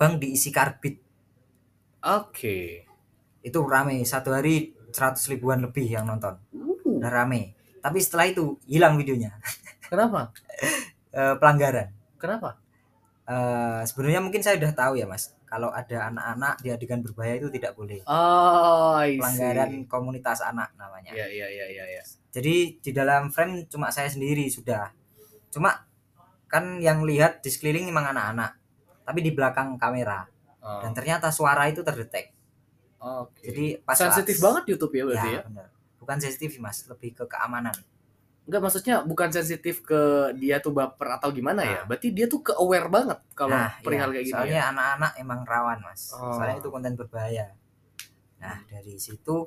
bang 0.00 0.16
diisi 0.16 0.48
karbit. 0.48 0.96
Oke. 2.08 2.88
itu 3.38 3.58
rame 3.64 4.02
satu 4.02 4.34
hari 4.34 4.74
100 4.90 5.14
ribuan 5.32 5.62
lebih 5.62 5.86
yang 5.86 6.04
nonton. 6.08 6.36
Uh, 6.50 6.98
udah 6.98 7.08
rame. 7.08 7.54
Tapi 7.78 7.98
setelah 8.02 8.26
itu 8.28 8.58
hilang 8.66 8.98
videonya. 8.98 9.38
Kenapa? 9.88 10.34
Eh, 11.14 11.34
pelanggaran. 11.38 11.88
Kenapa? 12.18 12.60
Eh, 13.24 13.82
sebenarnya 13.88 14.20
mungkin 14.20 14.40
saya 14.44 14.60
udah 14.60 14.72
tahu 14.74 15.00
ya 15.00 15.08
mas. 15.08 15.32
Kalau 15.48 15.72
ada 15.72 16.12
anak-anak 16.12 16.60
di 16.60 16.68
adegan 16.68 17.00
berbahaya 17.00 17.40
itu 17.40 17.48
tidak 17.48 17.72
boleh. 17.72 18.04
Oh, 18.04 19.00
pelanggaran 19.00 19.88
komunitas 19.88 20.44
anak 20.44 20.76
namanya. 20.76 21.16
Iya, 21.16 21.24
iya, 21.28 21.46
iya, 21.48 21.66
iya, 21.72 21.84
iya. 21.88 22.02
jadi 22.28 22.76
di 22.76 22.90
dalam 22.92 23.32
frame 23.32 23.64
cuma 23.64 23.88
saya 23.88 24.12
sendiri 24.12 24.44
sudah. 24.52 24.92
Cuma 25.48 25.87
kan 26.48 26.80
yang 26.80 27.04
lihat 27.04 27.38
di 27.38 27.48
sekeliling 27.48 27.86
memang 27.86 28.10
anak-anak 28.10 28.56
tapi 29.04 29.20
di 29.20 29.30
belakang 29.30 29.76
kamera 29.76 30.24
Oh, 30.58 30.82
dan 30.82 30.90
ternyata 30.90 31.30
suara 31.30 31.70
itu 31.70 31.86
terdetek 31.86 32.34
Oke. 32.98 33.46
jadi 33.46 33.78
pas 33.78 33.94
sensitif 33.94 34.36
saat- 34.36 34.44
banget 34.58 34.74
YouTube 34.74 34.90
ya 34.90 35.04
berarti 35.06 35.30
ya? 35.30 35.38
ya, 35.38 35.42
bener. 35.46 35.66
bukan 35.96 36.16
sensitif 36.18 36.50
mas 36.58 36.82
lebih 36.84 37.14
ke 37.14 37.24
keamanan 37.24 37.76
Enggak 38.42 38.64
maksudnya 38.64 39.04
bukan 39.04 39.28
sensitif 39.28 39.84
ke 39.84 40.00
dia 40.34 40.56
tuh 40.58 40.72
baper 40.72 41.20
atau 41.20 41.28
gimana 41.28 41.60
ya? 41.62 41.84
Nah. 41.84 41.94
Berarti 41.94 42.16
dia 42.16 42.24
tuh 42.24 42.40
ke 42.40 42.56
aware 42.56 42.88
banget 42.88 43.20
kalau 43.36 43.52
nah 43.52 43.76
perihal 43.78 44.08
iya. 44.08 44.14
kayak 44.16 44.24
gini 44.24 44.34
soalnya 44.34 44.56
ya. 44.58 44.70
anak-anak 44.72 45.12
emang 45.20 45.40
rawan 45.44 45.78
mas 45.84 46.00
Oh. 46.16 46.32
soalnya 46.32 46.56
itu 46.58 46.68
konten 46.72 46.92
berbahaya 46.96 47.52
nah 48.40 48.56
dari 48.66 48.96
situ 48.96 49.46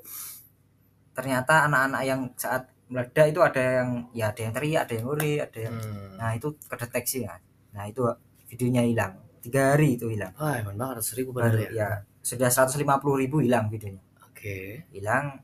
ternyata 1.12 1.68
anak-anak 1.68 2.02
yang 2.06 2.22
saat 2.38 2.72
meledak 2.92 3.26
itu 3.32 3.40
ada 3.40 3.64
yang 3.80 3.90
ya 4.12 4.26
ada 4.30 4.42
yang 4.42 4.54
teriak 4.54 4.82
ada 4.84 4.94
yang 4.94 5.06
nguri 5.06 5.34
ada 5.40 5.60
yang 5.62 5.76
Hmm. 5.76 6.12
nah 6.20 6.30
itu 6.32 6.48
kedeteksi 6.68 7.24
kan 7.24 7.40
nah 7.72 7.88
itu 7.88 8.04
videonya 8.46 8.84
hilang 8.84 9.14
tiga 9.40 9.74
hari 9.74 9.96
itu 9.96 10.12
hilang 10.12 10.36
Wah, 10.36 10.60
emang 10.60 10.76
banget 10.76 11.02
seribu 11.02 11.32
baru 11.32 11.56
ya. 11.58 11.70
ya 11.72 11.90
sudah 12.22 12.52
150.000 12.52 12.84
ribu 13.18 13.40
hilang 13.40 13.66
videonya 13.66 14.04
Oke. 14.22 14.86
hilang 14.92 15.40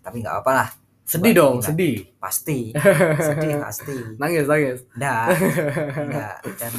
tapi 0.00 0.20
nggak 0.20 0.36
apa 0.40 0.52
lah 0.54 0.70
Sedih 1.06 1.30
Buat 1.30 1.38
dong, 1.38 1.56
sedih. 1.62 1.96
pasti 2.18 2.74
sedih 3.30 3.62
pasti 3.62 3.94
Nangis, 4.18 4.42
nangis. 4.44 4.78
enggak 4.92 5.26
enggak 5.96 6.34
dan 6.60 6.74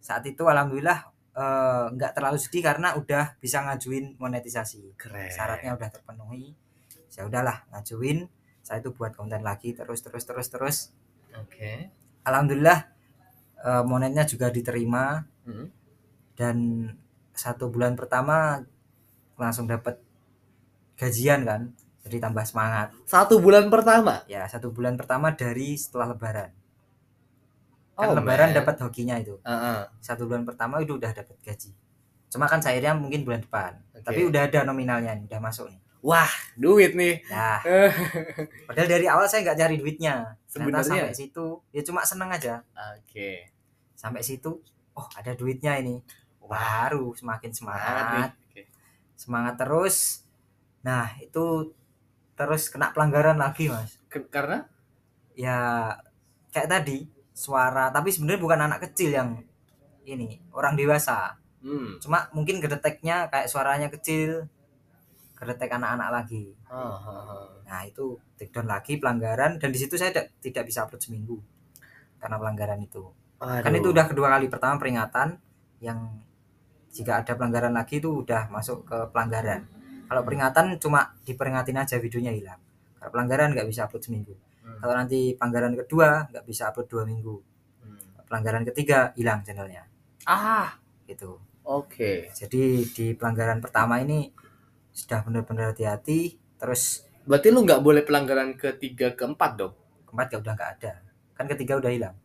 saat 0.00 0.24
itu 0.24 0.40
alhamdulillah 0.42 0.98
eh, 1.32 1.84
nggak 1.92 2.12
terlalu 2.12 2.40
sedih 2.40 2.64
karena 2.64 2.96
udah 2.96 3.36
bisa 3.38 3.60
ngajuin 3.62 4.16
monetisasi 4.16 4.96
Keren. 4.96 5.28
syaratnya 5.28 5.76
udah 5.76 5.88
terpenuhi 5.88 6.56
ya 7.12 7.24
udahlah 7.24 7.68
ngajuin 7.70 8.24
saya 8.64 8.80
itu 8.80 8.90
buat 8.90 9.12
konten 9.12 9.44
lagi 9.44 9.70
terus 9.70 10.00
terus 10.00 10.24
terus 10.24 10.48
terus 10.48 10.76
Oke. 11.36 11.92
alhamdulillah 12.22 12.88
eh, 13.60 13.84
monetnya 13.84 14.24
juga 14.24 14.48
diterima 14.48 15.28
Hmm. 15.44 15.68
dan 16.34 16.56
satu 17.30 17.68
bulan 17.68 17.92
pertama 17.92 18.64
langsung 19.36 19.68
dapat 19.68 20.00
gajian 20.96 21.44
kan 21.44 21.62
jadi 22.00 22.16
tambah 22.24 22.44
semangat 22.44 22.96
Satu 23.04 23.36
bulan 23.38 23.68
pertama. 23.68 24.24
ya 24.24 24.48
satu 24.48 24.72
bulan 24.72 24.96
pertama 24.96 25.36
dari 25.36 25.76
setelah 25.76 26.16
lebaran 26.16 26.48
kan 27.94 28.08
Oh, 28.08 28.16
lebaran 28.16 28.50
dapat 28.50 28.80
hokinya 28.80 29.20
itu 29.20 29.36
Heeh. 29.44 29.84
satu 30.00 30.24
bulan 30.24 30.42
pertama 30.42 30.80
itu 30.80 30.96
udah 30.96 31.12
dapat 31.12 31.36
gaji 31.38 31.70
cuma 32.32 32.48
kan 32.48 32.58
cairnya 32.58 32.96
mungkin 32.96 33.22
bulan 33.22 33.44
depan 33.44 33.76
Oke. 33.92 34.02
tapi 34.02 34.20
udah 34.24 34.48
ada 34.48 34.64
nominalnya 34.64 35.12
nih 35.12 35.28
udah 35.28 35.40
masuk 35.40 35.68
nih 35.68 35.80
Wah, 36.04 36.28
duit 36.54 36.92
nih. 36.92 37.24
nah 37.32 37.64
padahal 38.68 38.88
dari 38.88 39.08
awal 39.08 39.24
saya 39.24 39.40
nggak 39.40 39.56
cari 39.56 39.76
duitnya. 39.80 40.36
Ternyata 40.52 40.84
Sebenarnya? 40.84 41.08
sampai 41.08 41.16
situ 41.16 41.46
ya 41.72 41.80
cuma 41.80 42.00
seneng 42.04 42.28
aja. 42.28 42.60
Oke. 42.92 43.48
sampai 43.96 44.20
situ 44.20 44.60
oh 44.92 45.06
ada 45.16 45.32
duitnya 45.32 45.80
ini. 45.80 46.04
Baru 46.44 47.16
semakin 47.16 47.48
Semangat 47.50 48.36
Oke. 48.52 48.68
semangat 49.16 49.56
terus. 49.56 50.28
Nah 50.84 51.08
itu 51.16 51.72
terus 52.36 52.68
kena 52.68 52.92
pelanggaran 52.92 53.40
lagi 53.40 53.72
mas. 53.72 53.96
Ke- 54.12 54.28
Karena? 54.28 54.60
Ya 55.32 55.88
kayak 56.52 56.68
tadi 56.68 57.08
suara 57.32 57.88
tapi 57.88 58.12
sebenarnya 58.12 58.44
bukan 58.44 58.60
anak 58.60 58.92
kecil 58.92 59.08
yang 59.10 59.40
ini 60.04 60.36
orang 60.52 60.76
dewasa. 60.76 61.40
Hmm. 61.64 61.96
cuma 61.96 62.28
mungkin 62.36 62.60
kedeteknya 62.60 63.32
kayak 63.32 63.48
suaranya 63.48 63.88
kecil 63.88 64.44
kedetek 65.44 65.70
anak-anak 65.70 66.08
lagi 66.10 66.56
Ah, 66.66 66.96
ah, 66.96 67.22
ah. 67.28 67.48
nah 67.62 67.80
itu 67.82 68.16
take 68.34 68.50
down 68.50 68.66
lagi 68.66 68.96
pelanggaran 68.96 69.60
dan 69.60 69.68
di 69.68 69.76
situ 69.76 69.94
saya 69.94 70.10
tidak, 70.10 70.34
tidak 70.40 70.64
bisa 70.64 70.82
upload 70.82 70.98
seminggu 70.98 71.36
karena 72.16 72.36
pelanggaran 72.36 72.80
itu 72.80 73.04
kan 73.36 73.62
Aduh. 73.62 73.76
itu 73.76 73.88
udah 73.92 74.06
kedua 74.08 74.28
kali 74.32 74.48
pertama 74.48 74.80
peringatan 74.80 75.36
yang 75.78 76.16
jika 76.88 77.20
ada 77.20 77.34
pelanggaran 77.34 77.70
lagi 77.70 77.98
itu 77.98 78.22
udah 78.22 78.48
masuk 78.48 78.86
ke 78.86 78.96
pelanggaran 79.10 79.66
kalau 80.04 80.22
peringatan 80.22 80.78
cuma 80.78 81.12
diperingatin 81.22 81.76
aja 81.76 81.96
videonya 81.98 82.32
hilang 82.32 82.60
kalau 82.96 83.10
pelanggaran 83.12 83.52
nggak 83.52 83.68
bisa 83.68 83.84
upload 83.84 84.02
seminggu 84.02 84.34
Hmm. 84.64 84.80
kalau 84.80 84.96
nanti 84.96 85.36
pelanggaran 85.36 85.76
kedua 85.76 86.24
nggak 86.24 86.44
bisa 86.44 86.72
upload 86.72 86.88
dua 86.88 87.04
minggu 87.04 87.36
Hmm. 87.84 88.00
pelanggaran 88.24 88.64
ketiga 88.64 89.12
hilang 89.12 89.44
channelnya 89.44 89.84
Ah, 90.24 90.80
gitu 91.04 91.36
oke. 91.60 92.32
jadi 92.32 92.62
di 92.86 93.12
pelanggaran 93.12 93.60
pertama 93.60 94.00
ini 94.00 94.32
sudah 94.94 95.20
benar-benar 95.20 95.74
hati-hati 95.74 96.38
terus 96.56 97.02
Berarti 97.24 97.48
lu 97.48 97.64
nggak 97.64 97.80
boleh 97.80 98.02
pelanggaran 98.02 98.52
ketiga 98.54 99.10
keempat 99.10 99.56
dong? 99.56 99.72
keempat 100.04 100.26
ya 100.28 100.36
udah 100.38 100.52
nggak 100.54 100.70
ada 100.78 100.92
kan 101.32 101.46
ketiga 101.46 101.76
udah 101.76 101.90
hilang 101.90 102.16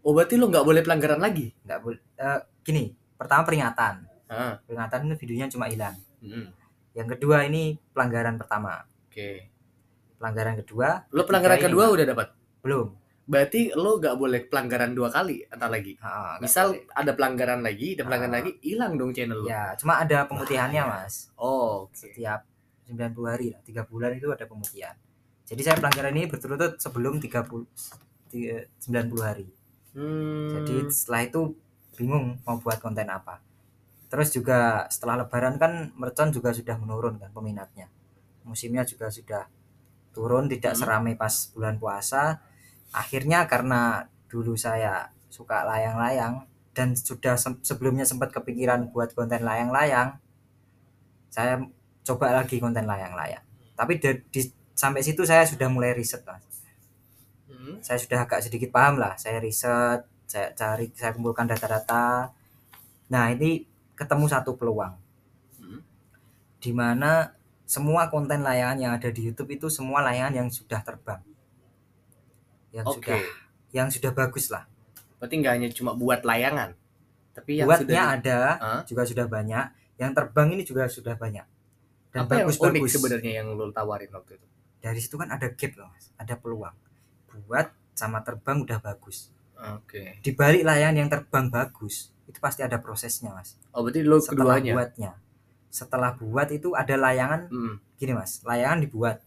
Oh, 0.00 0.10
berarti 0.12 0.34
lu 0.34 0.46
nggak 0.46 0.62
boleh 0.62 0.80
pelanggaran 0.80 1.18
lagi? 1.18 1.50
nggak 1.60 1.78
boleh 1.78 1.98
eh, 2.16 2.40
gini 2.62 2.84
pertama 3.12 3.42
peringatan 3.42 4.06
Ah. 4.26 4.56
peringatan 4.62 5.04
ini 5.04 5.14
videonya 5.14 5.46
cuma 5.48 5.66
hilang 5.66 5.98
Hmm. 6.18 6.54
yang 6.92 7.04
kedua 7.06 7.42
ini 7.42 7.74
pelanggaran 7.90 8.36
pertama 8.36 8.86
Oke. 9.04 9.50
pelanggaran 10.16 10.54
kedua 10.56 11.10
Lu 11.10 11.22
pelanggaran 11.22 11.58
kedua 11.58 11.84
hilang. 11.84 11.96
udah 11.96 12.06
dapat. 12.06 12.28
belum 12.60 12.86
Berarti 13.32 13.72
lu 13.72 13.96
nggak 13.96 14.12
boleh 14.14 14.40
pelanggaran 14.44 14.92
dua 14.92 15.08
kali 15.08 15.40
entar 15.46 15.66
lagi. 15.66 15.96
Ha, 15.98 16.36
Misal 16.36 16.76
boleh. 16.76 16.92
ada 16.92 17.12
pelanggaran 17.12 17.60
lagi, 17.60 17.96
ada 17.96 18.04
pelanggaran 18.04 18.34
Ah. 18.34 18.38
lagi, 18.38 18.52
hilang 18.60 18.92
dong 18.94 19.10
channel 19.10 19.38
lu. 19.38 19.48
ya 19.48 19.72
cuma 19.74 19.96
ada 19.96 20.28
pemutihannya 20.28 20.82
Bahaya. 20.82 21.02
mas 21.02 21.32
Oh, 21.34 21.88
oke. 21.88 21.96
setiap 21.96 22.44
90 22.84 23.24
hari 23.26 23.46
lah 23.48 23.60
tiga 23.62 23.82
bulan 23.82 24.12
itu 24.12 24.28
ada 24.28 24.44
pemutihan 24.44 24.92
jadi 25.42 25.60
saya 25.62 25.76
pelanggaran 25.78 26.12
ini 26.12 26.26
berturut-turut 26.26 26.76
sebelum 26.76 27.16
30 27.16 27.64
ti- 28.28 28.52
90 28.78 29.22
hari 29.22 29.48
Hmm. 29.90 30.52
jadi 30.54 30.74
setelah 30.90 31.22
itu 31.24 31.40
bingung 31.94 32.36
mau 32.42 32.56
buat 32.58 32.76
konten 32.78 33.06
apa 33.06 33.40
terus 34.06 34.28
juga 34.28 34.84
setelah 34.86 35.24
lebaran 35.24 35.56
kan 35.56 35.72
mercon 35.94 36.28
juga 36.30 36.52
sudah 36.52 36.76
menurun 36.76 37.16
kan 37.16 37.30
peminatnya 37.30 37.88
musimnya 38.42 38.84
juga 38.84 39.08
sudah 39.08 39.48
turun 40.10 40.44
tidak 40.46 40.74
Hmm. 40.74 40.80
seramai 40.80 41.14
pas 41.14 41.32
bulan 41.50 41.76
puasa 41.76 42.44
akhirnya 42.92 43.48
karena 43.48 44.06
dulu 44.28 44.56
saya 44.56 45.10
suka 45.32 45.64
layang-layang 45.64 46.44
dan 46.72 46.96
sudah 46.96 47.36
sem- 47.36 47.60
sebelumnya 47.64 48.04
sempat 48.04 48.32
kepikiran 48.32 48.92
buat 48.92 49.12
konten 49.12 49.44
layang-layang 49.44 50.16
saya 51.32 51.60
coba 52.04 52.36
lagi 52.36 52.60
konten 52.60 52.84
layang-layang 52.84 53.44
tapi 53.76 53.96
da- 53.98 54.20
di- 54.28 54.54
sampai 54.72 55.00
situ 55.04 55.22
saya 55.24 55.44
sudah 55.44 55.68
mulai 55.68 55.92
riset 55.96 56.24
mas. 56.24 56.42
Hmm. 57.48 57.78
saya 57.84 57.98
sudah 58.00 58.24
agak 58.24 58.40
sedikit 58.42 58.70
paham 58.74 58.98
lah. 58.98 59.14
Saya 59.20 59.38
riset 59.38 60.02
saya 60.26 60.48
cari 60.56 60.88
saya 60.96 61.12
kumpulkan 61.12 61.44
data-data. 61.44 62.32
Nah 63.12 63.24
ini 63.30 63.68
ketemu 63.94 64.24
satu 64.30 64.56
peluang. 64.56 64.96
Hmm. 65.60 65.80
di 66.62 66.72
mana 66.74 67.34
semua 67.66 68.06
konten 68.12 68.42
layangan 68.42 68.78
yang 68.78 68.92
ada 68.94 69.08
di 69.10 69.30
YouTube 69.30 69.50
itu 69.56 69.66
semua 69.72 70.02
layangan 70.04 70.44
yang 70.44 70.48
sudah 70.52 70.80
terbang 70.84 71.22
yang 72.72 72.84
Oke. 72.84 72.98
sudah 72.98 73.20
yang 73.70 73.88
sudah 73.88 74.10
bagus 74.10 74.48
lah 74.48 74.64
Berarti 75.16 75.34
nggak 75.38 75.52
hanya 75.54 75.68
cuma 75.70 75.92
buat 75.92 76.20
layangan, 76.20 76.74
tapi 77.30 77.56
yang 77.56 77.64
buatnya 77.64 77.86
sudah 77.86 78.02
di- 78.02 78.14
ada 78.18 78.38
Hah? 78.58 78.80
juga 78.82 79.02
sudah 79.04 79.26
banyak 79.26 79.64
yang 79.94 80.10
terbang 80.10 80.48
ini 80.50 80.62
juga 80.62 80.84
sudah 80.84 81.14
banyak 81.14 81.46
dan 82.10 82.18
apa 82.20 82.32
yang 82.34 82.44
unik 82.44 82.58
bagus-bagus 82.58 82.90
sebenarnya 82.92 83.32
yang 83.34 83.46
lu 83.50 83.70
tawarin 83.70 84.10
waktu 84.10 84.34
itu? 84.34 84.46
dari 84.78 84.98
situ 84.98 85.14
kan 85.14 85.30
ada 85.30 85.46
gap 85.48 85.72
loh 85.74 85.88
mas 85.88 86.10
ada 86.12 86.34
peluang 86.34 86.74
buat 87.40 87.66
sama 87.92 88.18
terbang 88.20 88.60
udah 88.60 88.78
bagus 88.78 89.30
Oke. 89.70 90.18
di 90.18 90.30
balik 90.30 90.66
layangan 90.66 90.96
yang 90.96 91.08
terbang 91.08 91.46
bagus 91.48 92.10
itu 92.26 92.36
pasti 92.36 92.60
ada 92.60 92.76
prosesnya 92.76 93.30
mas 93.30 93.54
Oh, 93.70 93.80
berarti 93.80 94.02
lu 94.02 94.18
setelah 94.18 94.58
keduanya. 94.58 94.72
buatnya 94.74 95.10
setelah 95.68 96.12
buat 96.12 96.50
itu 96.50 96.74
ada 96.74 96.92
layangan 96.94 97.46
Hmm. 97.46 97.78
gini 97.94 98.12
mas 98.12 98.42
layangan 98.42 98.82
dibuat 98.82 99.22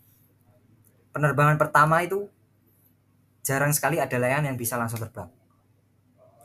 penerbangan 1.09 1.55
pertama 1.55 2.03
itu 2.03 2.27
jarang 3.45 3.69
sekali 3.69 4.01
ada 4.01 4.17
layangan 4.17 4.49
yang 4.49 4.57
bisa 4.57 4.73
langsung 4.75 4.97
terbang 4.97 5.29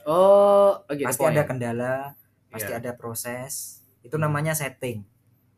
Oh, 0.05 0.81
oke. 0.85 1.01
pasti 1.01 1.25
ada 1.25 1.45
kendala 1.45 2.13
pasti 2.49 2.69
Iya. 2.69 2.81
ada 2.81 2.93
proses 2.93 3.81
itu 4.01 4.17
Hmm. 4.17 4.29
namanya 4.29 4.53
setting 4.53 5.05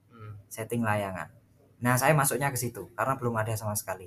Hmm. 0.08 0.38
setting 0.46 0.82
layangan 0.82 1.30
nah 1.78 1.94
saya 1.94 2.14
masuknya 2.14 2.48
ke 2.48 2.58
situ 2.58 2.86
karena 2.94 3.18
belum 3.18 3.34
ada 3.34 3.50
sama 3.52 3.74
sekali 3.74 4.06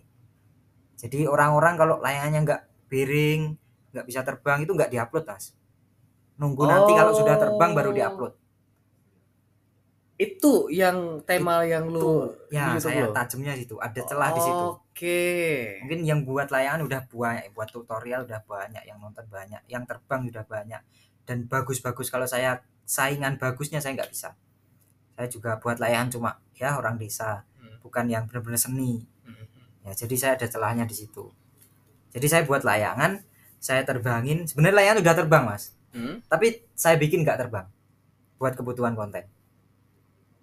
jadi 0.96 1.28
orang-orang 1.28 1.76
kalau 1.76 1.96
layangannya 2.00 2.42
nggak 2.44 2.62
piring 2.88 3.60
nggak 3.92 4.06
bisa 4.06 4.24
terbang 4.24 4.64
itu 4.64 4.72
nggak 4.72 4.88
diupload 4.88 5.26
mas 5.26 5.52
nunggu 6.36 6.64
nanti 6.64 6.92
kalau 6.94 7.12
sudah 7.12 7.36
terbang 7.36 7.72
baru 7.74 7.92
Oh. 7.92 7.96
diupload 7.96 8.34
Itu 10.16 10.72
yang 10.72 11.20
tema 11.28 11.68
yang 11.68 11.92
lu 11.92 12.32
ya 12.48 12.80
saya 12.80 13.12
tajamnya 13.12 13.52
situ 13.52 13.76
ada 13.76 14.00
celah 14.00 14.32
di 14.32 14.40
situ 14.40 14.68
Oke. 14.72 14.85
Mungkin 15.84 16.02
yang 16.08 16.20
buat 16.24 16.48
layangan 16.48 16.88
udah 16.88 17.02
banyak 17.12 17.52
buat 17.52 17.68
tutorial 17.68 18.24
udah 18.24 18.40
banyak 18.48 18.88
yang 18.88 18.96
nonton 19.04 19.28
banyak 19.28 19.60
yang 19.68 19.84
terbang 19.84 20.24
udah 20.32 20.46
banyak. 20.48 20.82
Dan 21.28 21.52
bagus-bagus 21.52 22.08
kalau 22.08 22.24
saya 22.24 22.64
saingan 22.88 23.36
bagusnya 23.36 23.84
saya 23.84 24.00
nggak 24.00 24.12
bisa. 24.16 24.40
Saya 25.20 25.28
juga 25.28 25.60
buat 25.60 25.78
layangan 25.84 26.10
cuma 26.16 26.32
ya 26.56 26.80
orang 26.80 26.96
desa 26.96 27.44
Hmm. 27.60 27.82
bukan 27.82 28.06
yang 28.08 28.24
benar-benar 28.30 28.62
seni. 28.62 29.04
Hmm. 29.26 29.46
ya 29.84 29.92
jadi 30.06 30.16
saya 30.16 30.32
ada 30.40 30.48
celahnya 30.48 30.86
di 30.88 30.96
situ. 30.96 31.28
Jadi 32.16 32.26
saya 32.32 32.44
buat 32.48 32.64
layangan 32.64 33.20
saya 33.60 33.84
terbangin. 33.84 34.48
Sebenarnya 34.48 34.76
layangan 34.80 35.00
udah 35.04 35.16
terbang 35.18 35.44
mas. 35.44 35.64
Hmm. 35.96 36.20
tapi 36.28 36.60
saya 36.76 37.00
bikin 37.00 37.24
nggak 37.24 37.40
terbang 37.48 37.68
buat 38.36 38.52
kebutuhan 38.56 38.96
konten. 38.96 39.28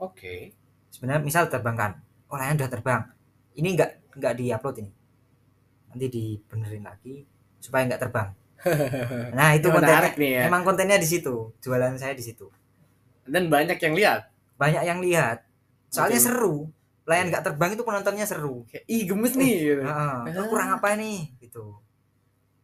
Oke. 0.01 0.57
sebenarnya 0.93 1.23
misal 1.25 1.49
terbangkan 1.49 2.03
oh 2.29 2.37
layangan 2.37 2.59
udah 2.65 2.71
terbang 2.71 3.03
ini 3.55 3.69
nggak 3.77 4.17
nggak 4.17 4.35
diupload 4.39 4.77
ini. 4.83 4.93
Nanti 5.93 6.07
dibenerin 6.09 6.85
lagi 6.85 7.25
supaya 7.59 7.85
nggak 7.89 8.03
terbang. 8.03 8.29
Nah 9.39 9.59
itu 9.59 9.67
Ini 9.67 9.75
kontennya. 9.75 10.11
nih 10.15 10.31
ya. 10.39 10.43
emang 10.47 10.63
kontennya 10.63 10.95
di 10.95 11.09
situ. 11.09 11.51
Jualan 11.59 11.99
saya 11.99 12.15
di 12.15 12.23
situ. 12.23 12.47
Dan 13.27 13.51
banyak 13.51 13.79
yang 13.79 13.95
lihat. 13.95 14.21
banyak 14.55 14.83
yang 14.87 15.03
lihat. 15.03 15.43
Soalnya 15.91 16.23
Betul. 16.23 16.29
seru. 16.31 16.57
Layan 17.03 17.35
nggak 17.35 17.43
terbang 17.43 17.75
itu 17.75 17.83
penontonnya 17.83 18.23
seru. 18.23 18.63
Kayak, 18.71 18.87
ih 18.87 19.03
gemes 19.11 19.35
nih 19.35 19.55
gitu. 19.59 19.83
Heeh, 19.83 20.39
"Oh, 20.39 20.47
kurang 20.47 20.71
apa 20.79 20.95
nih 20.95 21.35
gitu. 21.43 21.83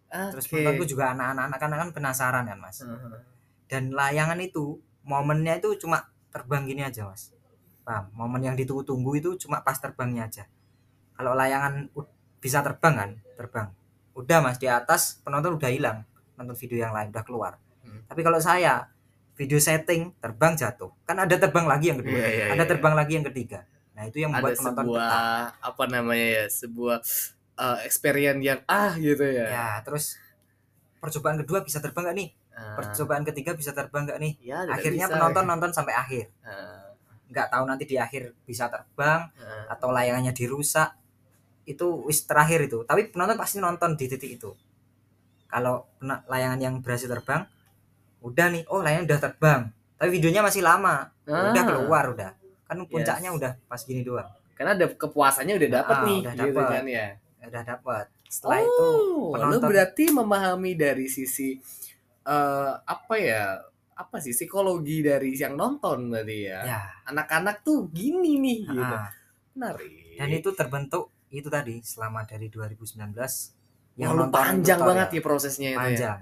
Terus 0.08 0.46
Oke. 0.46 0.62
penontonku 0.62 0.86
juga 0.86 1.10
anak-anak 1.10 1.58
kan 1.58 1.70
kan 1.74 1.90
penasaran 1.90 2.44
kan 2.46 2.58
mas? 2.62 2.80
Heeh. 2.80 3.20
dan 3.68 3.92
layangan 3.92 4.38
itu 4.40 4.78
momennya 5.04 5.58
itu 5.60 5.74
cuma 5.82 6.06
terbang 6.32 6.64
gini 6.64 6.80
aja 6.86 7.04
mas. 7.04 7.34
Paham? 7.84 8.08
Momen 8.14 8.40
yang 8.46 8.56
ditunggu-tunggu 8.56 9.18
itu 9.18 9.30
cuma 9.42 9.60
pas 9.60 9.76
terbangnya 9.76 10.24
aja 10.30 10.44
kalau 11.18 11.34
layangan 11.34 11.90
bisa 12.38 12.62
terbang 12.62 12.94
kan? 12.94 13.10
Terbang. 13.34 13.68
Udah 14.14 14.38
mas 14.38 14.62
di 14.62 14.70
atas 14.70 15.18
penonton 15.26 15.58
udah 15.58 15.70
hilang 15.70 16.06
nonton 16.38 16.54
video 16.54 16.86
yang 16.86 16.94
lain 16.94 17.10
udah 17.10 17.26
keluar. 17.26 17.58
Hmm. 17.82 18.04
tapi 18.06 18.20
kalau 18.20 18.38
saya 18.38 18.86
video 19.34 19.58
setting 19.58 20.14
terbang 20.22 20.54
jatuh. 20.54 20.94
Kan 21.02 21.18
ada 21.18 21.34
terbang 21.34 21.66
lagi 21.66 21.90
yang 21.90 21.98
kedua. 21.98 22.14
Iya, 22.14 22.28
iya, 22.30 22.44
ada 22.54 22.62
iya. 22.62 22.66
terbang 22.66 22.94
lagi 22.94 23.12
yang 23.18 23.26
ketiga. 23.26 23.66
Nah 23.98 24.02
itu 24.06 24.22
yang 24.22 24.30
ada 24.30 24.46
membuat 24.46 24.58
penonton 24.58 24.84
sebuah 24.86 25.06
betah. 25.10 25.46
apa 25.62 25.84
namanya 25.90 26.26
ya 26.26 26.44
sebuah 26.46 26.98
uh, 27.58 27.78
experience 27.82 28.40
yang 28.42 28.60
ah 28.70 28.92
gitu 28.94 29.24
ya, 29.26 29.46
ya 29.50 29.68
terus 29.82 30.18
percobaan 31.02 31.38
kedua 31.42 31.62
bisa 31.66 31.82
terbang 31.82 32.10
nggak 32.10 32.18
nih? 32.18 32.28
Ah, 32.54 32.74
percobaan 32.74 33.22
ketiga 33.26 33.54
bisa 33.54 33.70
terbang 33.70 34.06
nggak 34.06 34.18
nih? 34.18 34.32
Ya, 34.42 34.66
akhirnya 34.66 35.06
bisa. 35.06 35.14
penonton 35.14 35.44
nonton 35.46 35.70
sampai 35.70 35.94
akhir. 35.94 36.30
Ah, 36.42 36.94
nggak 37.30 37.46
tahu 37.50 37.64
nanti 37.66 37.84
di 37.86 37.96
akhir 37.98 38.34
bisa 38.42 38.66
terbang 38.66 39.30
ah. 39.38 39.70
atau 39.70 39.94
layangannya 39.94 40.34
dirusak 40.34 40.94
itu 41.68 41.86
wis 42.02 42.24
terakhir 42.24 42.64
itu. 42.64 42.82
Tapi 42.82 43.08
penonton 43.08 43.36
pasti 43.36 43.58
nonton 43.58 43.92
di 43.92 44.06
titik 44.06 44.32
itu. 44.34 44.50
Kalau 45.46 45.88
layangan 46.00 46.58
yang 46.58 46.74
berhasil 46.78 47.06
terbang 47.06 47.44
udah 48.20 48.46
nih. 48.48 48.64
Oh 48.68 48.80
layangan 48.80 49.04
udah 49.06 49.20
terbang. 49.22 49.60
Tapi 49.94 50.08
videonya 50.10 50.40
masih 50.40 50.60
lama. 50.60 51.12
Udah 51.24 51.52
Ah. 51.54 51.66
keluar 51.66 52.04
udah. 52.08 52.30
Kan 52.64 52.84
puncaknya 52.84 53.30
Yes. 53.30 53.38
udah 53.38 53.52
pas 53.64 53.80
gini 53.80 54.00
doang. 54.02 54.28
Karena 54.52 54.74
ada 54.74 54.86
kepuasannya 54.88 55.54
udah 55.54 55.70
dapet 55.72 55.96
Ah, 55.96 56.04
nih 56.04 56.18
udah 56.20 56.34
gitu 56.34 56.58
dapet. 56.58 56.68
kan 56.70 56.84
ya. 56.86 57.06
Udah 57.40 57.62
dapat 57.64 58.04
setelah 58.28 58.60
itu 58.60 58.84
oh, 58.84 59.32
lo 59.32 59.32
penonton- 59.32 59.68
berarti 59.68 60.04
memahami 60.10 60.72
dari 60.74 61.06
sisi 61.06 61.56
eh 62.22 62.72
apa 62.76 63.14
ya 63.16 63.56
apa 63.94 64.20
sih 64.20 64.30
psikologi 64.30 65.00
dari 65.00 65.32
yang 65.32 65.54
nonton 65.54 66.06
berarti 66.08 66.38
ya? 66.44 66.60
Ya. 66.62 66.80
Anak-anak 67.06 67.62
tuh 67.62 67.88
gini 67.88 68.36
nih 68.36 68.58
gitu. 68.68 68.94
Ah, 68.94 69.08
menarik. 69.54 70.14
Dan 70.14 70.28
itu 70.30 70.50
terbentuk 70.52 71.08
itu 71.28 71.48
tadi 71.52 71.84
selama 71.84 72.24
dari 72.24 72.48
2019 72.48 72.96
yang 73.98 74.14
lu 74.14 74.30
panjang 74.30 74.80
banget 74.80 75.18
ya 75.18 75.22
prosesnya 75.22 75.68
itu 75.74 75.76
ya? 75.76 75.82
Panjang. 75.82 76.18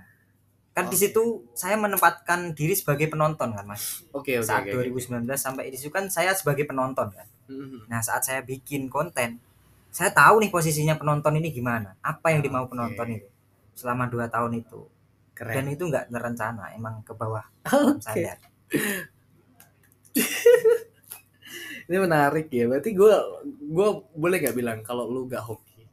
Kan 0.76 0.92
di 0.92 0.96
Oke. 0.96 1.08
situ 1.08 1.22
saya 1.56 1.76
menempatkan 1.80 2.52
diri 2.52 2.76
sebagai 2.76 3.08
penonton 3.08 3.56
kan 3.56 3.64
mas? 3.64 4.04
Oke 4.12 4.36
oke 4.40 4.44
saat 4.44 4.68
oke, 4.68 4.76
oke. 4.76 4.92
2019 5.08 5.24
sampai 5.36 5.72
di 5.72 5.76
situ 5.80 5.88
kan 5.92 6.08
saya 6.12 6.36
sebagai 6.36 6.68
penonton 6.68 7.08
kan. 7.12 7.28
Mhm. 7.46 7.86
nah 7.86 8.02
saat 8.02 8.26
saya 8.26 8.42
bikin 8.42 8.90
konten 8.90 9.38
saya 9.94 10.10
tahu 10.10 10.42
nih 10.42 10.50
posisinya 10.50 10.98
penonton 10.98 11.38
ini 11.38 11.54
gimana 11.54 11.94
apa 12.02 12.34
yang 12.34 12.42
dimau 12.42 12.66
penonton 12.66 13.22
itu 13.22 13.28
selama 13.78 14.10
dua 14.10 14.26
tahun 14.26 14.66
itu. 14.66 14.82
Dan 15.36 15.52
keren 15.52 15.68
itu 15.68 15.84
nggak 15.86 16.08
terencana 16.08 16.72
emang 16.72 17.04
ke 17.04 17.12
bawah 17.12 17.44
oke. 17.68 18.00
sadar 18.00 18.40
ini 21.86 21.96
menarik 22.02 22.46
ya. 22.50 22.66
Berarti 22.66 22.90
gue 22.94 23.14
gue 23.70 23.88
boleh 24.14 24.36
gak 24.42 24.56
bilang 24.56 24.78
kalau 24.82 25.06
lu 25.06 25.26
gak 25.30 25.42
hoki? 25.46 25.86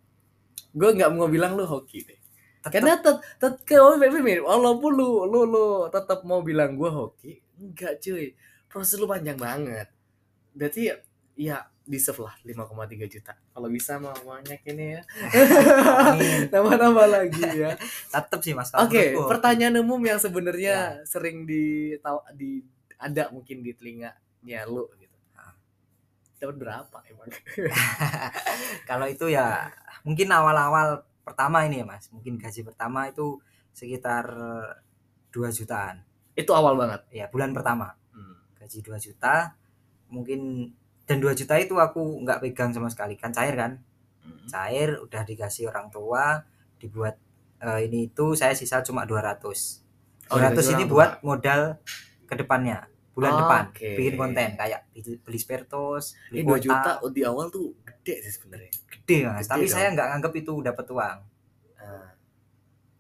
Gue 0.74 0.90
nggak 0.98 1.14
mau 1.14 1.30
bilang 1.30 1.54
lu 1.54 1.66
hoki 1.70 2.02
deh. 2.02 2.20
Tetep- 2.64 2.74
karena 2.74 2.98
tet 2.98 3.18
tet 3.38 3.56
kalau 3.68 4.00
walaupun 4.00 4.92
lu 4.96 5.28
lu 5.30 5.46
lu 5.46 5.66
tetap 5.94 6.26
mau 6.26 6.42
bilang 6.42 6.74
gue 6.74 6.90
hoki 6.90 7.38
enggak 7.62 8.02
cuy. 8.02 8.34
Proses 8.66 8.98
lu 8.98 9.06
panjang 9.06 9.38
banget. 9.38 9.86
Berarti 10.58 10.90
ya, 10.90 10.96
ya 11.38 11.58
deserve 11.86 12.26
lah 12.26 12.34
5,3 12.42 13.06
juta. 13.06 13.38
Kalau 13.54 13.70
bisa 13.70 14.00
mau 14.02 14.16
banyak 14.16 14.62
ini 14.66 14.98
ya. 14.98 15.02
Tambah-tambah 16.54 17.08
lagi 17.12 17.44
ya. 17.54 17.78
Tetep 18.10 18.40
sih 18.42 18.54
mas. 18.58 18.72
Oke 18.74 19.14
menurutku. 19.14 19.30
pertanyaan 19.30 19.78
umum 19.84 20.02
yang 20.02 20.18
sebenarnya 20.18 21.04
sering 21.06 21.46
di 21.46 21.94
di 22.34 22.64
ada 22.98 23.30
mungkin 23.30 23.62
di 23.62 23.72
telinganya 23.76 24.60
lu 24.66 24.88
dapat 26.40 26.56
berapa 26.60 26.98
emang? 27.10 27.30
Kalau 28.90 29.06
itu 29.10 29.30
ya 29.32 29.70
mungkin 30.06 30.28
awal-awal 30.30 31.04
pertama 31.24 31.64
ini 31.66 31.82
ya 31.82 31.86
mas. 31.88 32.10
Mungkin 32.12 32.38
gaji 32.38 32.62
pertama 32.64 33.10
itu 33.10 33.40
sekitar 33.74 34.30
2 35.34 35.50
jutaan. 35.50 36.04
Itu 36.38 36.54
awal 36.54 36.78
banget? 36.78 37.02
Ya 37.10 37.26
bulan 37.30 37.52
pertama. 37.56 37.98
Hmm. 38.14 38.38
gaji 38.58 38.80
2 38.86 38.96
juta 39.02 39.58
mungkin 40.08 40.72
dan 41.04 41.18
2 41.20 41.34
juta 41.36 41.58
itu 41.58 41.76
aku 41.80 42.22
nggak 42.24 42.40
pegang 42.44 42.72
sama 42.72 42.88
sekali. 42.88 43.18
Kan 43.18 43.34
cair 43.34 43.56
kan? 43.58 43.82
Hmm. 44.24 44.48
cair 44.48 45.04
udah 45.04 45.28
dikasih 45.28 45.68
orang 45.68 45.92
tua 45.92 46.48
dibuat 46.80 47.20
eh, 47.60 47.88
ini 47.88 48.08
itu 48.08 48.40
saya 48.40 48.56
sisa 48.56 48.80
cuma 48.80 49.04
200 49.04 49.84
Oh, 50.32 50.40
200 50.40 50.56
dikasih 50.56 50.74
ini 50.80 50.84
buat 50.88 51.20
modal 51.20 51.84
ke 52.24 52.34
depannya 52.40 52.88
bulan 53.14 53.32
Oh, 53.34 53.40
depan 53.46 53.64
oke. 53.70 53.90
bikin 53.94 54.14
konten 54.18 54.50
kayak 54.58 54.80
beli, 54.90 55.22
beli 55.22 55.38
spiritus 55.38 56.18
ini 56.34 56.42
beli 56.42 56.60
2 56.62 56.66
juta 56.66 56.92
di 57.14 57.22
awal 57.22 57.46
tuh 57.54 57.70
gede 57.86 58.26
sih 58.26 58.34
sebenarnya. 58.42 58.74
Gede 58.90 59.18
mas. 59.30 59.46
Gede 59.46 59.52
tapi 59.54 59.66
dong. 59.70 59.74
saya 59.78 59.88
nggak 59.94 60.10
anggap 60.18 60.34
itu 60.34 60.54
dapat 60.66 60.86
uang. 60.90 61.18
Ah, 61.78 62.10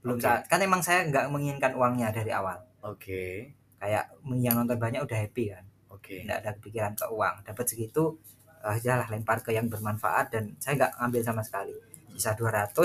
belum 0.05 0.17
Oke. 0.17 0.23
saat 0.23 0.41
kan 0.45 0.59
emang 0.61 0.81
saya 0.85 1.03
nggak 1.09 1.25
menginginkan 1.33 1.73
uangnya 1.73 2.13
dari 2.13 2.29
awal. 2.29 2.61
Oke. 2.85 3.51
Kayak 3.81 4.13
yang 4.37 4.55
nonton 4.55 4.77
banyak 4.77 5.01
udah 5.01 5.17
happy 5.17 5.49
kan? 5.49 5.65
Oke. 5.89 6.23
Nggak 6.23 6.37
ada 6.45 6.51
pikiran 6.61 6.93
ke 6.93 7.05
uang. 7.09 7.35
Dapat 7.43 7.65
segitu 7.65 8.21
eh 8.63 8.79
lah 8.85 9.07
lempar 9.11 9.43
ke 9.43 9.51
yang 9.51 9.67
bermanfaat. 9.67 10.29
Dan 10.29 10.55
saya 10.61 10.77
nggak 10.77 10.93
ngambil 11.01 11.21
sama 11.25 11.41
sekali. 11.41 11.73
Sisa 12.13 12.37
200 12.37 12.77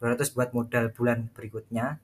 200 0.00 0.32
buat 0.32 0.54
modal 0.54 0.94
bulan 0.94 1.28
berikutnya. 1.34 1.98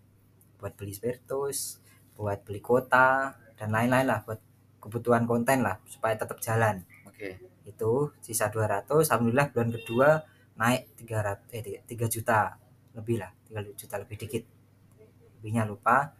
Buat 0.58 0.74
beli 0.74 0.90
spiritus 0.90 1.78
buat 2.16 2.42
beli 2.48 2.64
kuota 2.64 3.36
dan 3.60 3.68
lain-lain 3.70 4.08
lah 4.08 4.24
buat 4.24 4.40
kebutuhan 4.86 5.26
konten 5.26 5.66
lah 5.66 5.82
supaya 5.90 6.14
tetap 6.14 6.38
jalan. 6.38 6.86
Oke. 7.02 7.42
Itu 7.66 8.14
sisa 8.22 8.46
200 8.46 8.86
alhamdulillah 8.86 9.50
bulan 9.50 9.74
kedua 9.74 10.08
naik 10.54 10.94
300 11.02 11.50
eh 11.50 11.82
3 11.82 12.14
juta 12.14 12.54
lebih 12.94 13.18
lah 13.18 13.34
3 13.50 13.74
juta 13.74 13.94
lebih 13.98 14.16
dikit. 14.22 14.46
Lebihnya 15.42 15.66
lupa. 15.66 16.14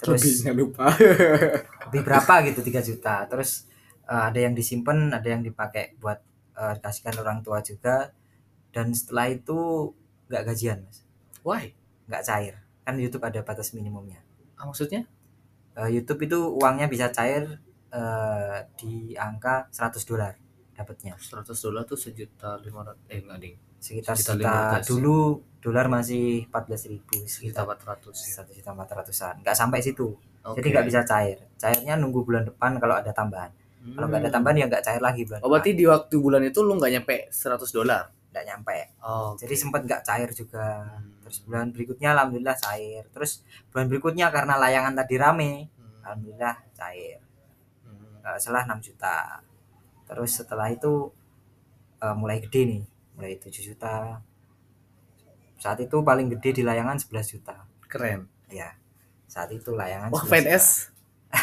Terus 0.00 0.24
lebihnya 0.24 0.52
lupa. 0.56 0.88
lebih 1.92 2.00
berapa 2.00 2.34
gitu 2.48 2.60
3 2.64 2.88
juta. 2.88 3.14
Terus 3.28 3.68
eh, 4.08 4.22
ada 4.32 4.40
yang 4.40 4.56
disimpan 4.56 5.12
ada 5.12 5.28
yang 5.28 5.44
dipakai 5.44 6.00
buat 6.00 6.18
eh, 6.56 6.72
dikasihkan 6.80 7.20
orang 7.20 7.44
tua 7.44 7.60
juga. 7.60 8.16
Dan 8.72 8.96
setelah 8.96 9.28
itu 9.28 9.92
nggak 10.32 10.42
gajian 10.52 10.80
mas. 10.88 11.04
Why? 11.44 11.76
Nggak 12.08 12.22
cair. 12.24 12.54
Kan 12.82 12.96
YouTube 12.96 13.24
ada 13.28 13.44
batas 13.44 13.76
minimumnya. 13.76 14.24
Ah, 14.56 14.64
maksudnya? 14.64 15.04
Eh, 15.76 15.92
YouTube 15.92 16.24
itu 16.24 16.38
uangnya 16.56 16.88
bisa 16.88 17.12
cair 17.12 17.60
eh, 17.90 18.58
di 18.74 18.94
angka 19.12 19.68
100 19.70 20.02
dolar 20.04 20.34
dapatnya. 20.72 21.14
100 21.16 21.52
dolar 21.56 21.82
tuh 21.82 21.96
sejuta 21.96 22.58
lima 22.58 22.84
ratus 22.84 23.04
eh 23.08 23.20
enggak 23.20 23.38
ding. 23.38 23.56
Sekitar 23.76 24.14
Sejuta 24.14 24.32
sejuta 24.32 24.52
500. 24.82 24.90
dulu 24.90 25.18
dolar 25.60 25.86
masih 25.86 26.46
14.000 26.48 26.92
ribu 26.92 27.16
sekitar 27.26 27.62
empat 27.66 27.80
ratus 27.82 28.16
ya. 28.22 28.32
satu 28.40 28.50
juta 28.52 28.70
empat 28.72 28.88
ratusan. 28.94 29.34
Nggak 29.42 29.56
sampai 29.56 29.80
situ. 29.80 30.16
Oke. 30.42 30.62
jadi 30.62 30.78
nggak 30.78 30.86
bisa 30.86 31.00
cair. 31.02 31.38
Cairnya 31.56 31.94
nunggu 31.96 32.22
bulan 32.22 32.46
depan 32.46 32.78
kalau 32.78 32.94
ada 32.94 33.10
tambahan. 33.10 33.50
Kalau 33.86 34.06
nggak 34.06 34.18
ada 34.18 34.26
Hmm. 34.26 34.36
tambahan 34.36 34.56
ya 34.58 34.66
nggak 34.66 34.82
cair 34.82 34.98
lagi 34.98 35.22
bulan 35.22 35.40
oh 35.40 35.48
berarti 35.48 35.70
di 35.72 35.84
waktu 35.86 36.14
bulan 36.18 36.42
itu 36.42 36.58
lu 36.58 36.74
nggak 36.74 36.90
nyampe 36.92 37.16
100 37.30 37.70
dolar? 37.70 38.02
Depan. 38.06 38.30
nggak 38.30 38.44
nyampe. 38.46 38.78
Oh 39.00 39.30
jadi 39.34 39.54
sempat 39.54 39.80
nggak 39.82 40.02
cair 40.02 40.30
juga. 40.30 40.66
Hmm. 40.86 41.18
terus 41.22 41.38
bulan 41.42 41.66
berikutnya 41.70 42.08
alhamdulillah 42.12 42.54
cair. 42.54 43.02
Terus 43.10 43.42
bulan 43.70 43.86
berikutnya 43.86 44.26
karena 44.30 44.54
layangan 44.56 44.94
tadi 44.94 45.14
rame 45.16 45.52
alhamdulillah 46.02 46.54
cair 46.72 47.18
Eh, 48.26 48.38
setelah 48.42 48.66
6 48.66 48.82
juta. 48.82 49.38
Terus 50.10 50.30
setelah 50.34 50.66
itu 50.74 51.14
eh, 52.02 52.14
mulai 52.18 52.42
gede 52.42 52.62
nih 52.66 52.82
mulai 53.14 53.38
7 53.38 53.62
juta. 53.62 54.18
Saat 55.62 55.78
itu 55.80 55.96
paling 56.02 56.28
gede 56.34 56.60
di 56.60 56.62
layangan 56.66 56.98
11 56.98 57.32
juta. 57.38 57.54
Keren. 57.86 58.26
Ya 58.50 58.74
saat 59.36 59.52
itu 59.52 59.74
layangan 59.74 60.08
wah 60.08 60.24
11 60.24 60.32
PNS 60.32 60.66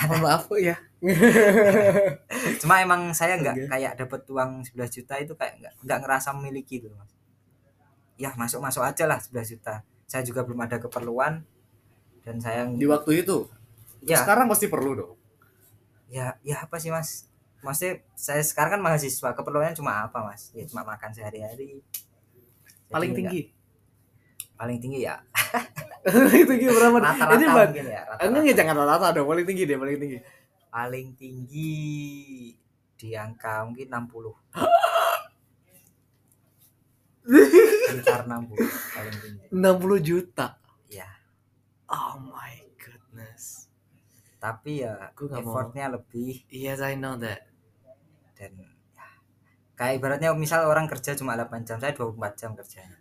mohon 0.10 0.22
maaf 0.26 0.50
ya. 0.58 0.74
Cuma 2.64 2.82
emang 2.82 3.14
saya 3.14 3.38
nggak 3.38 3.70
kayak 3.70 3.94
dapet 4.00 4.26
uang 4.32 4.66
11 4.66 4.90
juta 4.90 5.14
itu 5.22 5.38
kayak 5.38 5.62
nggak 5.62 5.74
nggak 5.86 6.00
ngerasa 6.02 6.34
memiliki 6.34 6.82
itu 6.82 6.90
mas. 6.98 7.12
Ya 8.18 8.34
masuk 8.34 8.64
masuk 8.64 8.82
aja 8.82 9.06
lah 9.06 9.22
11 9.22 9.54
juta. 9.54 9.86
Saya 10.10 10.26
juga 10.26 10.42
belum 10.42 10.66
ada 10.66 10.82
keperluan 10.82 11.46
dan 12.26 12.36
saya 12.42 12.66
di 12.66 12.88
waktu 12.90 13.22
itu? 13.22 13.46
Ya. 14.02 14.24
Sekarang 14.24 14.50
pasti 14.50 14.66
perlu 14.66 14.92
dong 14.98 15.14
ya 16.14 16.38
ya 16.46 16.62
apa 16.62 16.78
sih 16.78 16.94
mas? 16.94 17.26
Maksudnya 17.66 18.06
saya 18.14 18.46
sekarang 18.46 18.78
kan 18.78 18.82
mahasiswa 18.86 19.34
keperluannya 19.34 19.74
cuma 19.74 20.06
apa 20.06 20.22
mas? 20.22 20.54
Ya 20.54 20.62
cuma 20.70 20.86
makan 20.86 21.10
sehari-hari. 21.10 21.82
Jadi 21.82 22.94
paling 22.94 23.10
nggak- 23.10 23.20
tinggi? 23.26 23.42
Paling 24.54 24.78
tinggi 24.78 25.02
ya. 25.02 25.18
Paling 26.06 26.46
tinggi 26.46 26.70
berapa? 26.70 26.98
Rata-rata 27.10 27.34
ini 27.36 27.46
buat 27.50 27.68
mungkin 27.74 27.86
ya 27.90 27.90
enggak 27.90 28.06
rata-rata. 28.22 28.38
enggak 28.40 28.56
jangan 28.56 28.76
rata 28.86 29.08
dong. 29.12 29.26
Paling 29.26 29.46
tinggi 29.50 29.64
deh 29.66 29.76
paling 29.76 29.98
tinggi. 29.98 30.18
Paling 30.70 31.08
tinggi 31.18 31.74
di 32.94 33.10
angka 33.18 33.66
mungkin 33.66 33.90
60 33.90 34.54
sekitar 37.90 38.28
60 38.28 38.58
paling 38.94 39.16
tinggi. 39.20 39.46
60 39.52 40.08
juta? 40.08 40.48
Ya 40.88 41.10
oh 41.90 42.20
my 42.20 42.53
tapi 44.44 44.84
ya 44.84 44.94
nggak 45.16 45.40
mau. 45.40 45.56
effortnya 45.56 45.86
lebih 45.88 46.44
yes 46.52 46.84
I 46.84 47.00
know 47.00 47.16
that 47.16 47.48
dan 48.36 48.52
ya, 48.60 48.68
kayak 49.74 49.94
ibaratnya 49.98 50.36
misal 50.36 50.68
orang 50.68 50.86
kerja 50.92 51.16
cuma 51.16 51.40
8 51.40 51.64
jam 51.64 51.78
saya 51.80 51.96
24 51.96 52.36
jam 52.36 52.52
kerjanya 52.54 52.98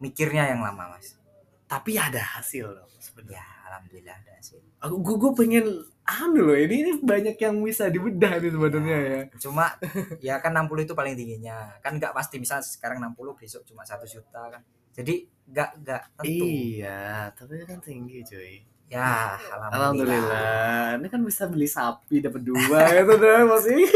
mikirnya 0.00 0.48
yang 0.50 0.64
lama 0.64 0.96
mas 0.96 1.20
Tapi 1.64 1.96
ada 1.96 2.20
hasil 2.38 2.76
dong 2.76 2.92
sebenarnya. 3.00 3.40
ya 3.40 3.46
alhamdulillah 3.68 4.14
ada 4.14 4.34
sih 4.40 4.60
Aku 4.80 5.00
gue 5.00 5.16
gue 5.16 5.32
pengen 5.32 5.66
anu 6.04 6.44
loh 6.44 6.56
ini, 6.56 6.84
ini 6.84 6.92
banyak 7.00 7.36
yang 7.40 7.56
bisa 7.64 7.88
dibedah 7.88 8.36
nih 8.36 8.52
sebenarnya 8.52 8.98
ya. 9.00 9.20
cuma 9.40 9.66
ya 10.28 10.34
kan 10.44 10.52
60 10.52 10.84
itu 10.84 10.92
paling 10.92 11.16
tingginya 11.16 11.72
kan 11.80 11.96
nggak 11.96 12.12
pasti 12.12 12.36
misal 12.36 12.60
sekarang 12.60 13.00
60 13.00 13.36
besok 13.36 13.62
cuma 13.64 13.80
satu 13.82 14.04
juta 14.04 14.52
kan 14.52 14.62
jadi 14.92 15.24
nggak 15.44 15.70
nggak 15.82 16.02
tentu 16.16 16.44
Iya, 16.44 17.32
tapi 17.36 17.52
kan 17.68 17.80
tinggi 17.80 18.20
cuy. 18.24 18.54
Ya 18.88 19.36
alhamdulillah, 19.36 19.72
Alhamdulillah. 19.72 20.84
Ini 21.00 21.08
kan 21.10 21.20
bisa 21.24 21.44
beli 21.48 21.68
sapi 21.68 22.20
dapat 22.20 22.42
dua 22.44 22.80
gitu 23.00 23.14
deh 23.16 23.42
masih. 23.48 23.80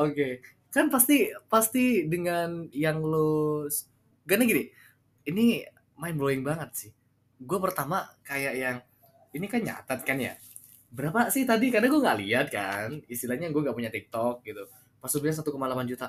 Oke, 0.00 0.40
kan 0.72 0.88
pasti 0.88 1.28
pasti 1.50 2.08
dengan 2.08 2.68
yang 2.72 3.04
lo 3.04 3.68
karena 4.24 4.46
gini, 4.46 4.64
ini 5.26 5.66
mind 5.98 6.16
blowing 6.16 6.42
banget 6.46 6.70
sih. 6.72 6.90
Gue 7.40 7.58
pertama 7.58 8.06
kayak 8.22 8.54
yang 8.56 8.76
ini 9.34 9.46
kan 9.50 9.60
nyatat 9.60 10.00
kan 10.06 10.16
ya. 10.16 10.38
Berapa 10.90 11.30
sih 11.34 11.42
tadi? 11.42 11.70
Karena 11.70 11.90
gue 11.90 12.00
nggak 12.00 12.18
lihat 12.22 12.46
kan. 12.50 12.88
Istilahnya 13.10 13.50
gue 13.50 13.60
nggak 13.62 13.76
punya 13.76 13.90
TikTok 13.90 14.46
gitu. 14.46 14.70
Pas 15.02 15.10
lu 15.10 15.18
bilang 15.18 15.36
1,8 15.36 15.90
juta. 15.90 16.06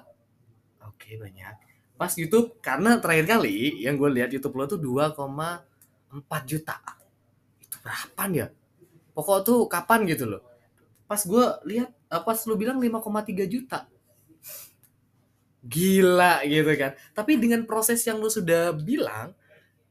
Oke 0.86 1.18
banyak. 1.18 1.56
Pas 1.98 2.14
YouTube 2.18 2.58
karena 2.62 2.98
terakhir 2.98 3.26
kali 3.26 3.82
yang 3.82 3.98
gue 3.98 4.10
lihat 4.10 4.30
YouTube 4.34 4.58
lo 4.58 4.66
tuh 4.66 4.82
2,4 6.12 6.44
juta. 6.44 6.76
Itu 7.64 7.80
berapa 7.80 8.24
ya? 8.36 8.48
Pokok 9.16 9.40
tuh 9.48 9.60
kapan 9.72 10.04
gitu 10.08 10.28
loh. 10.28 10.44
Pas 11.08 11.20
gue 11.24 11.46
lihat, 11.68 11.90
eh, 11.92 12.22
pas 12.24 12.40
lu 12.48 12.56
bilang 12.60 12.80
5,3 12.80 13.48
juta. 13.48 13.88
Gila 15.64 16.44
gitu 16.44 16.72
kan. 16.76 16.92
Tapi 17.16 17.40
dengan 17.40 17.64
proses 17.64 18.04
yang 18.04 18.20
lu 18.20 18.28
sudah 18.28 18.76
bilang, 18.76 19.32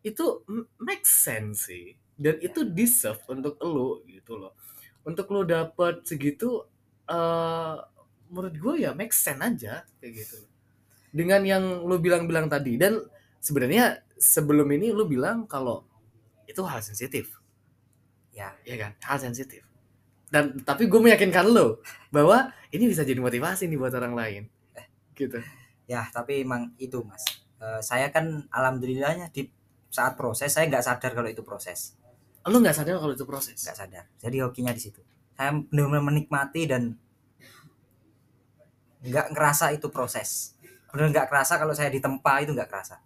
itu 0.04 0.44
make 0.80 1.04
sense 1.04 1.68
sih. 1.68 1.96
Dan 2.20 2.36
itu 2.44 2.68
deserve 2.68 3.20
untuk 3.32 3.56
lu 3.64 4.04
gitu 4.04 4.36
loh. 4.36 4.52
Untuk 5.04 5.32
lu 5.32 5.48
dapet 5.48 6.04
segitu, 6.04 6.68
eh 7.08 7.76
menurut 8.30 8.54
gue 8.54 8.74
ya 8.86 8.94
make 8.94 9.12
sense 9.12 9.40
aja 9.40 9.82
kayak 9.98 10.12
gitu. 10.24 10.38
Dengan 11.10 11.42
yang 11.42 11.64
lu 11.84 11.96
bilang-bilang 12.00 12.48
tadi. 12.48 12.76
Dan 12.76 13.00
sebenarnya 13.40 14.04
sebelum 14.20 14.68
ini 14.72 14.92
lu 14.92 15.08
bilang 15.08 15.48
kalau 15.48 15.89
itu 16.50 16.62
hal 16.66 16.82
sensitif. 16.82 17.38
Ya. 18.34 18.50
Ya 18.66 18.76
kan? 18.76 18.92
Hal 19.06 19.18
sensitif. 19.22 19.62
Dan 20.30 20.62
tapi 20.62 20.86
gue 20.86 21.00
meyakinkan 21.02 21.46
lo 21.50 21.82
bahwa 22.14 22.54
ini 22.70 22.86
bisa 22.86 23.02
jadi 23.02 23.18
motivasi 23.18 23.66
nih 23.66 23.78
buat 23.78 23.94
orang 23.94 24.14
lain. 24.14 24.42
Gitu. 25.14 25.38
Ya 25.90 26.06
tapi 26.10 26.46
emang 26.46 26.70
itu 26.78 27.02
mas. 27.02 27.22
Eh, 27.58 27.82
saya 27.82 28.14
kan 28.14 28.46
alhamdulillahnya 28.54 29.34
di 29.34 29.50
saat 29.90 30.14
proses 30.14 30.54
saya 30.54 30.70
nggak 30.70 30.86
sadar 30.86 31.12
kalau 31.18 31.26
itu 31.26 31.42
proses. 31.42 31.98
Lo 32.46 32.62
nggak 32.62 32.78
sadar 32.78 33.02
kalau 33.02 33.14
itu 33.14 33.26
proses? 33.26 33.58
Nggak 33.58 33.76
sadar. 33.76 34.04
Jadi 34.22 34.36
hokinya 34.38 34.70
di 34.70 34.82
situ. 34.82 35.02
Saya 35.34 35.50
benar-benar 35.50 36.04
menikmati 36.14 36.62
dan 36.70 36.94
nggak 39.02 39.34
ngerasa 39.34 39.74
itu 39.74 39.90
proses. 39.90 40.54
Benar 40.94 41.10
nggak 41.10 41.26
kerasa 41.26 41.58
kalau 41.58 41.74
saya 41.74 41.90
ditempa 41.90 42.38
itu 42.46 42.54
nggak 42.54 42.70
kerasa. 42.70 43.02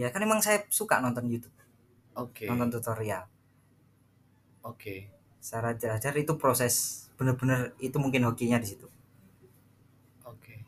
Ya 0.00 0.08
kan 0.08 0.24
emang 0.24 0.40
saya 0.40 0.64
suka 0.72 0.96
nonton 1.00 1.28
YouTube 1.28 1.56
oke. 2.16 2.44
Nonton 2.48 2.72
tutorial. 2.72 3.24
Oke. 4.64 5.08
Secara 5.38 5.76
belajar 5.76 6.12
itu 6.16 6.32
proses 6.34 7.06
bener-bener 7.14 7.72
itu 7.78 7.96
mungkin 7.96 8.26
hokinya 8.26 8.58
di 8.58 8.66
situ. 8.66 8.88
Oke. 10.26 10.64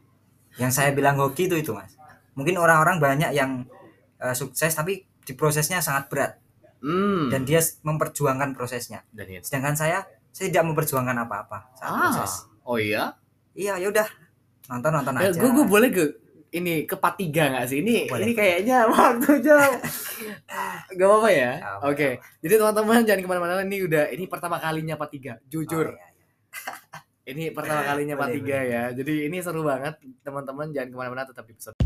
Yang 0.57 0.73
saya 0.79 0.91
bilang 0.95 1.19
hoki 1.19 1.51
itu 1.51 1.59
itu 1.59 1.75
mas. 1.75 1.99
Mungkin 2.39 2.55
orang-orang 2.57 3.03
banyak 3.03 3.35
yang 3.35 3.67
eh, 4.19 4.35
sukses 4.35 4.71
tapi 4.73 5.03
di 5.27 5.33
prosesnya 5.35 5.83
sangat 5.83 6.07
berat. 6.09 6.33
Hmm. 6.79 7.27
Dan 7.27 7.43
dia 7.43 7.59
memperjuangkan 7.83 8.55
prosesnya. 8.55 9.03
Dan 9.11 9.27
itu. 9.29 9.43
Sedangkan 9.43 9.75
saya 9.75 10.07
saya 10.31 10.55
tidak 10.55 10.71
memperjuangkan 10.71 11.27
apa-apa 11.27 11.75
saat 11.75 11.91
proses. 11.91 12.33
Ah 12.47 12.71
oh 12.71 12.79
iya? 12.79 13.19
Iya 13.59 13.83
yaudah 13.83 14.07
nonton 14.71 14.93
nonton 14.95 15.13
Eh, 15.19 15.33
aja. 15.35 15.41
gue 15.41 15.51
gue 15.51 15.67
boleh 15.67 15.91
ke 15.91 16.05
ini 16.53 16.89
ke 16.89 16.97
part 16.97 17.21
tiga 17.21 17.53
nggak 17.53 17.67
sih? 17.69 17.79
Ini 17.85 17.97
Boleh. 18.09 18.25
ini 18.25 18.33
kayaknya 18.33 18.79
waktunya 18.93 19.57
gak 20.89 21.09
apa-apa 21.09 21.31
ya? 21.31 21.53
Oke 21.85 22.19
jadi 22.41 22.55
teman-teman 22.57 23.05
jangan 23.05 23.21
ke 23.21 23.29
mana-mana 23.29 23.63
ini 23.65 23.85
udah 23.85 24.05
ini 24.13 24.25
pertama 24.25 24.57
kalinya 24.57 24.97
part 24.97 25.13
tiga 25.13 25.37
jujur. 25.45 25.93
Oh, 25.93 25.97
iya, 25.97 26.09
iya. 26.09 26.99
ini 27.37 27.45
pertama 27.53 27.85
kalinya 27.85 28.15
part 28.17 28.33
tiga 28.33 28.59
ya 28.65 28.83
jadi 28.97 29.29
ini 29.29 29.37
seru 29.45 29.65
banget. 29.65 30.01
Teman-teman 30.25 30.73
jangan 30.73 30.89
ke 30.89 30.97
mana-mana 30.97 31.29
tetap 31.29 31.45
di 31.45 31.53
episode. 31.57 31.77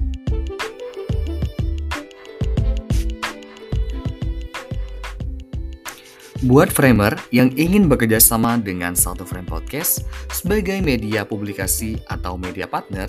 Buat 6.42 6.74
framer 6.74 7.14
yang 7.30 7.54
ingin 7.54 7.86
bekerja 7.86 8.18
sama 8.18 8.58
dengan 8.58 8.98
Satu 8.98 9.22
Frame 9.22 9.46
Podcast 9.46 10.02
sebagai 10.26 10.82
media 10.82 11.22
publikasi 11.22 12.02
atau 12.10 12.34
media 12.34 12.66
partner, 12.66 13.06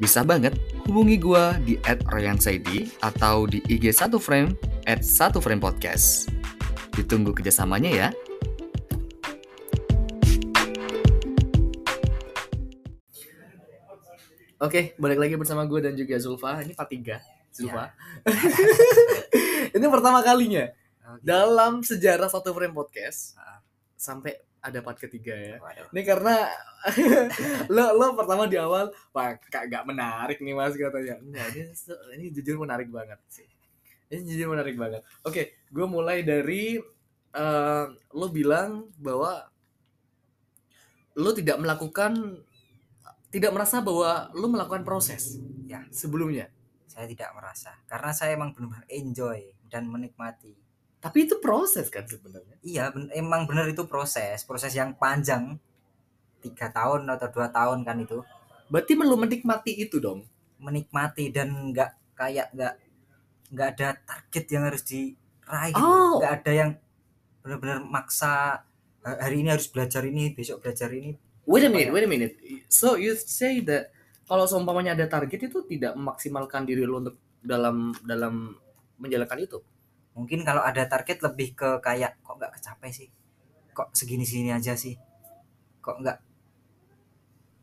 bisa 0.00 0.24
banget 0.24 0.56
hubungi 0.88 1.20
gua 1.20 1.60
di 1.60 1.76
@ryansaidi 1.84 2.88
atau 3.04 3.44
di 3.44 3.60
IG 3.68 3.92
Satu 3.92 4.16
Frame 4.16 4.56
at 4.88 5.04
Satu 5.04 5.44
Frame 5.44 5.60
Podcast. 5.60 6.32
Ditunggu 6.96 7.36
kerjasamanya 7.36 7.92
ya. 7.92 8.08
Oke, 14.60 14.92
balik 15.00 15.16
lagi 15.16 15.34
bersama 15.40 15.64
gue 15.64 15.80
dan 15.80 15.96
juga 15.96 16.20
Zulfa. 16.20 16.60
Ini 16.60 16.76
part 16.76 16.88
3. 16.92 17.16
Zulfa. 17.48 17.84
Iya. 18.28 19.72
ini 19.76 19.86
pertama 19.88 20.20
kalinya 20.20 20.68
Oke. 21.16 21.20
dalam 21.24 21.80
sejarah 21.80 22.28
satu 22.28 22.52
frame 22.52 22.76
podcast 22.76 23.34
Ah. 23.40 23.58
sampai 23.96 24.36
ada 24.60 24.78
part 24.84 25.00
ketiga 25.00 25.32
ya. 25.32 25.56
Waduh. 25.58 25.88
Ini 25.92 26.00
karena 26.04 26.36
lo 27.74 27.84
lo 27.96 28.06
pertama 28.14 28.44
di 28.44 28.60
awal, 28.60 28.92
pak 29.10 29.48
kak 29.48 29.68
gak 29.68 29.84
menarik 29.88 30.38
nih 30.40 30.52
mas 30.52 30.76
katanya. 30.76 31.16
Enggak, 31.20 31.46
ini 31.56 31.72
ini 32.16 32.24
jujur 32.32 32.60
menarik 32.60 32.88
banget 32.92 33.20
sih. 33.28 33.48
Ini 34.12 34.20
jujur 34.26 34.52
menarik 34.52 34.76
banget. 34.76 35.00
Oke, 35.24 35.56
gue 35.66 35.86
mulai 35.88 36.20
dari 36.20 36.76
eh, 37.32 37.84
lo 38.12 38.26
bilang 38.28 38.92
bahwa 39.00 39.48
lo 41.16 41.30
tidak 41.32 41.58
melakukan 41.58 42.12
tidak 43.30 43.50
merasa 43.54 43.78
bahwa 43.82 44.30
lo 44.34 44.46
melakukan 44.50 44.82
proses 44.82 45.38
Ya. 45.66 45.86
sebelumnya. 45.94 46.50
saya 46.90 47.06
tidak 47.06 47.30
merasa 47.32 47.70
karena 47.86 48.10
saya 48.10 48.34
emang 48.34 48.50
benar-benar 48.50 48.82
enjoy 48.90 49.54
dan 49.70 49.86
menikmati 49.86 50.58
Tapi 51.00 51.24
itu 51.24 51.40
proses 51.40 51.88
kan 51.88 52.04
sebenarnya. 52.04 52.56
iya 52.60 52.92
ben- 52.92 53.08
emang 53.12 53.48
benar 53.48 53.64
itu 53.66 53.88
proses 53.88 54.44
proses 54.44 54.72
yang 54.72 54.92
panjang 54.94 55.56
tiga 56.40 56.68
tahun 56.68 57.08
atau 57.08 57.28
dua 57.30 57.48
tahun 57.48 57.82
kan 57.82 57.96
itu 57.98 58.20
Berarti 58.68 58.94
lo 58.94 59.16
menikmati 59.16 59.72
itu 59.76 59.98
dong. 59.98 60.22
menikmati 60.60 61.32
dan 61.32 61.72
nggak 61.72 61.90
kayak 62.14 62.52
nggak 62.52 62.74
nggak 63.50 63.68
ada 63.74 63.88
target 63.98 64.44
yang 64.46 64.62
harus 64.62 64.82
diraih 64.84 65.72
gitu. 65.72 65.80
Oh. 65.82 66.20
nggak 66.20 66.34
ada 66.38 66.52
yang 66.52 66.70
benar-benar 67.40 67.80
maksa 67.80 68.60
"Ha- 69.00 69.18
hari 69.24 69.40
ini 69.40 69.48
harus 69.48 69.66
belajar 69.66 70.04
ini 70.04 70.30
besok 70.30 70.60
belajar 70.60 70.92
ini 70.92 71.16
Wait 71.48 71.64
a 71.64 71.72
minute, 71.72 71.88
ya? 71.88 71.92
wait 71.96 72.04
a 72.04 72.10
minute. 72.10 72.34
So 72.68 72.94
you 72.94 73.16
say 73.16 73.64
that 73.64 73.90
kalau 74.22 74.44
seumpamanya 74.44 74.92
ada 74.94 75.08
target 75.08 75.48
itu 75.48 75.64
tidak 75.64 75.96
memaksimalkan 75.96 76.62
diri 76.62 76.84
lo 76.84 77.00
untuk 77.00 77.16
dalam 77.40 77.90
dalam 78.04 78.54
menjalankan 78.96 79.40
itu. 79.40 79.58
Mungkin 80.14 80.42
kalau 80.42 80.62
ada 80.64 80.86
target 80.90 81.22
lebih 81.22 81.54
ke 81.54 81.78
kayak 81.80 82.18
kok 82.20 82.36
nggak 82.36 82.52
kecapai 82.58 82.90
sih? 82.90 83.08
Kok 83.72 83.94
segini-segini 83.94 84.50
aja 84.50 84.74
sih? 84.74 84.98
Kok 85.80 85.96
nggak? 86.02 86.18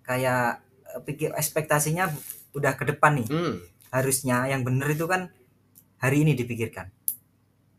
Kayak 0.08 0.64
eh, 0.95 1.02
pikir 1.04 1.36
ekspektasinya 1.36 2.10
udah 2.56 2.74
ke 2.80 2.84
depan 2.88 3.24
nih. 3.24 3.30
Hmm. 3.30 3.58
harusnya 3.88 4.43
yang 4.52 4.68
bener 4.68 4.91
itu 4.91 5.08
kan 5.08 5.32
hari 6.04 6.28
ini 6.28 6.36
dipikirkan. 6.36 6.91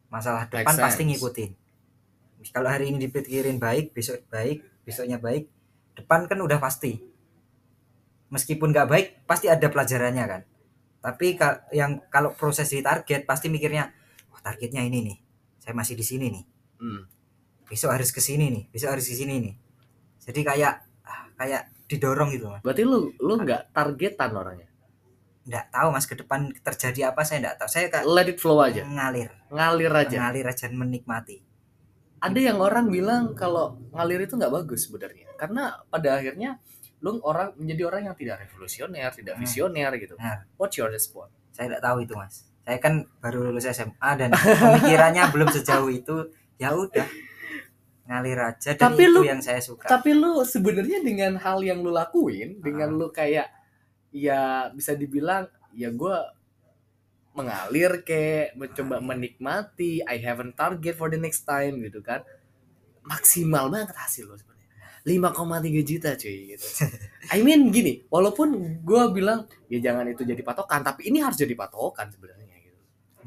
Masalah 0.09 0.49
Make 0.49 0.65
depan 0.65 0.75
pasti 0.81 1.05
sense. 1.05 1.11
ngikutin. 1.13 1.51
Kalau 2.49 2.73
hari 2.73 2.89
ini 2.89 2.99
dipikirin 3.03 3.61
baik 3.61 3.93
besok 3.93 4.25
baik 4.33 4.65
besoknya 4.89 5.21
baik 5.21 5.53
depan 5.93 6.25
kan 6.25 6.41
udah 6.41 6.57
pasti. 6.57 6.97
Meskipun 8.33 8.73
nggak 8.73 8.89
baik 8.89 9.07
pasti 9.29 9.53
ada 9.53 9.69
pelajarannya 9.69 10.25
kan. 10.25 10.43
Tapi 11.05 11.37
yang 11.77 12.01
kalau 12.09 12.33
proses 12.33 12.73
di 12.73 12.81
target 12.81 13.29
pasti 13.29 13.53
mikirnya 13.53 13.98
wah 14.39 14.43
targetnya 14.47 14.87
ini 14.87 14.99
nih. 15.03 15.19
Saya 15.59 15.75
masih 15.75 15.99
di 15.99 16.07
sini 16.07 16.31
nih. 16.31 16.45
Hmm. 16.79 17.03
besok 17.67 17.91
harus 17.93 18.15
ke 18.15 18.23
sini 18.23 18.49
nih. 18.49 18.65
Besok 18.71 18.95
harus 18.97 19.05
ke 19.05 19.13
sini 19.19 19.35
nih. 19.43 19.55
Jadi 20.25 20.41
kayak 20.47 20.73
ah, 21.05 21.27
kayak 21.37 21.69
didorong 21.85 22.31
gitu 22.33 22.49
mas. 22.49 22.63
Berarti 22.63 22.87
lo 22.87 23.11
lo 23.19 23.35
nggak 23.37 23.75
targetan 23.75 24.31
orangnya. 24.33 24.71
nggak 25.49 25.73
tahu 25.73 25.89
mas 25.93 26.05
ke 26.05 26.13
depan 26.17 26.53
terjadi 26.61 27.11
apa 27.11 27.27
saya 27.27 27.43
nggak 27.45 27.57
tahu. 27.61 27.69
Saya 27.69 27.91
kayak 27.91 28.07
Let 28.07 28.29
it 28.31 28.39
flow 28.39 28.61
aja, 28.63 28.85
ngalir. 28.87 29.29
Ngalir 29.51 29.93
aja. 29.93 30.17
ngalir 30.23 30.47
aja 30.47 30.69
menikmati. 30.71 31.41
Ada 32.21 32.41
yang 32.53 32.59
orang 32.61 32.89
bilang 32.89 33.33
kalau 33.37 33.77
ngalir 33.93 34.25
itu 34.25 34.37
nggak 34.37 34.53
bagus 34.53 34.89
sebenarnya, 34.89 35.29
karena 35.37 35.77
pada 35.89 36.19
akhirnya 36.21 36.61
lu 37.01 37.17
orang 37.23 37.53
menjadi 37.57 37.83
orang 37.85 38.03
yang 38.11 38.17
tidak 38.19 38.43
revolusioner 38.49 39.09
tidak 39.13 39.35
Hmm. 39.37 39.43
visioner 39.45 39.93
gitu. 40.01 40.15
Benar. 40.17 40.49
what's 40.57 40.77
your 40.77 40.89
response? 40.89 41.31
Saya 41.53 41.69
tidak 41.77 41.83
tahu 41.85 41.97
itu 42.05 42.13
mas 42.17 42.48
saya 42.69 42.77
kan 42.79 42.95
baru 43.19 43.49
lulus 43.49 43.65
SMA 43.65 44.11
dan 44.15 44.29
pemikirannya 44.29 45.25
belum 45.33 45.49
sejauh 45.49 45.89
itu. 45.89 46.29
Ya 46.61 46.77
udah 46.77 47.09
ngalir 48.05 48.37
aja. 48.37 48.77
Dan 48.77 48.93
Tapi 48.93 49.03
itu 49.03 49.13
lu- 49.15 49.25
yang 49.25 49.41
saya 49.41 49.57
suka. 49.59 49.89
tapi 49.89 50.13
lu 50.13 50.45
sebenarnya 50.45 51.01
dengan 51.01 51.37
hal 51.37 51.65
yang 51.65 51.81
lu 51.81 51.89
lakuin 51.89 52.61
dengan 52.61 52.93
Ah. 52.93 52.99
lu 53.01 53.07
kayak 53.09 53.49
ya 54.13 54.41
bisa 54.71 54.93
dibilang 54.93 55.49
ya 55.73 55.89
gue 55.89 56.17
mengalir 57.33 58.03
kayak 58.03 58.53
mencoba 58.53 58.99
menikmati 58.99 60.03
I 60.03 60.19
have 60.19 60.43
a 60.43 60.49
target 60.51 60.93
for 60.93 61.07
the 61.07 61.17
next 61.17 61.45
time 61.45 61.79
gitu 61.79 62.01
kan. 62.01 62.21
Maksimal 63.01 63.71
banget 63.71 63.95
hasil 63.95 64.27
lo 64.27 64.35
sebenarnya. 64.35 64.57
5,3 65.07 65.81
juta 65.81 66.11
cuy 66.15 66.53
gitu. 66.53 66.67
I 67.33 67.41
mean 67.41 67.71
gini 67.71 68.05
walaupun 68.09 68.53
gue 68.83 69.03
bilang 69.15 69.45
ya 69.69 69.81
jangan 69.81 70.05
itu 70.05 70.21
jadi 70.21 70.43
patokan 70.43 70.83
tapi 70.83 71.09
ini 71.09 71.23
harus 71.23 71.39
jadi 71.39 71.55
patokan 71.55 72.11
sebenarnya 72.11 72.48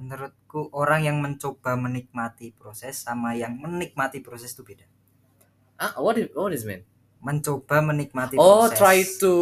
menurutku 0.02 0.74
orang 0.74 1.06
yang 1.06 1.22
mencoba 1.22 1.78
menikmati 1.78 2.50
proses 2.58 3.06
sama 3.06 3.38
yang 3.38 3.54
menikmati 3.62 4.26
proses 4.26 4.50
itu 4.58 4.66
beda 4.66 4.90
ah 5.78 5.94
what 6.02 6.18
is, 6.18 6.34
what 6.34 6.50
is 6.50 6.66
mean 6.66 6.82
mencoba 7.22 7.86
menikmati 7.86 8.34
oh 8.42 8.66
proses 8.66 8.82
try 8.82 8.98
to 9.22 9.34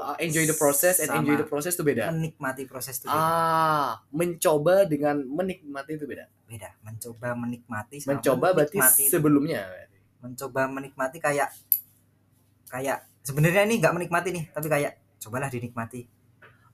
uh, 0.00 0.16
enjoy 0.16 0.48
the 0.48 0.56
process 0.56 1.04
and 1.04 1.12
Sama. 1.12 1.20
enjoy 1.20 1.36
the 1.36 1.44
process 1.44 1.76
itu 1.76 1.84
beda 1.84 2.08
menikmati 2.08 2.64
proses 2.64 2.96
itu 2.96 3.12
beda. 3.12 3.20
Ah, 3.20 4.00
mencoba 4.08 4.88
dengan 4.88 5.20
menikmati 5.20 6.00
itu 6.00 6.08
beda. 6.08 6.32
beda 6.48 6.72
mencoba 6.80 7.36
menikmati 7.36 8.00
sama 8.00 8.16
Mencoba 8.16 8.56
berarti 8.56 8.80
menikmati 8.80 9.02
itu. 9.04 9.12
sebelumnya. 9.12 9.68
mencoba 10.24 10.64
menikmati 10.72 11.20
kayak 11.20 11.52
kayak 12.72 13.04
sebenarnya 13.20 13.68
ini 13.68 13.84
nggak 13.84 13.94
menikmati 13.94 14.28
nih 14.32 14.44
tapi 14.56 14.66
kayak 14.72 14.92
cobalah 15.20 15.52
dinikmati 15.52 16.08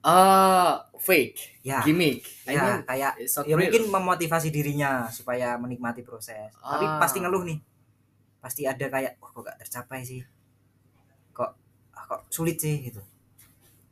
Ah, 0.02 0.82
fake, 0.96 1.62
ya 1.62 1.78
gimmick. 1.80 2.26
I 2.44 2.52
ya 2.52 2.60
mean, 2.60 2.78
kayak 2.82 3.12
ya 3.22 3.42
real. 3.46 3.56
mungkin 3.56 3.82
memotivasi 3.88 4.48
dirinya 4.48 5.06
supaya 5.08 5.54
menikmati 5.54 6.02
proses 6.02 6.50
tapi 6.56 6.84
Ah. 6.84 6.98
pasti 6.98 7.18
ngeluh 7.18 7.42
nih 7.42 7.58
pasti 8.38 8.62
ada 8.64 8.82
kayak 8.84 9.14
wah 9.16 9.30
kok 9.30 9.42
gak 9.44 9.58
tercapai 9.60 10.02
sih 10.02 10.26
kok 11.30 11.54
ah, 11.92 12.02
kok 12.04 12.20
sulit 12.28 12.58
sih 12.58 12.82
gitu 12.82 12.98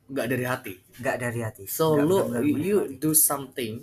nggak 0.08 0.26
dari 0.26 0.42
hati. 0.42 0.74
nggak 0.98 1.16
dari 1.16 1.40
hati 1.40 1.64
So 1.64 1.94
Nggak 1.94 2.02
lu 2.04 2.16
benar-benar 2.20 2.42
you 2.42 2.76
menikmati. 2.82 2.98
do 2.98 3.11
something 3.12 3.74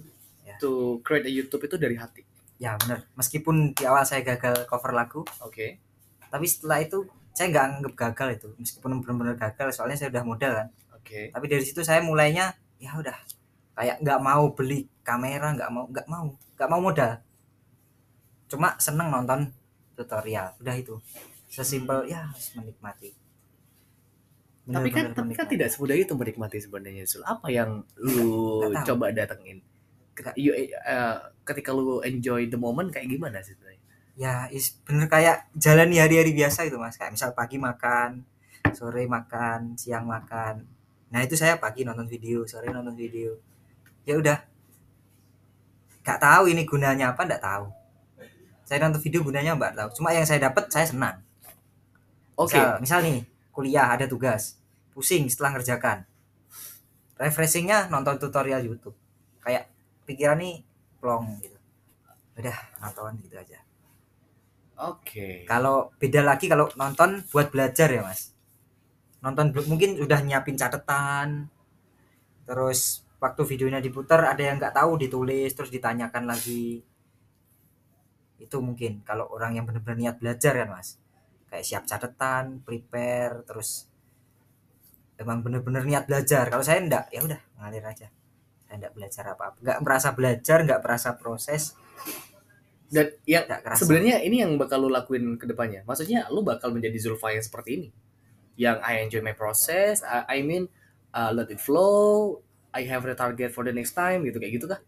Ya. 0.44 0.56
to 0.58 0.72
create 1.02 1.24
a 1.24 1.32
YouTube 1.32 1.60
itu 1.62 1.76
dari 1.76 1.96
hati. 1.96 2.24
ya 2.58 2.76
benar 2.76 3.08
meskipun 3.14 3.72
di 3.72 3.84
awal 3.84 4.02
saya 4.02 4.26
gagal 4.26 4.66
cover 4.66 4.92
lagu 4.92 5.24
Oke. 5.40 5.80
tapi 6.26 6.44
setelah 6.44 6.82
itu 6.82 7.04
saya 7.30 7.48
nggak 7.50 7.66
anggap 7.70 7.94
gagal 7.96 8.30
itu 8.34 8.48
meskipun 8.58 8.98
benar-benar 8.98 9.36
gagal 9.38 9.72
soalnya 9.72 9.96
saya 9.96 10.10
udah 10.10 10.24
modal 10.24 10.52
kan 10.54 10.68
Oke. 11.08 11.32
tapi 11.32 11.46
dari 11.48 11.64
situ 11.64 11.80
saya 11.82 12.04
mulainya 12.04 12.52
ya 12.78 12.92
udah 12.94 13.16
kayak 13.74 14.04
nggak 14.04 14.20
mau 14.20 14.52
beli 14.52 14.84
kamera 15.02 15.56
nggak 15.56 15.70
mau 15.72 15.86
nggak 15.88 16.08
mau 16.12 16.26
nggak 16.36 16.70
mau 16.70 16.82
modal 16.84 17.12
cuma 18.48 18.76
seneng 18.76 19.08
nonton 19.08 19.48
tutorial 19.96 20.52
udah 20.60 20.76
itu 20.76 21.00
sesimpel 21.48 22.04
ya 22.06 22.28
harus 22.28 22.52
menikmati 22.54 23.16
Tapi 24.68 24.92
kan 24.92 25.16
tapi 25.16 25.32
kan 25.32 25.48
menikmati. 25.48 25.52
tidak 25.56 25.70
semudah 25.72 25.96
itu 25.96 26.12
menikmati 26.12 26.58
sebenarnya 26.60 27.08
Sul. 27.08 27.24
Apa 27.24 27.48
yang 27.48 27.88
lu 28.04 28.68
tahu. 28.68 28.84
coba 28.84 29.16
datengin? 29.16 29.64
Ketika, 30.12 30.36
you, 30.36 30.52
eh, 30.52 31.16
ketika 31.48 31.72
lu 31.72 32.04
enjoy 32.04 32.52
the 32.52 32.60
moment 32.60 32.92
kayak 32.92 33.08
gimana 33.08 33.40
sih 33.40 33.56
sebenarnya? 33.56 33.80
ya 34.18 34.50
is 34.50 34.76
bener 34.84 35.06
kayak 35.08 35.46
jalani 35.54 36.02
hari-hari 36.02 36.34
biasa 36.34 36.66
itu 36.66 36.76
mas 36.76 36.98
kayak 36.98 37.14
misal 37.14 37.38
pagi 37.38 37.62
makan 37.62 38.26
sore 38.74 39.06
makan 39.06 39.78
siang 39.78 40.10
makan 40.10 40.66
nah 41.08 41.24
itu 41.24 41.40
saya 41.40 41.56
pagi 41.56 41.88
nonton 41.88 42.08
video 42.08 42.44
sore 42.44 42.68
nonton 42.72 42.96
video. 42.96 43.40
Ya 44.04 44.16
udah. 44.20 44.40
Nggak 46.04 46.20
tahu 46.20 46.44
ini 46.52 46.64
gunanya 46.64 47.16
apa 47.16 47.28
nggak 47.28 47.44
tahu. 47.44 47.66
Saya 48.68 48.84
nonton 48.84 49.02
video 49.04 49.24
gunanya 49.24 49.56
nggak 49.56 49.76
tahu. 49.76 49.90
Cuma 50.00 50.16
yang 50.16 50.28
saya 50.28 50.52
dapat 50.52 50.72
saya 50.72 50.88
senang. 50.88 51.24
Oke. 52.38 52.56
misal, 52.56 52.80
misal 52.80 53.00
nih 53.04 53.24
kuliah 53.52 53.88
ada 53.92 54.06
tugas. 54.08 54.60
Pusing 54.96 55.28
setelah 55.28 55.58
ngerjakan. 55.58 56.08
Refreshingnya 57.18 57.90
nonton 57.90 58.20
tutorial 58.22 58.62
YouTube. 58.64 58.96
Kayak 59.42 59.72
pikiran 60.06 60.40
nih 60.40 60.62
plong 61.02 61.40
gitu. 61.42 61.58
Udah 62.38 62.58
nonton 62.80 63.18
gitu 63.24 63.36
aja. 63.36 63.68
Oke. 64.78 65.42
kalau 65.50 65.90
beda 65.98 66.22
lagi 66.22 66.46
kalau 66.46 66.70
nonton 66.78 67.26
buat 67.34 67.50
belajar 67.50 67.90
ya 67.90 68.06
mas 68.06 68.37
nonton 69.22 69.54
bel- 69.54 69.70
mungkin 69.70 69.98
udah 69.98 70.20
nyiapin 70.24 70.58
catatan. 70.58 71.50
Terus 72.48 73.04
waktu 73.18 73.42
videonya 73.44 73.82
diputar 73.82 74.22
ada 74.30 74.40
yang 74.40 74.62
nggak 74.62 74.76
tahu 74.78 74.98
ditulis 75.02 75.52
terus 75.54 75.74
ditanyakan 75.74 76.30
lagi. 76.30 76.82
Itu 78.38 78.62
mungkin 78.62 79.02
kalau 79.02 79.26
orang 79.34 79.58
yang 79.58 79.66
benar-benar 79.66 79.98
niat 79.98 80.16
belajar 80.22 80.54
kan 80.54 80.70
mas. 80.70 81.02
Kayak 81.48 81.66
siap 81.66 81.84
catatan 81.88 82.62
prepare 82.62 83.42
terus 83.48 83.90
emang 85.18 85.42
bener-bener 85.42 85.84
niat 85.84 86.06
belajar. 86.06 86.48
Kalau 86.48 86.62
saya 86.62 86.80
enggak 86.80 87.10
ya 87.10 87.26
udah 87.26 87.42
ngalir 87.60 87.84
aja. 87.84 88.08
Saya 88.68 88.76
enggak 88.78 88.94
belajar 88.94 89.24
apa-apa. 89.34 89.58
Nggak 89.64 89.80
merasa 89.82 90.10
belajar 90.14 90.58
nggak 90.64 90.82
merasa 90.86 91.10
proses. 91.18 91.74
Dan 92.88 93.12
yang 93.28 93.44
sebenarnya 93.76 94.24
ini 94.24 94.40
yang 94.40 94.56
bakal 94.56 94.80
lu 94.80 94.88
lakuin 94.88 95.36
ke 95.36 95.44
depannya. 95.44 95.84
Maksudnya 95.84 96.32
lu 96.32 96.40
bakal 96.46 96.72
menjadi 96.72 96.96
Zulfa 97.02 97.36
yang 97.36 97.44
seperti 97.44 97.70
ini. 97.76 97.90
Yang 98.58 98.78
I 98.82 98.94
enjoy 99.06 99.22
my 99.22 99.38
process, 99.38 100.02
I, 100.02 100.26
I 100.26 100.38
mean 100.42 100.66
uh, 101.14 101.30
let 101.30 101.54
it 101.54 101.62
flow, 101.62 102.42
I 102.74 102.84
have 102.90 103.06
the 103.06 103.14
target 103.14 103.54
for 103.54 103.62
the 103.62 103.74
next 103.74 103.94
time 103.94 104.26
gitu 104.26 104.42
kayak 104.42 104.54
gitu 104.58 104.66
kah? 104.66 104.82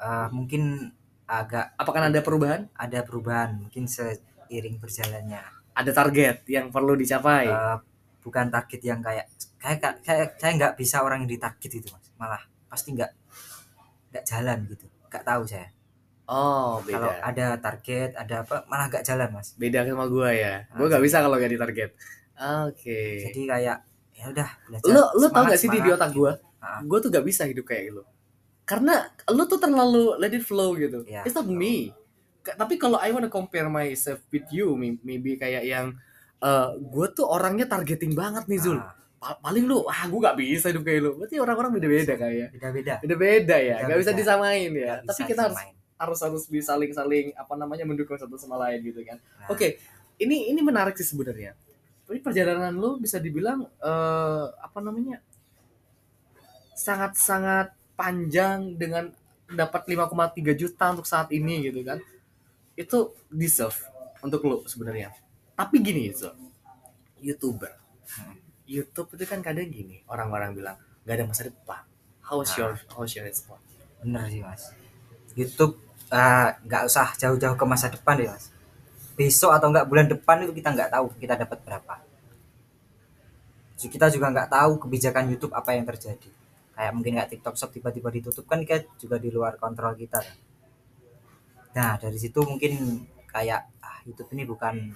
Eh, 0.00 0.28
mungkin 0.32 0.92
agak 1.28 1.76
Apakah 1.76 2.08
ada 2.08 2.20
perubahan? 2.24 2.66
ada 2.72 3.04
perubahan 3.04 3.60
mungkin 3.68 3.84
seiring 3.84 4.80
berjalannya 4.80 5.44
Ada 5.76 5.92
target 5.94 6.48
yang 6.50 6.72
perlu 6.72 6.96
dicapai. 6.96 7.46
Eh, 7.46 7.76
bukan 8.24 8.48
target 8.48 8.80
yang 8.80 9.00
kayak 9.00 9.28
kayak 9.60 10.00
kayak 10.04 10.28
saya 10.40 10.52
nggak 10.56 10.74
bisa 10.76 11.04
orang 11.04 11.24
yang 11.24 11.36
ditarget 11.36 11.72
itu 11.80 11.88
mas 11.88 12.04
malah 12.20 12.40
pasti 12.68 12.92
nggak 12.92 13.12
nggak 14.12 14.24
jalan 14.28 14.58
gitu 14.68 14.84
nggak 15.08 15.24
tahu 15.24 15.42
saya 15.48 15.68
oh, 16.28 16.80
kalau 16.84 17.12
beda. 17.12 17.24
ada 17.24 17.46
target 17.60 18.10
ada 18.16 18.44
apa 18.44 18.64
malah 18.68 18.92
nggak 18.92 19.04
jalan 19.04 19.28
mas 19.32 19.56
Beda 19.56 19.84
sama 19.88 20.04
gua 20.06 20.30
ya. 20.32 20.68
Gua 20.76 20.84
Ah, 20.84 20.88
nggak 20.96 21.04
bisa 21.04 21.16
kalau 21.24 21.36
nggak 21.40 21.52
di 21.52 21.60
target. 21.60 21.90
Oke. 22.40 23.00
jadi 23.22 23.40
kayak 23.46 23.78
ya 24.10 24.24
udah 24.28 24.48
belajar 24.64 24.88
Lu 24.88 25.02
lu 25.16 25.26
tau 25.28 25.44
gak 25.44 25.56
sih 25.56 25.68
di, 25.68 25.78
otak 25.80 26.10
gua? 26.10 26.32
Ah. 26.56 26.80
Gua 26.80 26.98
tuh 26.98 27.08
gak 27.08 27.22
bisa 27.22 27.44
hidup 27.44 27.64
kayak 27.64 27.92
lu. 27.92 28.02
Karena 28.64 29.04
lu 29.28 29.44
tuh 29.44 29.56
terlalu 29.56 30.16
let 30.16 30.30
it 30.30 30.40
flow 30.40 30.72
gitu. 30.74 31.04
Iya. 31.04 31.24
It's 31.24 31.32
not 31.32 31.44
me. 31.44 31.92
Ka- 32.40 32.54
Tapi 32.54 32.76
kalau 32.76 32.96
I 32.96 33.10
wanna 33.10 33.28
compare 33.28 33.66
myself 33.66 34.20
with 34.28 34.48
you, 34.48 34.72
may- 34.72 35.00
maybe 35.00 35.36
kayak 35.36 35.64
yang 35.64 35.92
eh 36.38 36.68
gue 36.74 37.06
tuh 37.12 37.24
orangnya 37.24 37.64
targeting 37.64 38.12
banget 38.12 38.48
nih 38.48 38.56
Zul. 38.58 38.78
Ah, 38.78 38.96
Pa- 39.20 39.36
paling 39.38 39.68
lu, 39.68 39.84
ah 39.84 40.08
gue 40.08 40.16
gak 40.18 40.32
bisa 40.34 40.72
hidup 40.72 40.80
kayak 40.80 41.00
lu. 41.02 41.10
Berarti 41.14 41.36
orang-orang 41.36 41.76
beda-beda 41.76 42.16
kayak. 42.16 42.48
beda-beda 42.56 42.94
Beda-beda 43.04 43.56
ya, 43.56 43.76
gak 43.84 43.98
bisa 43.98 44.12
disamain 44.16 44.70
ya. 44.70 44.96
Nggak 44.96 44.98
Tapi 45.06 45.12
bisa 45.14 45.28
kita 45.28 45.40
harus 45.44 45.56
disamain. 45.60 45.74
harus 46.00 46.18
harus 46.24 46.44
bisa 46.48 46.66
saling-saling 46.72 47.26
apa 47.36 47.52
namanya 47.54 47.84
mendukung 47.84 48.16
satu 48.16 48.40
sama 48.40 48.56
lain 48.58 48.80
gitu 48.82 49.04
kan. 49.04 49.20
Nah, 49.36 49.52
Oke, 49.52 49.76
ini 50.16 50.48
ini 50.48 50.60
menarik 50.60 50.96
sih 50.96 51.04
sebenarnya. 51.04 51.52
Tapi 52.10 52.18
perjalanan 52.18 52.74
lu 52.74 52.98
bisa 52.98 53.22
dibilang 53.22 53.62
eh 53.78 54.46
apa 54.50 54.78
namanya 54.82 55.22
sangat-sangat 56.74 57.70
panjang 57.94 58.74
dengan 58.74 59.14
dapat 59.46 59.86
5,3 59.86 60.58
juta 60.58 60.90
untuk 60.90 61.06
saat 61.06 61.30
ini 61.30 61.70
gitu 61.70 61.86
kan. 61.86 62.02
Itu 62.74 63.14
deserve 63.30 63.78
untuk 64.26 64.42
lu 64.42 64.66
sebenarnya. 64.66 65.14
Tapi 65.54 65.78
gini 65.78 66.10
so, 66.10 66.34
youtuber, 67.22 67.78
YouTube 68.66 69.14
itu 69.14 69.24
kan 69.30 69.38
kadang 69.38 69.70
gini 69.70 70.02
orang-orang 70.10 70.50
bilang 70.50 70.76
nggak 71.06 71.14
ada 71.14 71.24
masa 71.30 71.46
depan. 71.46 71.86
How's 72.26 72.58
your 72.58 72.74
how's 72.90 73.14
your 73.14 73.30
response? 73.30 73.70
bener 74.00 74.24
sih 74.32 74.40
mas 74.40 74.72
YouTube 75.36 75.76
eh, 76.08 76.48
nggak 76.64 76.82
usah 76.88 77.12
jauh-jauh 77.20 77.56
ke 77.56 77.64
masa 77.68 77.92
depan 77.92 78.16
deh 78.16 78.28
mas 78.28 78.48
besok 79.20 79.52
atau 79.52 79.68
enggak 79.68 79.84
bulan 79.84 80.08
depan 80.08 80.36
itu 80.48 80.52
kita 80.56 80.72
nggak 80.72 80.90
tahu 80.96 81.04
kita 81.20 81.34
dapat 81.36 81.58
berapa 81.60 81.94
kita 83.80 84.06
juga 84.12 84.26
nggak 84.28 84.48
tahu 84.52 84.72
kebijakan 84.76 85.24
YouTube 85.32 85.52
apa 85.56 85.72
yang 85.72 85.84
terjadi 85.88 86.28
kayak 86.76 86.92
mungkin 86.92 87.16
nggak 87.16 87.28
TikTok 87.36 87.56
Shop 87.56 87.72
tiba-tiba 87.72 88.08
ditutup 88.08 88.44
kan 88.44 88.60
kita 88.60 88.84
juga 88.96 89.16
di 89.16 89.28
luar 89.32 89.56
kontrol 89.56 89.96
kita 89.96 90.20
nah 91.72 91.96
dari 91.96 92.16
situ 92.20 92.40
mungkin 92.44 93.04
kayak 93.28 93.60
ah, 93.80 94.00
YouTube 94.04 94.32
ini 94.36 94.44
bukan 94.44 94.92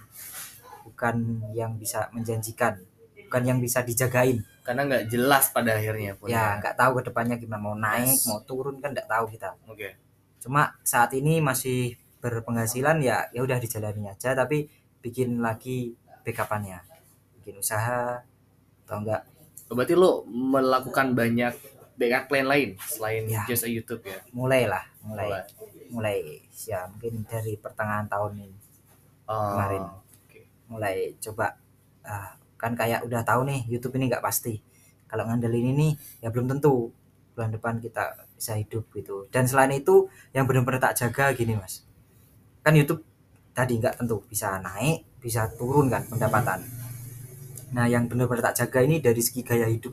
bukan 0.84 1.16
yang 1.56 1.80
bisa 1.80 2.12
menjanjikan 2.12 2.76
bukan 3.24 3.42
yang 3.44 3.58
bisa 3.60 3.80
dijagain 3.80 4.44
Karena 4.64 4.88
nggak 4.88 5.12
jelas 5.12 5.52
pada 5.52 5.76
akhirnya 5.76 6.16
pun. 6.16 6.32
ya 6.32 6.56
nggak 6.56 6.76
tahu 6.76 7.00
ke 7.00 7.12
depannya 7.12 7.36
gimana 7.36 7.60
mau 7.60 7.76
naik 7.76 8.16
Yes. 8.16 8.28
mau 8.28 8.40
turun 8.44 8.80
kan 8.80 8.92
nggak 8.92 9.08
tahu 9.08 9.24
kita 9.32 9.48
Oke. 9.68 9.96
cuma 10.40 10.72
saat 10.84 11.12
ini 11.16 11.40
masih 11.40 11.96
berpenghasilan 12.24 13.04
ya 13.04 13.28
ya 13.30 13.44
udah 13.44 13.60
dijalani 13.60 14.08
aja 14.08 14.32
tapi 14.32 14.64
bikin 14.98 15.36
lagi 15.38 15.92
backupannya 16.24 16.80
bikin 17.36 17.60
usaha 17.60 18.24
atau 18.88 18.96
enggak 18.98 19.28
berarti 19.68 19.92
lo 19.92 20.24
melakukan 20.24 21.12
banyak 21.12 21.52
backup 21.94 22.24
plan 22.26 22.48
lain 22.48 22.74
selain 22.80 23.28
Ya. 23.28 23.44
just 23.44 23.62
a 23.62 23.70
YouTube 23.70 24.00
ya 24.02 24.16
mulai 24.32 24.64
lah 24.64 24.82
mulai 25.00 25.28
Mulai. 25.28 25.44
mulai 25.90 26.16
ya 26.64 26.88
mungkin 26.88 27.22
dari 27.24 27.54
pertengahan 27.54 28.08
tahun 28.08 28.40
ini 28.40 28.58
Oh, 29.24 29.56
Kemarin. 29.56 29.82
oke. 29.84 30.40
mulai 30.68 30.96
coba 31.16 31.56
ah, 32.02 32.36
kan 32.56 32.72
kayak 32.72 33.04
udah 33.04 33.20
tahu 33.20 33.44
nih 33.44 33.64
YouTube 33.66 33.96
ini 33.96 34.08
nggak 34.08 34.20
pasti 34.20 34.60
kalau 35.06 35.24
ngandelin 35.24 35.72
ini 35.72 35.88
ya 36.20 36.28
belum 36.28 36.44
tentu 36.46 36.92
bulan 37.32 37.48
depan 37.50 37.76
kita 37.78 38.24
bisa 38.32 38.52
hidup 38.54 38.84
gitu 38.90 39.24
dan 39.28 39.44
selain 39.44 39.72
itu 39.72 40.06
yang 40.30 40.44
benar-benar 40.44 40.80
tak 40.82 40.96
jaga 40.98 41.32
gini 41.32 41.56
mas 41.56 41.82
kan 42.64 42.72
YouTube 42.72 43.04
tadi 43.52 43.76
nggak 43.76 43.94
tentu 43.96 44.24
bisa 44.24 44.56
naik 44.58 45.20
bisa 45.20 45.46
turun 45.52 45.86
kan 45.86 46.02
pendapatan. 46.04 46.64
Nah 47.70 47.84
yang 47.84 48.04
benar-benar 48.04 48.40
tak 48.46 48.64
jaga 48.64 48.80
ini 48.80 48.98
dari 48.98 49.18
segi 49.18 49.40
gaya 49.40 49.64
hidup. 49.66 49.92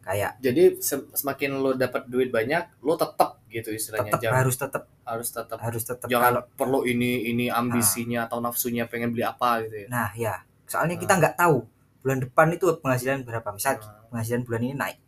Kayak 0.00 0.36
jadi 0.38 0.76
se- 0.78 1.08
semakin 1.10 1.56
lo 1.56 1.72
dapat 1.74 2.04
duit 2.06 2.28
banyak 2.28 2.80
lo 2.80 2.92
tetap 2.94 3.40
gitu 3.48 3.70
istilahnya 3.70 4.10
tetap 4.10 4.20
Jangan- 4.20 4.38
harus 4.38 4.56
tetap 4.58 4.82
harus 5.02 5.28
tetap 5.30 5.58
harus 5.58 5.82
tetap 5.82 6.06
jangan 6.06 6.24
kalau 6.30 6.42
perlu 6.54 6.80
ini 6.84 7.24
ini 7.26 7.46
ambisinya 7.48 8.24
atau 8.24 8.36
nafsunya 8.38 8.84
pengen 8.84 9.10
beli 9.10 9.22
apa 9.22 9.64
gitu 9.64 9.76
ya. 9.80 9.88
Nah 9.88 10.08
ya 10.12 10.34
soalnya 10.64 10.96
Ah. 10.96 11.00
kita 11.00 11.12
nggak 11.14 11.34
tahu 11.34 11.56
bulan 12.00 12.18
depan 12.20 12.46
itu 12.50 12.64
penghasilan 12.74 13.22
berapa. 13.22 13.48
Misal 13.48 13.76
Ah. 13.76 14.04
penghasilan 14.10 14.42
bulan 14.42 14.60
ini 14.62 14.74
naik. 14.74 14.98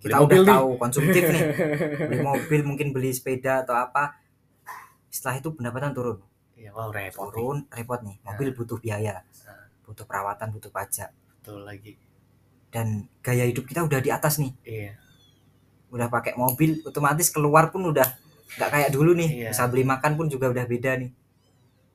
Beli 0.00 0.04
kita 0.06 0.16
mobil 0.18 0.32
udah 0.32 0.40
nih. 0.40 0.52
tahu 0.54 0.68
konsumtif 0.78 1.22
nih. 1.26 1.42
Beli 2.08 2.18
mobil 2.22 2.60
mungkin 2.64 2.88
beli 2.90 3.10
sepeda 3.10 3.60
atau 3.60 3.76
apa 3.76 4.16
setelah 5.10 5.36
itu 5.36 5.50
pendapatan 5.50 5.92
turun 5.92 6.18
Iya, 6.54 6.70
wow 6.70 6.88
repot 6.88 7.24
nih. 7.24 7.32
turun 7.32 7.58
repot 7.68 8.00
nih 8.00 8.16
mobil 8.22 8.48
butuh 8.52 8.78
biaya 8.78 9.24
Ah. 9.44 9.66
butuh 9.82 10.04
perawatan 10.04 10.48
butuh 10.50 10.70
pajak 10.70 11.10
Betul 11.34 11.64
lagi. 11.64 11.96
dan 12.70 12.86
gaya 13.18 13.44
hidup 13.44 13.64
kita 13.64 13.82
udah 13.82 13.98
di 13.98 14.08
atas 14.08 14.38
nih 14.38 14.52
Iya. 14.62 14.92
udah 15.90 16.06
pakai 16.06 16.32
mobil 16.34 16.78
otomatis 16.82 17.28
keluar 17.28 17.68
pun 17.68 17.82
udah 17.84 18.06
nggak 18.52 18.70
kayak 18.70 18.90
dulu 18.90 19.12
nih 19.12 19.30
Iya. 19.40 19.50
bisa 19.50 19.66
beli 19.66 19.82
makan 19.82 20.14
pun 20.14 20.26
juga 20.26 20.46
udah 20.48 20.64
beda 20.64 20.94
nih 20.96 21.10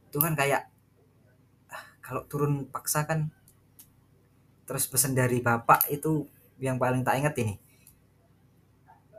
itu 0.05 0.17
kan 0.17 0.33
kayak 0.33 0.67
ah, 1.67 1.83
kalau 1.99 2.25
turun 2.25 2.67
paksa 2.67 3.03
kan 3.03 3.31
terus 4.65 4.83
pesan 4.85 5.13
dari 5.13 5.39
bapak 5.39 5.87
itu 5.87 6.25
yang 6.57 6.75
paling 6.75 7.01
tak 7.01 7.15
inget 7.17 7.35
ini 7.37 7.55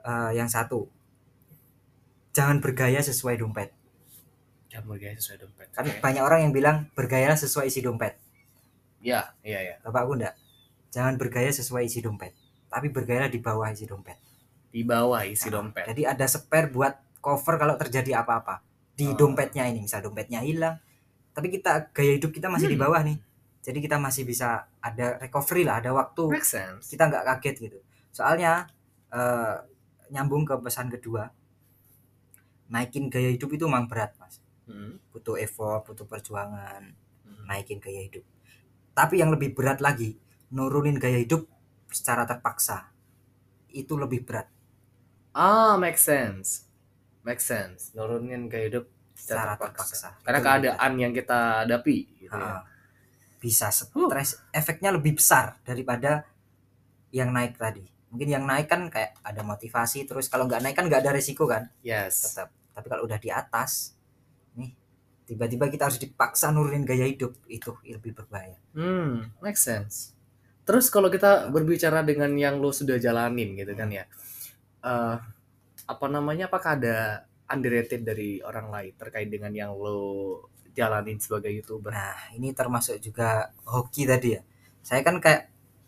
Eh, 0.03 0.33
yang 0.33 0.47
satu 0.47 0.87
jangan 2.31 2.59
bergaya 2.59 3.01
sesuai 3.01 3.37
dompet 3.37 3.75
Jangan 4.77 4.87
bergaya 4.87 5.15
sesuai 5.17 5.39
dompet. 5.41 5.69
kan 5.73 5.85
Oke. 5.85 5.99
banyak 5.99 6.21
orang 6.21 6.41
yang 6.45 6.53
bilang 6.53 6.77
bergaya 6.93 7.33
sesuai 7.33 7.67
isi 7.67 7.81
dompet 7.81 8.13
Iya, 9.01 9.33
iya, 9.41 9.61
iya. 9.63 9.75
bapakku 9.81 10.13
enggak 10.15 10.37
jangan 10.91 11.17
bergaya 11.17 11.49
sesuai 11.49 11.85
isi 11.85 12.01
dompet 12.01 12.37
tapi 12.67 12.89
bergaya 12.89 13.25
di 13.27 13.39
bawah 13.39 13.69
isi 13.69 13.85
dompet 13.85 14.21
Di 14.69 14.85
bawah 14.85 15.25
isi 15.25 15.49
Nah, 15.49 15.65
dompet. 15.65 15.89
Jadi 15.89 16.05
ada 16.05 16.27
spare 16.27 16.69
buat 16.69 16.93
cover 17.17 17.57
kalau 17.57 17.81
terjadi 17.81 18.21
apa-apa 18.21 18.61
di 18.93 19.09
Oh. 19.09 19.17
dompetnya 19.17 19.65
ini. 19.65 19.81
Misal 19.81 20.05
dompetnya 20.05 20.45
hilang, 20.45 20.77
tapi 21.33 21.49
kita 21.49 21.89
gaya 21.91 22.21
hidup 22.21 22.29
kita 22.29 22.53
masih 22.53 22.69
di 22.69 22.77
Hmm. 22.77 22.85
bawah 22.85 23.01
nih. 23.01 23.17
Jadi 23.65 23.79
kita 23.81 23.97
masih 23.97 24.23
bisa 24.23 24.69
ada 24.79 25.17
recovery 25.17 25.65
lah, 25.65 25.81
ada 25.81 25.91
waktu 25.91 26.29
Make 26.29 26.45
sense. 26.45 26.93
kita 26.93 27.09
nggak 27.09 27.25
kaget 27.25 27.57
gitu. 27.63 27.79
Soalnya 28.13 28.69
eh, 29.09 29.57
nyambung 30.13 30.45
ke 30.45 30.53
pesan 30.61 30.93
kedua, 30.93 31.33
naikin 32.69 33.09
gaya 33.09 33.33
hidup 33.33 33.49
itu 33.51 33.65
memang 33.65 33.87
berat 33.87 34.13
mas. 34.19 34.43
Hmm. 34.67 34.99
Butuh 35.15 35.39
effort, 35.39 35.87
butuh 35.87 36.05
perjuangan, 36.05 36.83
Hmm. 37.27 37.45
naikin 37.47 37.79
gaya 37.79 38.03
hidup. 38.03 38.23
Tapi 38.93 39.19
yang 39.23 39.31
lebih 39.31 39.55
berat 39.55 39.79
lagi, 39.79 40.19
nurunin 40.51 40.99
gaya 40.99 41.19
hidup 41.19 41.47
secara 41.91 42.27
terpaksa. 42.27 42.91
Itu 43.71 43.95
lebih 43.99 44.27
berat 44.27 44.49
Ah, 45.37 45.77
make 45.77 46.01
sense. 46.01 46.65
Make 47.21 47.45
sense. 47.45 47.93
Nurunin 47.93 48.49
gaya 48.49 48.73
hidup 48.73 48.85
secara 49.13 49.53
secara 49.53 49.53
terpaksa. 49.61 49.85
terpaksa. 49.85 50.09
Karena 50.25 50.39
Itu 50.41 50.47
keadaan 50.49 50.93
yang 50.97 51.13
kita 51.13 51.41
hadapi 51.65 51.97
gitu 52.25 52.33
ya. 52.33 52.57
Ah, 52.57 52.63
bisa 53.37 53.69
stres 53.71 54.41
efeknya 54.51 54.91
lebih 54.97 55.17
besar 55.21 55.61
daripada 55.63 56.25
yang 57.13 57.31
naik 57.33 57.57
tadi 57.57 57.85
mungkin 58.11 58.29
yang 58.29 58.45
naik 58.49 58.69
kan 58.69 58.89
kayak 58.89 59.17
ada 59.23 59.43
motivasi 59.45 60.05
terus 60.09 60.29
kalau 60.29 60.47
nggak 60.49 60.63
naik 60.63 60.77
kan 60.77 60.87
nggak 60.89 61.05
ada 61.05 61.13
resiko 61.17 61.45
kan 61.49 61.69
Yes. 61.81 62.33
tetap 62.33 62.49
tapi 62.73 62.87
kalau 62.89 63.05
udah 63.09 63.19
di 63.21 63.31
atas 63.33 63.96
tiba-tiba 65.27 65.67
kita 65.69 65.91
harus 65.91 65.99
dipaksa 65.99 66.55
nurunin 66.55 66.87
gaya 66.87 67.05
hidup 67.07 67.35
itu 67.51 67.75
lebih 67.85 68.15
berbahaya 68.15 68.57
Hmm, 68.77 69.35
make 69.43 69.59
sense. 69.59 70.15
Terus 70.67 70.91
kalau 70.91 71.09
kita 71.11 71.49
berbicara 71.55 72.03
dengan 72.03 72.31
yang 72.35 72.59
lo 72.59 72.71
sudah 72.75 72.99
jalanin 72.99 73.55
gitu 73.55 73.73
kan 73.79 73.89
ya, 73.91 74.05
eh 74.85 75.17
apa 75.87 76.07
namanya? 76.11 76.51
Apakah 76.51 76.79
ada 76.79 76.97
underrated 77.47 78.03
dari 78.03 78.43
orang 78.43 78.69
lain 78.75 78.93
terkait 78.99 79.29
dengan 79.31 79.53
yang 79.55 79.71
lo 79.75 79.99
jalanin 80.77 81.19
sebagai 81.23 81.51
youtuber? 81.55 81.95
nah 81.95 82.17
ini 82.37 82.53
termasuk 82.53 82.99
juga 83.01 83.55
hoki 83.65 84.05
tadi 84.05 84.29
ya 84.37 84.43
saya 84.83 85.01
kan 85.07 85.17
kayak 85.25 85.43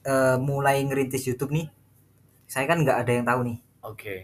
eh, 0.07 0.37
mulai 0.41 0.81
ngerintis 0.87 1.27
YouTube 1.29 1.53
nih 1.55 1.67
saya 2.49 2.65
kan 2.71 2.81
nggak 2.85 2.99
ada 3.05 3.13
yang 3.13 3.27
tahu 3.29 3.41
nih 3.49 3.59
Oke. 3.85 4.17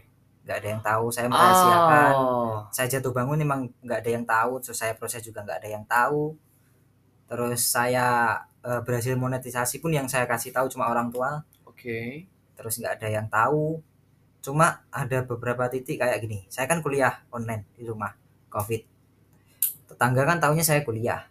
Nggak 0.44 0.56
ada 0.60 0.68
yang 0.68 0.82
tahu 0.84 1.06
saya 1.08 1.26
merahasiakan. 1.32 2.14
Oh, 2.20 2.56
saya 2.68 2.86
jatuh 2.92 3.12
bangun 3.16 3.40
emang 3.40 3.60
nggak 3.80 3.98
ada 4.04 4.10
yang 4.12 4.24
tahu 4.28 4.60
terus 4.60 4.76
saya 4.76 4.92
proses 4.92 5.24
juga 5.24 5.40
nggak 5.40 5.58
ada 5.64 5.68
yang 5.72 5.84
tahu. 5.88 6.36
Terus 7.24 7.60
saya 7.64 8.38
eh, 8.60 8.80
berhasil 8.84 9.16
monetisasi 9.16 9.80
pun 9.80 9.96
yang 9.96 10.04
saya 10.04 10.28
kasih 10.28 10.52
tahu 10.52 10.68
cuma 10.68 10.92
orang 10.92 11.08
tua. 11.08 11.42
Oke. 11.64 12.28
terus 12.54 12.78
nggak 12.78 13.02
ada 13.02 13.08
yang 13.10 13.26
tahu. 13.26 13.82
Cuma 14.44 14.84
ada 14.92 15.24
beberapa 15.24 15.66
titik 15.66 15.98
kayak 15.98 16.22
gini. 16.22 16.44
Saya 16.52 16.70
kan 16.70 16.84
kuliah 16.84 17.24
online 17.32 17.66
di 17.74 17.88
rumah 17.88 18.12
covid. 18.52 18.84
Tetangga 19.90 20.22
kan 20.28 20.38
tahunya 20.38 20.62
saya 20.62 20.84
kuliah. 20.84 21.24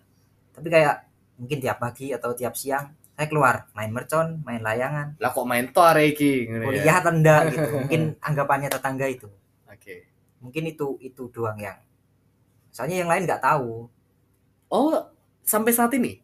Tapi 0.51 0.67
kayak 0.67 1.05
mungkin 1.37 1.57
tiap 1.61 1.79
pagi 1.79 2.11
atau 2.11 2.33
tiap 2.35 2.53
siang 2.57 2.91
saya 3.13 3.27
keluar 3.29 3.55
main 3.73 3.93
mercon 3.93 4.41
main 4.41 4.59
layangan 4.59 5.13
Lah 5.21 5.29
kok 5.29 5.45
main 5.45 5.69
tor 5.69 5.93
iki 5.95 6.49
ngono 6.49 6.73
ya? 6.73 6.81
kuliah 6.81 6.97
enggak 7.05 7.41
gitu 7.53 7.69
mungkin 7.85 8.01
anggapannya 8.19 8.69
tetangga 8.69 9.05
itu 9.05 9.29
Oke. 9.69 10.09
mungkin 10.41 10.63
itu 10.65 10.97
itu 10.99 11.29
doang 11.29 11.57
yang 11.57 11.77
soalnya 12.69 13.05
yang 13.05 13.09
lain 13.09 13.25
nggak 13.25 13.43
tahu 13.43 13.87
Oh, 14.67 14.97
sampai 15.45 15.69
saat 15.69 15.93
ini? 15.93 16.17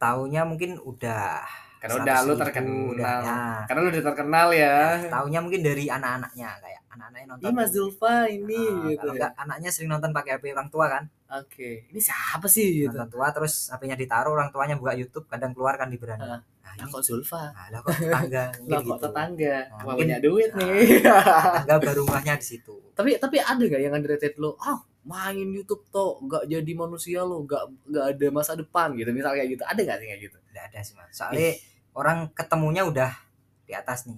taunya 0.00 0.48
mungkin 0.48 0.80
udah 0.80 1.44
Karena 1.78 1.94
udah 1.98 2.16
lu 2.18 2.32
100.000, 2.32 2.42
terkenal. 2.42 2.80
udah, 2.90 3.16
ya. 3.20 3.36
Karena 3.64 3.80
lu 3.80 3.88
udah 3.88 4.04
terkenal 4.04 4.48
ya. 4.50 4.76
taunya 5.06 5.38
mungkin 5.38 5.60
dari 5.60 5.84
anak-anaknya 5.86 6.50
kayak 6.56 6.80
anak-anaknya 6.88 7.26
nonton 7.28 7.44
Ih 7.44 7.52
Mas 7.52 7.70
Zulfa 7.70 8.14
ini 8.26 8.56
Ah, 8.56 8.72
gitu. 8.86 8.98
kalau 8.98 9.12
enggak 9.14 9.32
anaknya 9.36 9.68
sering 9.68 9.90
nonton 9.90 10.10
pakai 10.10 10.30
HP 10.34 10.44
orang 10.50 10.68
tua 10.68 10.86
kan 10.88 11.04
Oke. 11.28 11.84
Ini 11.86 12.00
siapa 12.00 12.46
sih 12.46 12.66
gitu? 12.80 12.90
nonton 12.90 13.10
tua 13.12 13.28
terus 13.30 13.68
HP-nya 13.68 13.94
ditaruh 13.94 14.32
orang 14.32 14.48
tuanya 14.48 14.74
buka 14.74 14.92
YouTube 14.92 15.26
kadang 15.26 15.52
keluar 15.52 15.74
kan 15.74 15.86
di 15.86 15.96
beranda 15.96 16.24
Ah. 16.26 16.40
nah, 16.62 16.72
Lah 16.72 16.72
ini 16.78 16.88
kok 16.88 17.02
Zulfa? 17.02 17.42
nah, 17.50 17.66
lah 17.68 17.80
kok 17.80 17.92
tetangga 17.94 18.44
Lah 18.70 18.78
gitu 18.78 18.88
kok 18.88 18.98
tetangga? 19.02 19.56
Nah, 19.58 19.68
Wah, 19.68 19.82
mungkin- 19.86 19.98
banyak 20.06 20.20
duit 20.20 20.50
Nah. 20.50 20.60
nih. 20.62 20.88
tetangga 20.98 21.74
baru 21.78 22.00
rumahnya 22.02 22.34
di 22.34 22.46
situ 22.46 22.74
tapi 22.96 23.10
tapi 23.16 23.36
ada 23.38 23.60
nggak 23.60 23.78
yang 23.78 23.92
underrated 23.92 24.34
lo? 24.36 24.56
Ah, 24.56 24.80
main 25.04 25.36
YouTube 25.36 25.84
tuh 25.86 26.16
nggak 26.18 26.48
jadi 26.48 26.72
manusia 26.74 27.20
lo, 27.20 27.44
nggak 27.44 27.62
nggak 27.86 28.04
ada 28.10 28.26
masa 28.30 28.52
depan 28.54 28.90
gitu. 28.92 29.06
Misal 29.10 29.30
kayak 29.32 29.48
gitu. 29.50 29.62
Ada 29.62 29.78
nggak 29.78 29.98
sih 29.98 30.06
kayak 30.08 30.20
gitu? 30.24 30.38
Nggak 30.56 30.72
ada 30.72 30.80
sih 30.80 30.96
mas 30.96 31.12
soalnya 31.12 31.52
orang 31.92 32.32
ketemunya 32.32 32.82
udah 32.82 33.12
di 33.62 33.76
atas 33.76 34.08
nih 34.08 34.16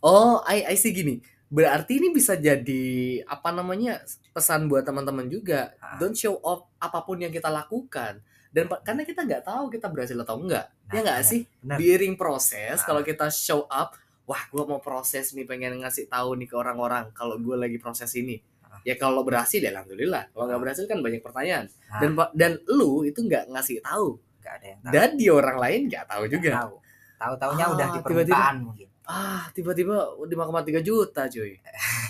Oh, 0.00 0.40
I, 0.48 0.64
I 0.64 0.80
see 0.80 0.96
gini. 0.96 1.20
Berarti 1.52 2.00
ini 2.00 2.08
bisa 2.08 2.32
jadi 2.32 2.86
apa 3.28 3.52
namanya 3.52 4.00
pesan 4.32 4.64
buat 4.64 4.80
teman-teman 4.80 5.28
juga. 5.28 5.76
Ah. 5.76 6.00
Don't 6.00 6.16
show 6.16 6.40
off 6.40 6.72
apa 6.80 7.04
pun 7.04 7.20
yang 7.20 7.28
kita 7.28 7.52
lakukan. 7.52 8.16
Dan 8.48 8.64
karena 8.80 9.04
kita 9.04 9.28
nggak 9.28 9.44
tahu 9.44 9.68
kita 9.68 9.92
berhasil 9.92 10.16
atau 10.16 10.40
enggak. 10.40 10.72
Nah, 10.88 10.92
ya 10.96 11.00
nggak 11.04 11.20
sih? 11.20 11.44
During 11.60 12.16
proses, 12.16 12.80
Ah. 12.80 12.86
kalau 12.88 13.04
kita 13.04 13.28
show 13.28 13.68
up, 13.68 13.92
wah 14.24 14.40
gue 14.48 14.64
mau 14.64 14.80
proses 14.80 15.36
nih 15.36 15.44
pengen 15.44 15.84
ngasih 15.84 16.08
tahu 16.08 16.32
nih 16.40 16.48
ke 16.48 16.56
orang-orang 16.56 17.12
kalau 17.12 17.36
gue 17.36 17.56
lagi 17.60 17.76
proses 17.76 18.08
ini. 18.16 18.40
Ah. 18.64 18.80
Ya 18.80 18.96
kalau 18.96 19.20
berhasil 19.20 19.60
ya 19.60 19.68
alhamdulillah. 19.68 20.32
Kalau 20.32 20.48
nggak 20.48 20.56
Ah. 20.56 20.64
berhasil 20.64 20.88
kan 20.88 21.04
banyak 21.04 21.20
pertanyaan. 21.20 21.68
Nah, 21.92 22.00
Dan 22.00 22.10
dan 22.32 22.52
lu 22.72 23.04
itu 23.04 23.20
nggak 23.20 23.52
ngasih 23.52 23.84
tahu. 23.84 24.16
Nggak 24.50 24.58
ada 24.58 24.66
yang 24.66 24.80
tahu. 24.82 24.92
Dan 24.92 25.08
di 25.14 25.26
orang 25.30 25.56
lain 25.62 25.80
nggak 25.86 26.04
tahu 26.04 26.22
Nggak 26.26 26.32
juga. 26.34 26.50
tahu. 26.58 26.74
Tahu 27.20 27.34
taunya 27.38 27.64
Ah, 27.64 27.70
udah 27.70 27.86
di 27.86 28.00
permukaan 28.02 28.56
mungkin. 28.66 28.88
Ah 29.04 29.42
tiba-tiba 29.50 29.96
5,3 30.18 30.82
juta 30.82 31.22
cuy. 31.26 31.52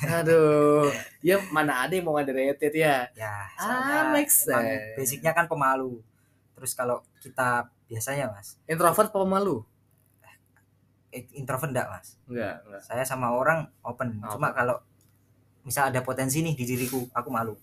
Aduh. 0.06 0.88
Ya 1.28 1.36
mana 1.52 1.84
ada 1.84 1.92
yang 1.92 2.08
mau 2.08 2.16
underrated 2.16 2.72
ya? 2.72 3.04
Ya 3.12 3.34
Ah, 3.54 4.08
make 4.10 4.32
sense. 4.32 4.96
basicnya 4.96 5.36
kan 5.36 5.44
pemalu. 5.44 6.00
Terus 6.56 6.72
kalau 6.72 7.04
kita 7.20 7.68
biasanya 7.84 8.32
mas. 8.32 8.56
Introvert 8.64 9.10
apa 9.10 9.26
malu 9.26 9.60
eh, 11.10 11.26
introvert 11.34 11.68
enggak 11.74 11.90
mas? 11.90 12.14
Enggak 12.24 12.62
enggak 12.64 12.82
saya 12.86 13.02
sama 13.02 13.34
orang 13.34 13.66
open. 13.82 14.22
Oh, 14.22 14.30
cuma 14.30 14.54
kalau 14.54 14.78
misal 15.60 15.90
ada 15.90 16.00
potensi 16.00 16.40
nih 16.40 16.54
di 16.54 16.64
diriku 16.64 17.04
aku 17.10 17.28
malu. 17.28 17.58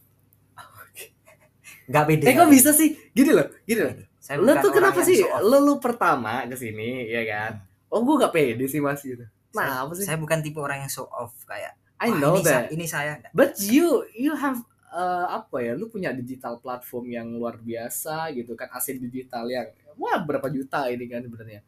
Nggak 1.87 2.03
pede 2.03 2.23
eh 2.27 2.35
kok 2.35 2.51
bisa 2.51 2.75
sih? 2.75 2.91
Gini 3.15 3.31
loh 3.31 3.47
gini 3.63 3.79
loh 3.79 3.93
saya 4.27 4.37
bukan 4.37 4.59
tuh 4.59 4.71
kenapa 4.73 4.99
sih 5.01 5.23
off. 5.23 5.39
lo 5.41 5.57
lu 5.61 5.73
pertama 5.77 6.43
ke 6.43 6.55
sini 6.55 7.07
ya 7.07 7.23
kan 7.23 7.51
oh 7.87 8.03
gue 8.03 8.15
gak 8.19 8.33
pede 8.33 8.65
sih 8.65 8.77
mas 8.77 8.99
gitu 8.99 9.23
saya, 9.49 9.63
nah 9.63 9.75
apa 9.81 9.93
sih 9.93 10.03
saya 10.03 10.17
bukan 10.17 10.39
tipe 10.41 10.59
orang 10.59 10.83
yang 10.83 10.91
show 10.91 11.07
off 11.09 11.31
kayak 11.43 11.79
I 11.97 12.11
"Wah, 12.11 12.19
know 12.19 12.33
ini 12.33 12.43
that 12.43 12.53
sa- 12.59 12.69
ini 12.69 12.85
saya 12.85 13.11
but 13.31 13.55
you 13.57 13.87
you 14.11 14.35
have 14.35 14.59
uh, 14.87 15.31
apa 15.33 15.57
ya 15.61 15.73
lu 15.73 15.87
punya 15.87 16.11
digital 16.11 16.57
platform 16.57 17.07
yang 17.09 17.27
luar 17.31 17.55
biasa 17.57 18.29
gitu 18.31 18.53
kan 18.53 18.67
aset 18.69 18.99
digital 18.99 19.47
yang 19.47 19.65
wah 19.95 20.19
berapa 20.19 20.45
juta 20.47 20.85
ini 20.87 21.07
kan 21.07 21.21
sebenarnya 21.21 21.63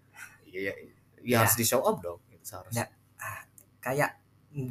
iya 0.46 0.70
ya, 0.70 0.74
Ya. 1.22 1.38
harus 1.40 1.52
di 1.54 1.64
show 1.64 1.80
up 1.82 2.00
dong 2.00 2.20
gitu 2.28 2.44
seharusnya 2.46 2.88
Nggak. 2.88 3.42
kayak 3.80 4.12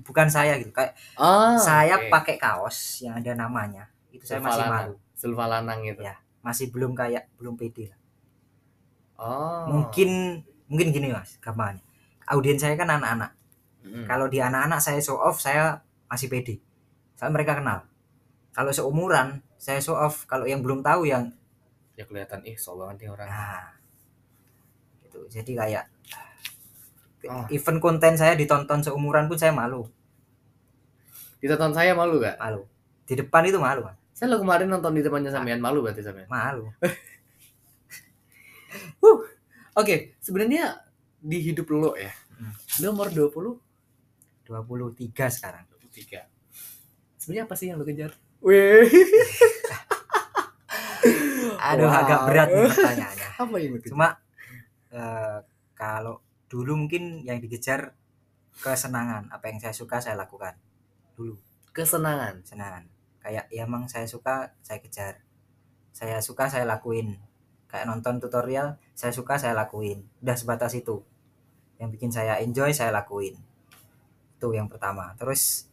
bukan 0.01 0.27
saya 0.27 0.57
gitu 0.57 0.71
kayak 0.71 0.93
ah 1.15 1.57
saya 1.57 1.97
oke. 1.99 2.09
pakai 2.09 2.37
kaos 2.37 2.77
yang 3.01 3.17
ada 3.17 3.33
namanya 3.35 3.87
itu 4.09 4.23
saya 4.23 4.39
masih 4.39 4.59
Silvalanang. 4.59 4.85
malu 4.85 4.95
Silva 5.13 5.45
Lanang 5.47 5.81
gitu 5.83 6.01
Ya. 6.01 6.17
Masih 6.49 6.73
belum 6.73 6.97
kayak 6.97 7.29
belum 7.37 7.61
pede 7.61 7.93
lah. 7.93 8.01
oh. 9.21 9.65
Mungkin 9.69 10.41
mungkin 10.73 10.89
gini 10.97 11.13
mas 11.13 11.37
gampang. 11.45 11.77
Audiens 12.25 12.65
saya 12.65 12.73
kan 12.81 12.89
anak-anak. 12.89 13.37
Mm. 13.79 14.05
kalau 14.05 14.27
di 14.27 14.43
anak-anak 14.43 14.83
saya 14.83 14.99
show 15.01 15.17
off 15.21 15.39
saya 15.45 15.85
masih 16.09 16.33
pede. 16.33 16.57
Soalnya 17.21 17.37
mereka 17.37 17.61
kenal. 17.61 17.85
Kalau 18.57 18.73
seumuran 18.73 19.45
saya 19.61 19.79
show 19.85 19.97
off. 19.97 20.25
Kalau 20.25 20.49
yang 20.49 20.65
belum 20.65 20.81
tahu 20.81 21.05
yang 21.05 21.29
ya 21.95 22.09
kelihatan 22.09 22.41
ih 22.49 22.57
so 22.57 22.79
banget 22.81 23.05
nih 23.05 23.09
orang. 23.13 23.29
Nah 23.29 23.69
gitu. 25.05 25.21
Jadi 25.29 25.53
kayak 25.53 25.85
Ah. 27.27 27.51
event 27.51 27.83
konten 27.83 28.15
saya 28.15 28.39
ditonton 28.39 28.79
seumuran 28.79 29.27
pun 29.27 29.35
saya 29.35 29.51
malu. 29.51 29.91
Ditonton 31.43 31.75
saya 31.75 31.91
malu 31.91 32.23
gak 32.23 32.39
malu. 32.39 32.63
Di 33.11 33.19
depan 33.19 33.43
itu 33.43 33.59
malu 33.59 33.83
Mas. 33.83 33.98
Saya 34.19 34.35
lo 34.35 34.43
kemarin 34.43 34.67
nonton 34.67 34.91
di 34.91 35.03
depannya 35.07 35.31
sampean 35.31 35.63
malu 35.63 35.79
berarti 35.79 36.03
sampean 36.03 36.27
malu. 36.27 36.67
Oke 39.79 40.19
sebenarnya 40.19 40.83
di 41.23 41.39
hidup 41.39 41.71
lo 41.71 41.95
ya 41.95 42.11
Hmm. 42.39 42.55
lo 42.87 42.95
umur 42.95 43.11
20 43.11 43.59
23 44.47 45.27
sekarang. 45.27 45.67
23 45.75 46.23
sebenarnya 47.19 47.45
apa 47.51 47.55
sih 47.59 47.67
yang 47.67 47.79
lo 47.79 47.87
kejar? 47.87 48.15
Wih, 48.39 48.87
aduh 51.59 51.91
Wow. 51.91 51.99
agak 51.99 52.21
berat 52.31 52.49
nih 52.55 52.71
pertanyaannya. 52.71 53.29
Apa 53.43 53.55
yang 53.59 53.71
lo 53.75 53.79
kejar? 53.83 53.91
cuma 53.91 54.09
eh, 54.95 55.39
kalau 55.75 56.23
dulu 56.47 56.79
mungkin 56.79 57.27
yang 57.27 57.43
dikejar 57.43 57.99
kesenangan. 58.63 59.35
Apa 59.35 59.51
yang 59.51 59.59
saya 59.59 59.75
suka 59.75 59.99
saya 59.99 60.15
lakukan. 60.15 60.55
Dulu. 61.19 61.35
Kesenangan? 61.75 62.47
Senangan 62.47 62.87
kayak 63.29 63.45
ya 63.53 63.69
emang 63.69 63.85
saya 63.85 64.09
suka 64.09 64.57
saya 64.65 64.81
kejar. 64.81 65.21
Saya 65.93 66.25
suka 66.25 66.49
saya 66.49 66.65
lakuin. 66.65 67.21
Kayak 67.69 67.93
nonton 67.93 68.25
tutorial 68.25 68.81
saya 68.97 69.13
suka 69.13 69.37
saya 69.37 69.53
lakuin. 69.53 70.01
Udah 70.25 70.33
sebatas 70.33 70.73
itu. 70.73 71.05
Yang 71.77 72.01
bikin 72.01 72.09
saya 72.09 72.41
enjoy 72.41 72.73
saya 72.73 72.89
lakuin. 72.89 73.37
Itu 74.41 74.49
yang 74.57 74.73
pertama. 74.73 75.13
Terus 75.21 75.69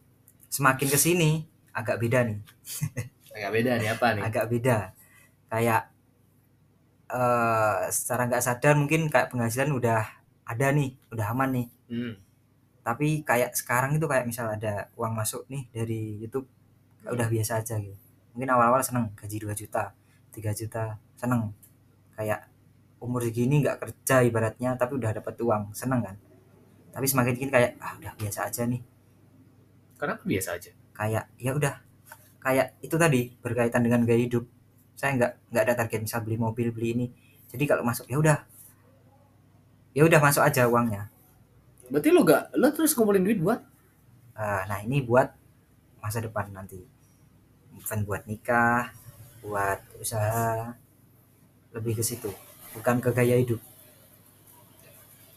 semakin 0.52 0.84
ke 0.92 1.00
sini 1.00 1.48
agak 1.72 1.96
beda 1.96 2.28
nih. 2.28 2.44
Agak 3.36 3.52
beda 3.52 3.72
nih 3.76 3.88
apa 3.92 4.06
nih? 4.16 4.22
Agak 4.24 4.46
beda. 4.48 4.78
Kayak 5.52 5.82
eh 7.12 7.80
secara 7.92 8.28
nggak 8.28 8.44
sadar 8.44 8.74
mungkin 8.80 9.12
kayak 9.12 9.28
penghasilan 9.28 9.76
udah 9.76 10.04
ada 10.44 10.66
nih 10.72 10.96
udah 11.08 11.26
aman 11.32 11.50
nih. 11.56 11.68
Hmm. 11.86 12.18
tapi 12.82 13.22
kayak 13.22 13.54
sekarang 13.54 13.98
itu 13.98 14.06
kayak 14.10 14.26
misal 14.26 14.46
ada 14.46 14.90
uang 14.98 15.14
masuk 15.14 15.46
nih 15.50 15.70
dari 15.70 16.22
YouTube 16.22 16.46
udah 17.12 17.28
biasa 17.30 17.62
aja 17.62 17.76
gitu. 17.78 17.94
Mungkin 18.36 18.48
awal-awal 18.52 18.82
seneng 18.82 19.12
gaji 19.16 19.36
2 19.42 19.52
juta 19.56 19.94
3 20.34 20.52
juta 20.52 21.00
seneng. 21.16 21.52
Kayak 22.16 22.48
umur 23.00 23.24
segini 23.24 23.60
nggak 23.62 23.78
kerja 23.80 24.24
ibaratnya 24.24 24.74
tapi 24.74 24.96
udah 24.98 25.16
dapat 25.16 25.34
uang 25.40 25.72
seneng 25.72 26.04
kan? 26.04 26.16
Tapi 26.92 27.06
semakin 27.08 27.32
dikit 27.36 27.50
kayak 27.52 27.76
ah 27.80 27.96
udah 28.00 28.12
biasa 28.16 28.48
aja 28.48 28.64
nih. 28.64 28.80
Kenapa 29.96 30.22
biasa 30.24 30.48
aja? 30.56 30.70
Kayak 30.96 31.24
ya 31.36 31.52
udah. 31.52 31.74
Kayak 32.40 32.66
itu 32.80 32.96
tadi 32.96 33.20
berkaitan 33.40 33.84
dengan 33.84 34.04
gaya 34.04 34.20
hidup. 34.20 34.44
Saya 34.96 35.16
nggak 35.16 35.32
nggak 35.52 35.62
ada 35.62 35.74
target 35.76 36.00
misal 36.04 36.20
beli 36.24 36.36
mobil 36.40 36.68
beli 36.72 36.88
ini. 36.96 37.06
Jadi 37.52 37.64
kalau 37.68 37.84
masuk 37.84 38.08
ya 38.08 38.16
udah. 38.20 38.38
Ya 39.96 40.04
udah 40.04 40.20
masuk 40.20 40.44
aja 40.44 40.68
uangnya. 40.68 41.08
Berarti 41.88 42.08
lo 42.12 42.26
gak 42.26 42.52
lo 42.58 42.68
terus 42.74 42.92
ngumpulin 42.92 43.24
duit 43.24 43.40
buat? 43.40 43.62
Ah, 44.36 44.68
nah 44.68 44.82
ini 44.84 45.00
buat 45.00 45.32
masa 46.02 46.20
depan 46.20 46.52
nanti 46.52 46.95
event 47.86 48.02
buat 48.02 48.22
nikah 48.26 48.90
buat 49.46 49.78
usaha 50.02 50.74
lebih 51.70 51.94
ke 51.94 52.02
situ. 52.02 52.26
Bukan 52.74 52.98
ke 52.98 53.14
gaya 53.14 53.38
hidup. 53.38 53.62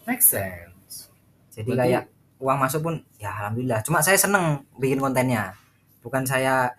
Make 0.10 0.26
sense. 0.26 1.14
Jadi 1.54 1.78
Berarti- 1.78 1.94
kayak 1.94 2.04
uang 2.42 2.58
masuk 2.58 2.82
pun 2.82 2.96
ya 3.22 3.30
alhamdulillah. 3.30 3.86
Cuma 3.86 4.02
saya 4.02 4.18
seneng 4.18 4.66
bikin 4.82 4.98
kontennya. 4.98 5.54
Bukan 6.02 6.26
saya 6.26 6.74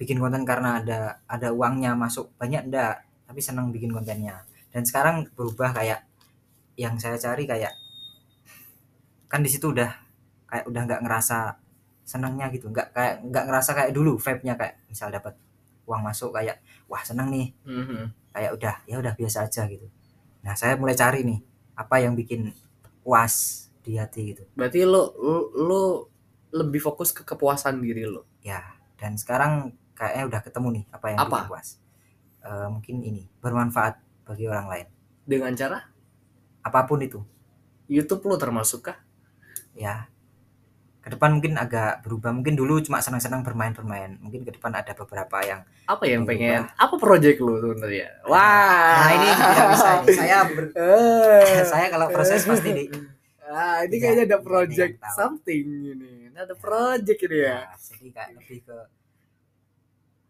bikin 0.00 0.16
konten 0.16 0.48
karena 0.48 0.80
ada 0.80 1.20
ada 1.28 1.52
uangnya 1.52 1.92
masuk 1.92 2.32
banyak 2.40 2.72
enggak 2.72 3.04
tapi 3.28 3.44
seneng 3.44 3.68
bikin 3.68 3.92
kontennya. 3.92 4.48
Dan 4.72 4.88
sekarang 4.88 5.28
berubah 5.36 5.76
kayak 5.76 6.08
yang 6.80 6.96
saya 6.96 7.20
cari 7.20 7.44
kayak 7.44 7.76
kan 9.28 9.44
di 9.44 9.50
situ 9.52 9.68
udah 9.76 9.92
kayak 10.48 10.64
udah 10.64 10.82
nggak 10.88 11.02
ngerasa 11.04 11.60
senangnya 12.12 12.52
gitu. 12.52 12.68
Nggak 12.68 12.92
kayak 12.92 13.14
nggak 13.24 13.44
ngerasa 13.48 13.70
kayak 13.72 13.90
dulu 13.96 14.20
vibe-nya 14.20 14.54
kayak 14.60 14.74
misal 14.92 15.08
dapat 15.08 15.32
uang 15.88 16.02
masuk 16.04 16.36
kayak 16.36 16.60
wah 16.86 17.00
seneng 17.00 17.32
nih. 17.32 17.48
Mhm. 17.64 18.20
kayak 18.32 18.50
udah 18.56 18.74
ya 18.88 18.96
udah 18.96 19.12
biasa 19.12 19.44
aja 19.44 19.68
gitu. 19.68 19.84
Nah 20.40 20.56
saya 20.56 20.76
mulai 20.80 20.96
cari 20.96 21.20
nih 21.20 21.36
apa 21.76 22.00
yang 22.00 22.16
bikin 22.16 22.48
puas 23.04 23.68
di 23.84 24.00
hati 24.00 24.32
gitu. 24.32 24.48
Berarti 24.56 24.88
lo, 24.88 25.12
lo 25.20 25.36
lo 25.52 25.82
lebih 26.48 26.80
fokus 26.80 27.12
ke 27.12 27.28
kepuasan 27.28 27.80
diri 27.84 28.08
lo? 28.08 28.24
Ya 28.40 28.64
dan 28.96 29.20
sekarang 29.20 29.76
kayaknya 29.92 30.24
udah 30.32 30.40
ketemu 30.40 30.68
nih 30.80 30.84
apa 30.96 31.06
yang 31.12 31.18
Apa? 31.20 31.28
bikin 31.28 31.48
puas. 31.52 31.68
Eh, 32.40 32.68
mungkin 32.72 32.96
ini 33.04 33.22
bermanfaat 33.44 34.00
bagi 34.24 34.48
orang 34.48 34.66
lain. 34.72 34.86
Dengan 35.28 35.52
cara? 35.52 35.78
Apa 36.64 36.88
pun 36.88 37.04
itu. 37.04 37.20
YouTube 37.92 38.24
lo 38.32 38.40
termasuk 38.40 38.88
kah? 38.88 38.96
Ya 39.76 40.08
ke 41.02 41.10
depan 41.10 41.34
mungkin 41.34 41.58
agak 41.58 42.00
berubah. 42.00 42.30
Mungkin 42.30 42.54
dulu 42.54 42.78
cuma 42.78 43.02
senang-senang 43.02 43.42
bermain-bermain. 43.42 44.16
Mungkin 44.16 44.42
ke 44.42 44.54
depan 44.54 44.70
ada 44.70 44.94
beberapa 44.94 45.42
yang 45.42 45.60
apa 45.84 46.04
yang 46.06 46.22
Berubah. 46.22 46.38
pengen? 46.38 46.60
apa 46.72 46.94
project 46.96 47.38
lo 47.38 47.58
sebenarnya? 47.58 48.08
Wah. 48.24 48.94
nah 48.96 49.10
ini 49.12 49.26
tidak 49.28 49.66
bisa 49.68 49.90
ini. 49.98 50.14
saya 50.22 50.38
ber- 50.46 50.72
Eh. 50.72 51.62
saya 51.64 51.86
kalau 51.90 52.06
proses 52.08 52.40
pasti 52.40 52.70
di 52.70 52.84
ah 53.44 53.82
ini 53.82 53.90
Tidak- 53.90 54.00
kayaknya 54.00 54.24
ada 54.24 54.38
project 54.40 54.94
tahu. 54.96 55.16
something 55.18 55.64
ini. 55.90 56.12
Ini 56.24 56.38
ada 56.38 56.54
project 56.54 57.20
ini 57.20 57.36
ya. 57.36 57.58
ya, 57.58 57.58
jadi 57.74 58.08
kayak 58.08 58.30
lebih 58.32 58.58
ke 58.62 58.78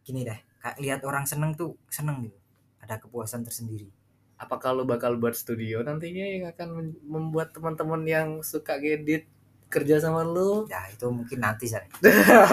gini 0.03 0.21
deh. 0.25 0.39
Kayak 0.59 0.77
lihat 0.79 1.01
orang 1.03 1.25
seneng 1.25 1.53
tuh 1.53 1.77
seneng 1.89 2.25
gitu. 2.25 2.39
Ada 2.81 2.99
kepuasan 2.99 3.45
tersendiri. 3.45 3.93
Apakah 4.35 4.73
lo 4.73 4.83
bakal 4.83 5.15
buat 5.15 5.37
studio 5.37 5.85
nantinya 5.85 6.25
yang 6.27 6.45
akan 6.49 6.69
membuat 7.01 7.53
teman-teman 7.53 8.03
yang 8.03 8.29
suka 8.43 8.75
ngedit 8.75 9.29
kerja 9.73 9.97
sama 9.97 10.21
lo 10.21 10.69
ya 10.69 10.85
itu 10.93 11.09
mungkin 11.09 11.41
nanti 11.41 11.65
saya 11.65 11.89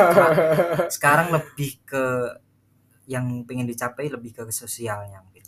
sekarang 0.95 1.35
lebih 1.35 1.83
ke 1.83 2.05
yang 3.09 3.25
pengen 3.49 3.65
dicapai 3.65 4.05
lebih 4.05 4.37
ke 4.37 4.43
sosialnya 4.53 5.17
mungkin. 5.25 5.41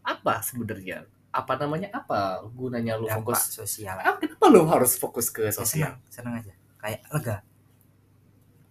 Apa 0.00 0.40
sebenarnya? 0.40 1.04
Apa 1.28 1.60
namanya? 1.60 1.92
Apa 1.92 2.40
gunanya 2.56 2.96
lo 2.96 3.04
dampak 3.04 3.36
fokus? 3.36 3.52
sosial. 3.52 4.00
Ah, 4.00 4.16
kenapa 4.16 4.48
lo 4.48 4.64
harus 4.72 4.96
fokus 4.96 5.28
ke 5.28 5.44
ya, 5.44 5.52
sosial? 5.52 5.92
seneng 6.08 6.32
seneng 6.32 6.34
aja. 6.40 6.54
Kayak 6.80 7.00
lega. 7.12 7.36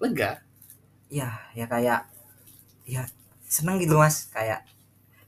Lega? 0.01 0.31
Ya 1.13 1.29
ya 1.53 1.69
kayak 1.69 2.09
ya 2.89 3.05
seneng 3.45 3.77
gitu 3.77 4.01
mas. 4.01 4.25
Kayak 4.33 4.65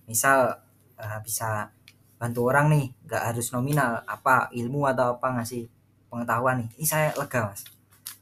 misal 0.10 0.58
eh, 0.98 1.20
bisa 1.22 1.70
bantu 2.18 2.50
orang 2.50 2.74
nih 2.74 2.86
nggak 3.06 3.24
harus 3.30 3.54
nominal. 3.54 4.02
Apa 4.10 4.50
ilmu 4.58 4.90
atau 4.90 5.22
apa 5.22 5.38
ngasih 5.38 5.70
pengetahuan 6.16 6.64
nih. 6.64 6.70
Ini 6.80 6.88
saya 6.88 7.08
lega 7.20 7.52
mas. 7.52 7.68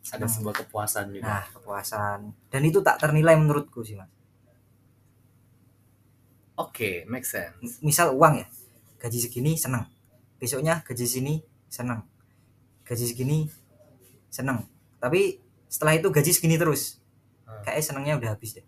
Ada 0.10 0.26
sebuah 0.26 0.66
kepuasan 0.66 1.14
gitu 1.14 1.24
nah 1.24 1.46
kepuasan. 1.54 2.34
Dan 2.50 2.62
itu 2.66 2.82
tak 2.82 2.98
ternilai 2.98 3.38
menurutku 3.38 3.86
sih 3.86 3.94
mas. 3.94 4.10
Oke 6.58 7.06
make 7.06 7.30
sense. 7.30 7.78
Misal 7.86 8.18
uang 8.18 8.42
ya. 8.42 8.48
Gaji 8.98 9.20
segini 9.22 9.54
seneng 9.54 9.94
besoknya 10.44 10.84
gaji 10.84 11.08
sini 11.08 11.40
seneng 11.72 12.04
gaji 12.84 13.08
segini 13.08 13.48
seneng 14.28 14.68
tapi 15.00 15.40
setelah 15.72 15.96
itu 15.96 16.12
gaji 16.12 16.32
segini 16.36 16.60
terus. 16.60 17.00
Hmm. 17.44 17.60
kayaknya 17.66 17.84
senengnya 17.84 18.14
udah 18.22 18.30
habis 18.38 18.56
deh. 18.56 18.66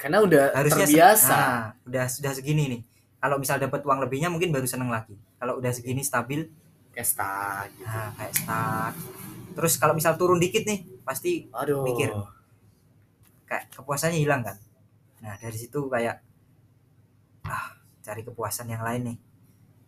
Karena 0.00 0.18
udah 0.24 0.50
harusnya 0.56 0.88
terbiasa. 0.88 1.36
Nah, 1.36 1.62
udah 1.84 2.04
sudah 2.08 2.32
segini 2.34 2.64
nih. 2.68 2.82
Kalau 3.20 3.36
misal 3.38 3.60
dapat 3.60 3.84
uang 3.84 4.00
lebihnya 4.02 4.32
mungkin 4.32 4.50
baru 4.50 4.64
seneng 4.64 4.90
lagi. 4.90 5.14
Kalau 5.36 5.60
udah 5.60 5.70
segini 5.70 6.00
stabil 6.02 6.48
kayak 6.96 7.04
stuck 7.04 7.68
gitu. 7.76 7.84
Nah 7.84 8.08
kayak 8.16 8.32
stuck 8.32 8.94
terus 9.56 9.72
kalau 9.76 9.92
misal 9.92 10.16
turun 10.16 10.40
dikit 10.40 10.64
nih 10.64 10.80
pasti 11.04 11.52
aduh. 11.52 11.84
Mikir. 11.84 12.10
kayak 13.46 13.70
kepuasannya 13.70 14.18
hilang 14.18 14.42
kan? 14.42 14.56
Nah 15.22 15.36
dari 15.36 15.54
situ 15.54 15.86
kayak 15.86 16.18
ah 17.46 17.78
cari 18.00 18.24
kepuasan 18.24 18.72
yang 18.72 18.80
lain 18.80 19.12
nih. 19.12 19.18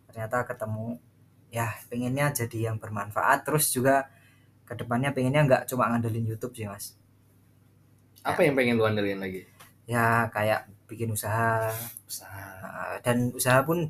Ternyata 0.07 0.45
ketemu 0.45 1.01
ya 1.49 1.73
pengennya 1.89 2.31
jadi 2.31 2.71
yang 2.71 2.77
bermanfaat. 2.77 3.43
Terus 3.43 3.73
juga 3.73 4.07
ke 4.63 4.77
depannya 4.77 5.09
pengennya 5.11 5.43
nggak 5.49 5.63
cuma 5.67 5.89
ngandelin 5.89 6.29
YouTube 6.29 6.53
sih 6.53 6.69
mas. 6.69 6.93
Apa 8.21 8.45
yang 8.45 8.53
pengen 8.53 8.77
lu 8.77 8.85
andelin 8.85 9.17
lagi? 9.17 9.49
ya 9.89 10.29
kayak 10.29 10.69
bikin 10.85 11.09
usaha. 11.09 11.73
Usaha. 12.05 12.45
uh, 12.61 12.95
dan 13.01 13.33
usaha 13.33 13.65
pun 13.65 13.89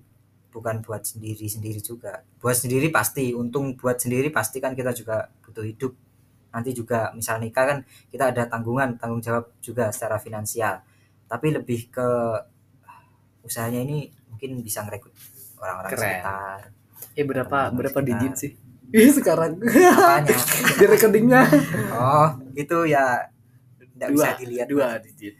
bukan 0.49 0.81
buat 0.81 1.05
sendiri 1.05 1.45
sendiri 1.45 1.79
juga. 1.81 2.25
Buat 2.41 2.65
sendiri 2.65 2.89
pasti 2.89 3.31
untung 3.33 3.77
buat 3.77 4.01
sendiri 4.01 4.33
pasti 4.33 4.57
kan 4.57 4.73
kita 4.73 4.93
juga 4.93 5.29
butuh 5.45 5.65
hidup. 5.65 5.93
Nanti 6.49 6.73
juga 6.73 7.13
misal 7.13 7.37
nikah 7.37 7.65
kan 7.65 7.77
kita 8.09 8.33
ada 8.33 8.49
tanggungan 8.49 8.97
tanggung 8.97 9.21
jawab 9.21 9.53
juga 9.61 9.93
secara 9.93 10.17
finansial. 10.17 10.81
Tapi 11.29 11.53
lebih 11.53 11.93
ke 11.93 12.07
usahanya 13.45 13.85
ini 13.85 14.09
mungkin 14.29 14.59
bisa 14.65 14.81
ngerekrut 14.83 15.13
orang-orang 15.61 15.91
sekitar. 15.93 16.59
Eh 17.13 17.25
berapa 17.25 17.57
berapa 17.69 17.99
sekitar. 18.01 18.17
digit 18.17 18.33
sih? 18.35 18.51
Ih 18.89 19.13
sekarang. 19.13 19.61
Di 20.79 20.85
rekeningnya 20.89 21.45
oh 21.93 22.41
itu 22.57 22.89
ya 22.89 23.29
tidak 23.99 24.15
bisa 24.15 24.29
dilihat 24.39 24.67
dua 24.71 24.95
digit. 25.03 25.35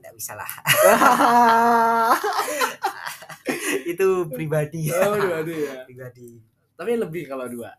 tidak 0.00 0.16
bisa 0.16 0.32
lah 0.32 0.48
itu 3.86 4.06
pribadi 4.28 4.88
oh 4.88 5.14
dua 5.24 5.38
dua 5.40 5.56
ya. 5.56 5.74
pribadi 5.84 6.38
Tapi 6.74 6.96
lebih 6.96 7.24
kalau 7.26 7.44
dua. 7.44 7.70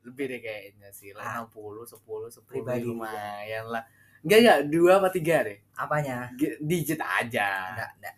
Lebih 0.00 0.24
deh 0.26 0.40
kayaknya 0.40 0.88
sih. 0.88 1.12
Ah. 1.12 1.44
Lah 1.44 1.44
60, 1.44 1.84
10, 1.84 2.00
10 2.32 2.48
Pribadi. 2.48 2.80
lumayan 2.82 3.68
lah. 3.68 3.84
Enggak 4.18 4.38
enggak, 4.40 4.58
dua 4.68 4.92
apa 4.98 5.08
tiga 5.08 5.36
deh. 5.42 5.58
apanya 5.74 6.32
Gi- 6.34 6.58
Digit 6.58 6.98
aja. 6.98 7.50
enggak 7.70 7.90
enggak 7.94 8.14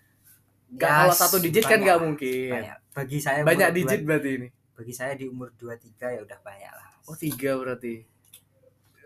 Ya, 0.70 0.86
kalau 0.96 1.10
satu 1.12 1.36
digit 1.36 1.60
kan 1.60 1.76
banyak 1.76 1.82
enggak 1.82 1.98
lah, 1.98 2.04
mungkin. 2.06 2.50
banyak 2.52 2.76
bagi 2.90 3.18
saya 3.18 3.38
Banyak 3.42 3.68
digit 3.74 4.00
dua, 4.00 4.06
berarti 4.06 4.30
ini. 4.32 4.48
bagi 4.72 4.92
saya 4.94 5.12
di 5.12 5.24
umur 5.26 5.50
23 5.52 5.82
ya 6.08 6.20
udah 6.22 6.38
banyak 6.40 6.72
lah 6.72 6.88
Oh 7.04 7.16
tiga 7.18 7.52
berarti. 7.54 7.94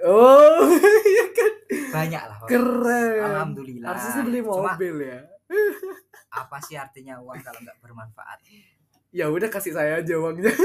Oh 0.05 0.61
iya 1.09 1.25
kan 1.31 1.53
banyak 1.91 2.23
lah 2.23 2.37
keren. 2.45 3.23
alhamdulillah 3.25 3.89
Harusnya 3.89 4.23
beli 4.23 4.41
Cuma, 4.41 4.77
mobil 4.77 4.95
ya. 5.01 5.21
Apa 6.31 6.57
sih 6.61 6.75
artinya 6.75 7.21
uang 7.21 7.39
kalau 7.41 7.61
nggak 7.61 7.79
bermanfaat 7.79 8.41
Ya 9.15 9.31
udah 9.31 9.47
kasih 9.47 9.71
saya 9.71 10.03
aja 10.03 10.15
uangnya. 10.19 10.51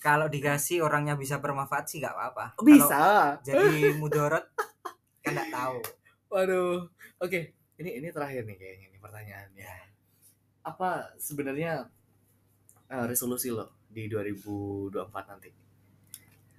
kalau 0.00 0.28
dikasih 0.28 0.80
orangnya 0.80 1.16
bisa 1.16 1.36
bermanfaat 1.36 1.84
sih 1.86 2.00
nggak 2.00 2.12
apa-apa 2.12 2.46
Kalau 2.54 2.66
Bisa. 2.66 3.04
jadi 3.40 3.92
mudorot 3.94 4.44
kan 5.20 5.32
nggak 5.32 5.50
tahu 5.50 5.78
Waduh. 6.30 6.86
Oke, 7.18 7.58
ini 7.74 7.98
ini 7.98 8.06
terakhir 8.14 8.46
nih 8.46 8.54
kayaknya 8.54 8.86
ini 8.86 8.98
pertanyaannya. 9.02 9.72
Apa 10.62 11.18
sebenarnya 11.18 11.90
eh, 12.86 13.04
resolusi 13.10 13.50
lo 13.50 13.82
di 13.90 14.06
2024 14.06 14.94
nanti? 15.26 15.50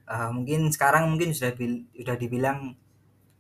Eh, 0.04 0.30
mungkin 0.36 0.68
sekarang 0.68 1.08
mungkin 1.08 1.32
sudah 1.32 1.56
bil- 1.56 1.88
sudah 1.96 2.16
dibilang 2.20 2.76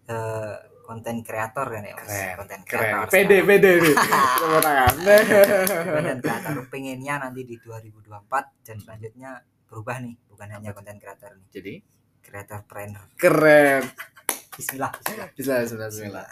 eh, 0.07 0.55
konten 0.91 1.23
kreator 1.23 1.67
kan 1.71 1.83
ya 1.87 1.95
mas 1.95 2.11
konten 2.35 2.59
kreator 2.67 3.07
Pede, 3.07 3.37
pede 3.47 3.71
nih. 3.79 3.95
Konten 5.87 6.17
kreator 6.19 6.55
pengennya 6.67 7.15
nanti 7.23 7.47
di 7.47 7.55
2024 7.63 8.67
dan 8.67 8.77
selanjutnya 8.83 9.31
berubah 9.71 10.03
nih 10.03 10.19
bukan 10.27 10.47
hanya 10.51 10.75
konten 10.75 10.99
kreator 10.99 11.31
nih 11.31 11.47
Jadi 11.47 11.73
kreator 12.19 12.67
trainer 12.67 13.07
keren. 13.15 13.87
Bismillah 14.59 14.91
Bismillah. 14.99 15.27
Bismillah, 15.31 15.61
bismillah, 15.63 15.89
bismillah. 15.95 16.27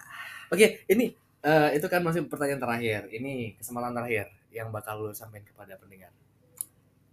Oke, 0.51 0.83
ini 0.91 1.15
eh, 1.39 1.69
itu 1.79 1.87
kan 1.87 2.03
masih 2.03 2.27
pertanyaan 2.27 2.59
terakhir. 2.59 3.07
Ini 3.15 3.55
kesempatan 3.55 3.95
terakhir 3.95 4.27
yang 4.51 4.75
bakal 4.75 4.99
lo 4.99 5.15
sampaikan 5.15 5.55
kepada 5.55 5.79
pendengar. 5.79 6.11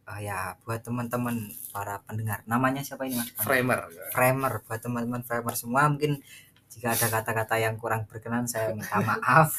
Oh 0.06 0.18
ya 0.22 0.54
buat 0.62 0.86
teman-teman 0.86 1.50
para 1.74 1.98
pendengar 2.06 2.42
namanya 2.46 2.78
siapa 2.78 3.10
ini 3.10 3.18
mas 3.18 3.26
Framer. 3.42 3.90
framer 4.14 4.62
buat 4.62 4.78
teman-teman 4.78 5.26
framer 5.26 5.54
semua 5.58 5.90
mungkin 5.90 6.22
jika 6.76 6.92
ada 6.92 7.06
kata-kata 7.10 7.56
yang 7.56 7.74
kurang 7.80 8.04
berkenan 8.04 8.44
saya 8.44 8.70
minta 8.76 9.00
maaf 9.00 9.50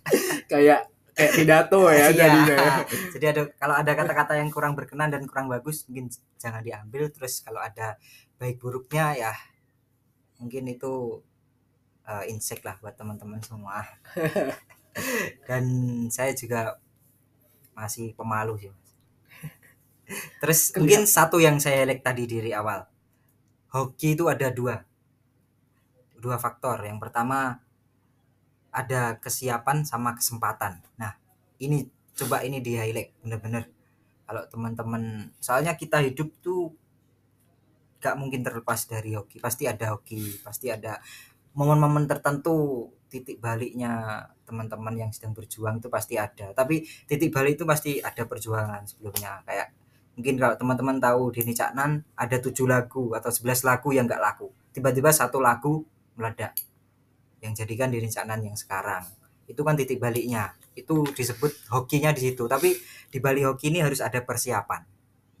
Kayak 0.52 0.88
kayak 1.12 1.32
pidato 1.34 1.90
ya 1.90 2.08
Iya. 2.08 2.14
jadinya. 2.14 2.56
jadi 3.16 3.24
ada 3.34 3.42
kalau 3.58 3.74
ada 3.74 3.92
kata-kata 3.92 4.38
yang 4.38 4.52
kurang 4.54 4.78
berkenan 4.78 5.10
dan 5.10 5.26
kurang 5.26 5.50
bagus 5.50 5.82
mungkin 5.88 6.06
jangan 6.38 6.62
diambil 6.62 7.10
terus 7.10 7.42
kalau 7.42 7.58
ada 7.58 7.98
baik 8.38 8.62
buruknya 8.62 9.18
ya 9.18 9.32
mungkin 10.38 10.70
itu 10.70 11.18
uh, 12.06 12.24
insek 12.30 12.62
lah 12.62 12.78
buat 12.78 12.94
teman-teman 12.94 13.42
semua 13.42 13.82
dan 15.50 15.64
saya 16.08 16.30
juga 16.32 16.78
masih 17.74 18.14
pemalu 18.14 18.54
sih 18.58 18.70
Mas. 18.70 18.90
terus 20.38 20.60
Kelihatan. 20.70 20.78
mungkin 20.80 21.02
satu 21.04 21.36
yang 21.42 21.56
saya 21.58 21.82
like 21.82 22.00
tadi 22.00 22.24
dari 22.24 22.54
awal 22.54 22.86
hoki 23.70 24.14
itu 24.14 24.30
ada 24.30 24.48
dua 24.48 24.86
dua 26.18 26.36
faktor. 26.36 26.82
Yang 26.82 26.98
pertama 27.08 27.62
ada 28.74 29.16
kesiapan 29.18 29.82
sama 29.82 30.14
kesempatan. 30.14 30.84
Nah 31.00 31.16
ini 31.58 31.88
coba 32.14 32.42
ini 32.44 32.58
di 32.60 32.76
highlight 32.76 33.22
bener-bener. 33.24 33.70
Kalau 34.28 34.44
teman-teman 34.50 35.32
soalnya 35.40 35.72
kita 35.78 36.04
hidup 36.04 36.28
tuh 36.44 36.74
gak 37.98 38.14
mungkin 38.14 38.44
terlepas 38.44 38.86
dari 38.86 39.16
hoki. 39.16 39.42
Pasti 39.42 39.64
ada 39.66 39.96
hoki 39.96 40.42
pasti 40.44 40.70
ada 40.70 41.00
momen-momen 41.56 42.06
tertentu 42.06 42.86
titik 43.08 43.40
baliknya 43.40 44.22
teman-teman 44.44 44.94
yang 44.94 45.10
sedang 45.10 45.32
berjuang 45.32 45.80
itu 45.80 45.88
pasti 45.88 46.14
ada. 46.20 46.52
Tapi 46.52 46.84
titik 47.08 47.32
balik 47.32 47.58
itu 47.58 47.64
pasti 47.64 47.98
ada 47.98 48.28
perjuangan 48.28 48.84
sebelumnya. 48.84 49.42
Kayak 49.48 49.74
mungkin 50.14 50.34
kalau 50.36 50.54
teman-teman 50.60 50.96
tahu 51.00 51.32
Denny 51.32 51.56
Caknan 51.56 52.04
ada 52.14 52.36
tujuh 52.38 52.68
lagu 52.68 53.16
atau 53.16 53.32
11 53.32 53.64
lagu 53.64 53.88
yang 53.90 54.04
gak 54.06 54.22
laku. 54.22 54.48
Tiba-tiba 54.70 55.10
satu 55.10 55.40
lagu 55.42 55.82
meledak 56.18 56.58
yang 57.38 57.54
jadikan 57.54 57.88
Denny 57.88 58.10
Caknan 58.10 58.42
yang 58.42 58.58
sekarang. 58.58 59.06
Itu 59.48 59.62
kan 59.62 59.78
titik 59.78 60.02
baliknya. 60.02 60.58
Itu 60.74 61.06
disebut 61.06 61.70
hokinya 61.72 62.12
di 62.12 62.30
situ. 62.30 62.44
Tapi 62.44 62.74
di 63.08 63.18
balik 63.22 63.54
hoki 63.54 63.72
ini 63.72 63.80
harus 63.80 64.02
ada 64.02 64.20
persiapan. 64.20 64.82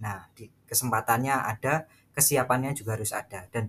Nah 0.00 0.30
di 0.32 0.48
kesempatannya 0.64 1.34
ada 1.34 1.84
kesiapannya 2.14 2.72
juga 2.72 2.96
harus 2.96 3.12
ada. 3.12 3.44
Dan 3.50 3.68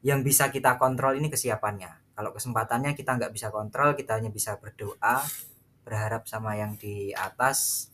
yang 0.00 0.24
bisa 0.24 0.48
kita 0.48 0.80
kontrol 0.80 1.18
ini 1.18 1.28
kesiapannya. 1.28 2.14
Kalau 2.16 2.30
kesempatannya 2.32 2.96
kita 2.96 3.20
nggak 3.20 3.32
bisa 3.34 3.52
kontrol 3.52 3.92
kita 3.98 4.16
hanya 4.16 4.32
bisa 4.32 4.56
berdoa 4.56 5.20
berharap 5.84 6.28
sama 6.28 6.56
yang 6.56 6.76
di 6.76 7.10
atas 7.16 7.88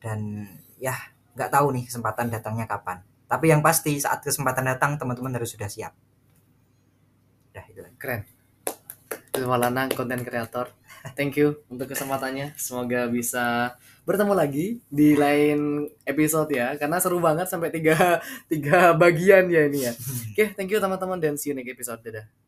dan 0.00 0.48
ya 0.80 0.96
nggak 1.36 1.48
tahu 1.52 1.72
nih 1.72 1.84
kesempatan 1.88 2.28
datangnya 2.28 2.68
kapan. 2.68 3.00
Tapi 3.24 3.48
yang 3.48 3.64
pasti 3.64 3.96
saat 3.96 4.20
kesempatan 4.20 4.68
datang 4.68 5.00
teman-teman 5.00 5.32
harus 5.32 5.56
sudah 5.56 5.70
siap 5.70 5.96
Keren. 8.04 8.20
Itu 9.32 9.48
Maulana 9.48 9.88
konten 9.88 10.20
kreator. 10.20 10.68
Thank 11.16 11.40
you 11.40 11.64
untuk 11.72 11.88
kesempatannya. 11.88 12.52
Semoga 12.60 13.08
bisa 13.08 13.72
bertemu 14.04 14.36
lagi 14.36 14.84
di 14.92 15.16
lain 15.16 15.88
episode 16.04 16.52
ya. 16.52 16.76
Karena 16.76 17.00
seru 17.00 17.16
banget 17.16 17.48
sampai 17.48 17.72
tiga, 17.72 18.20
tiga 18.52 18.92
bagian 18.92 19.48
ya 19.48 19.64
ini 19.64 19.88
ya. 19.88 19.92
Oke, 20.36 20.52
thank 20.52 20.68
you 20.68 20.84
teman-teman 20.84 21.16
dan 21.16 21.40
see 21.40 21.48
you 21.48 21.56
next 21.56 21.72
episode. 21.72 22.04
Dadah. 22.04 22.43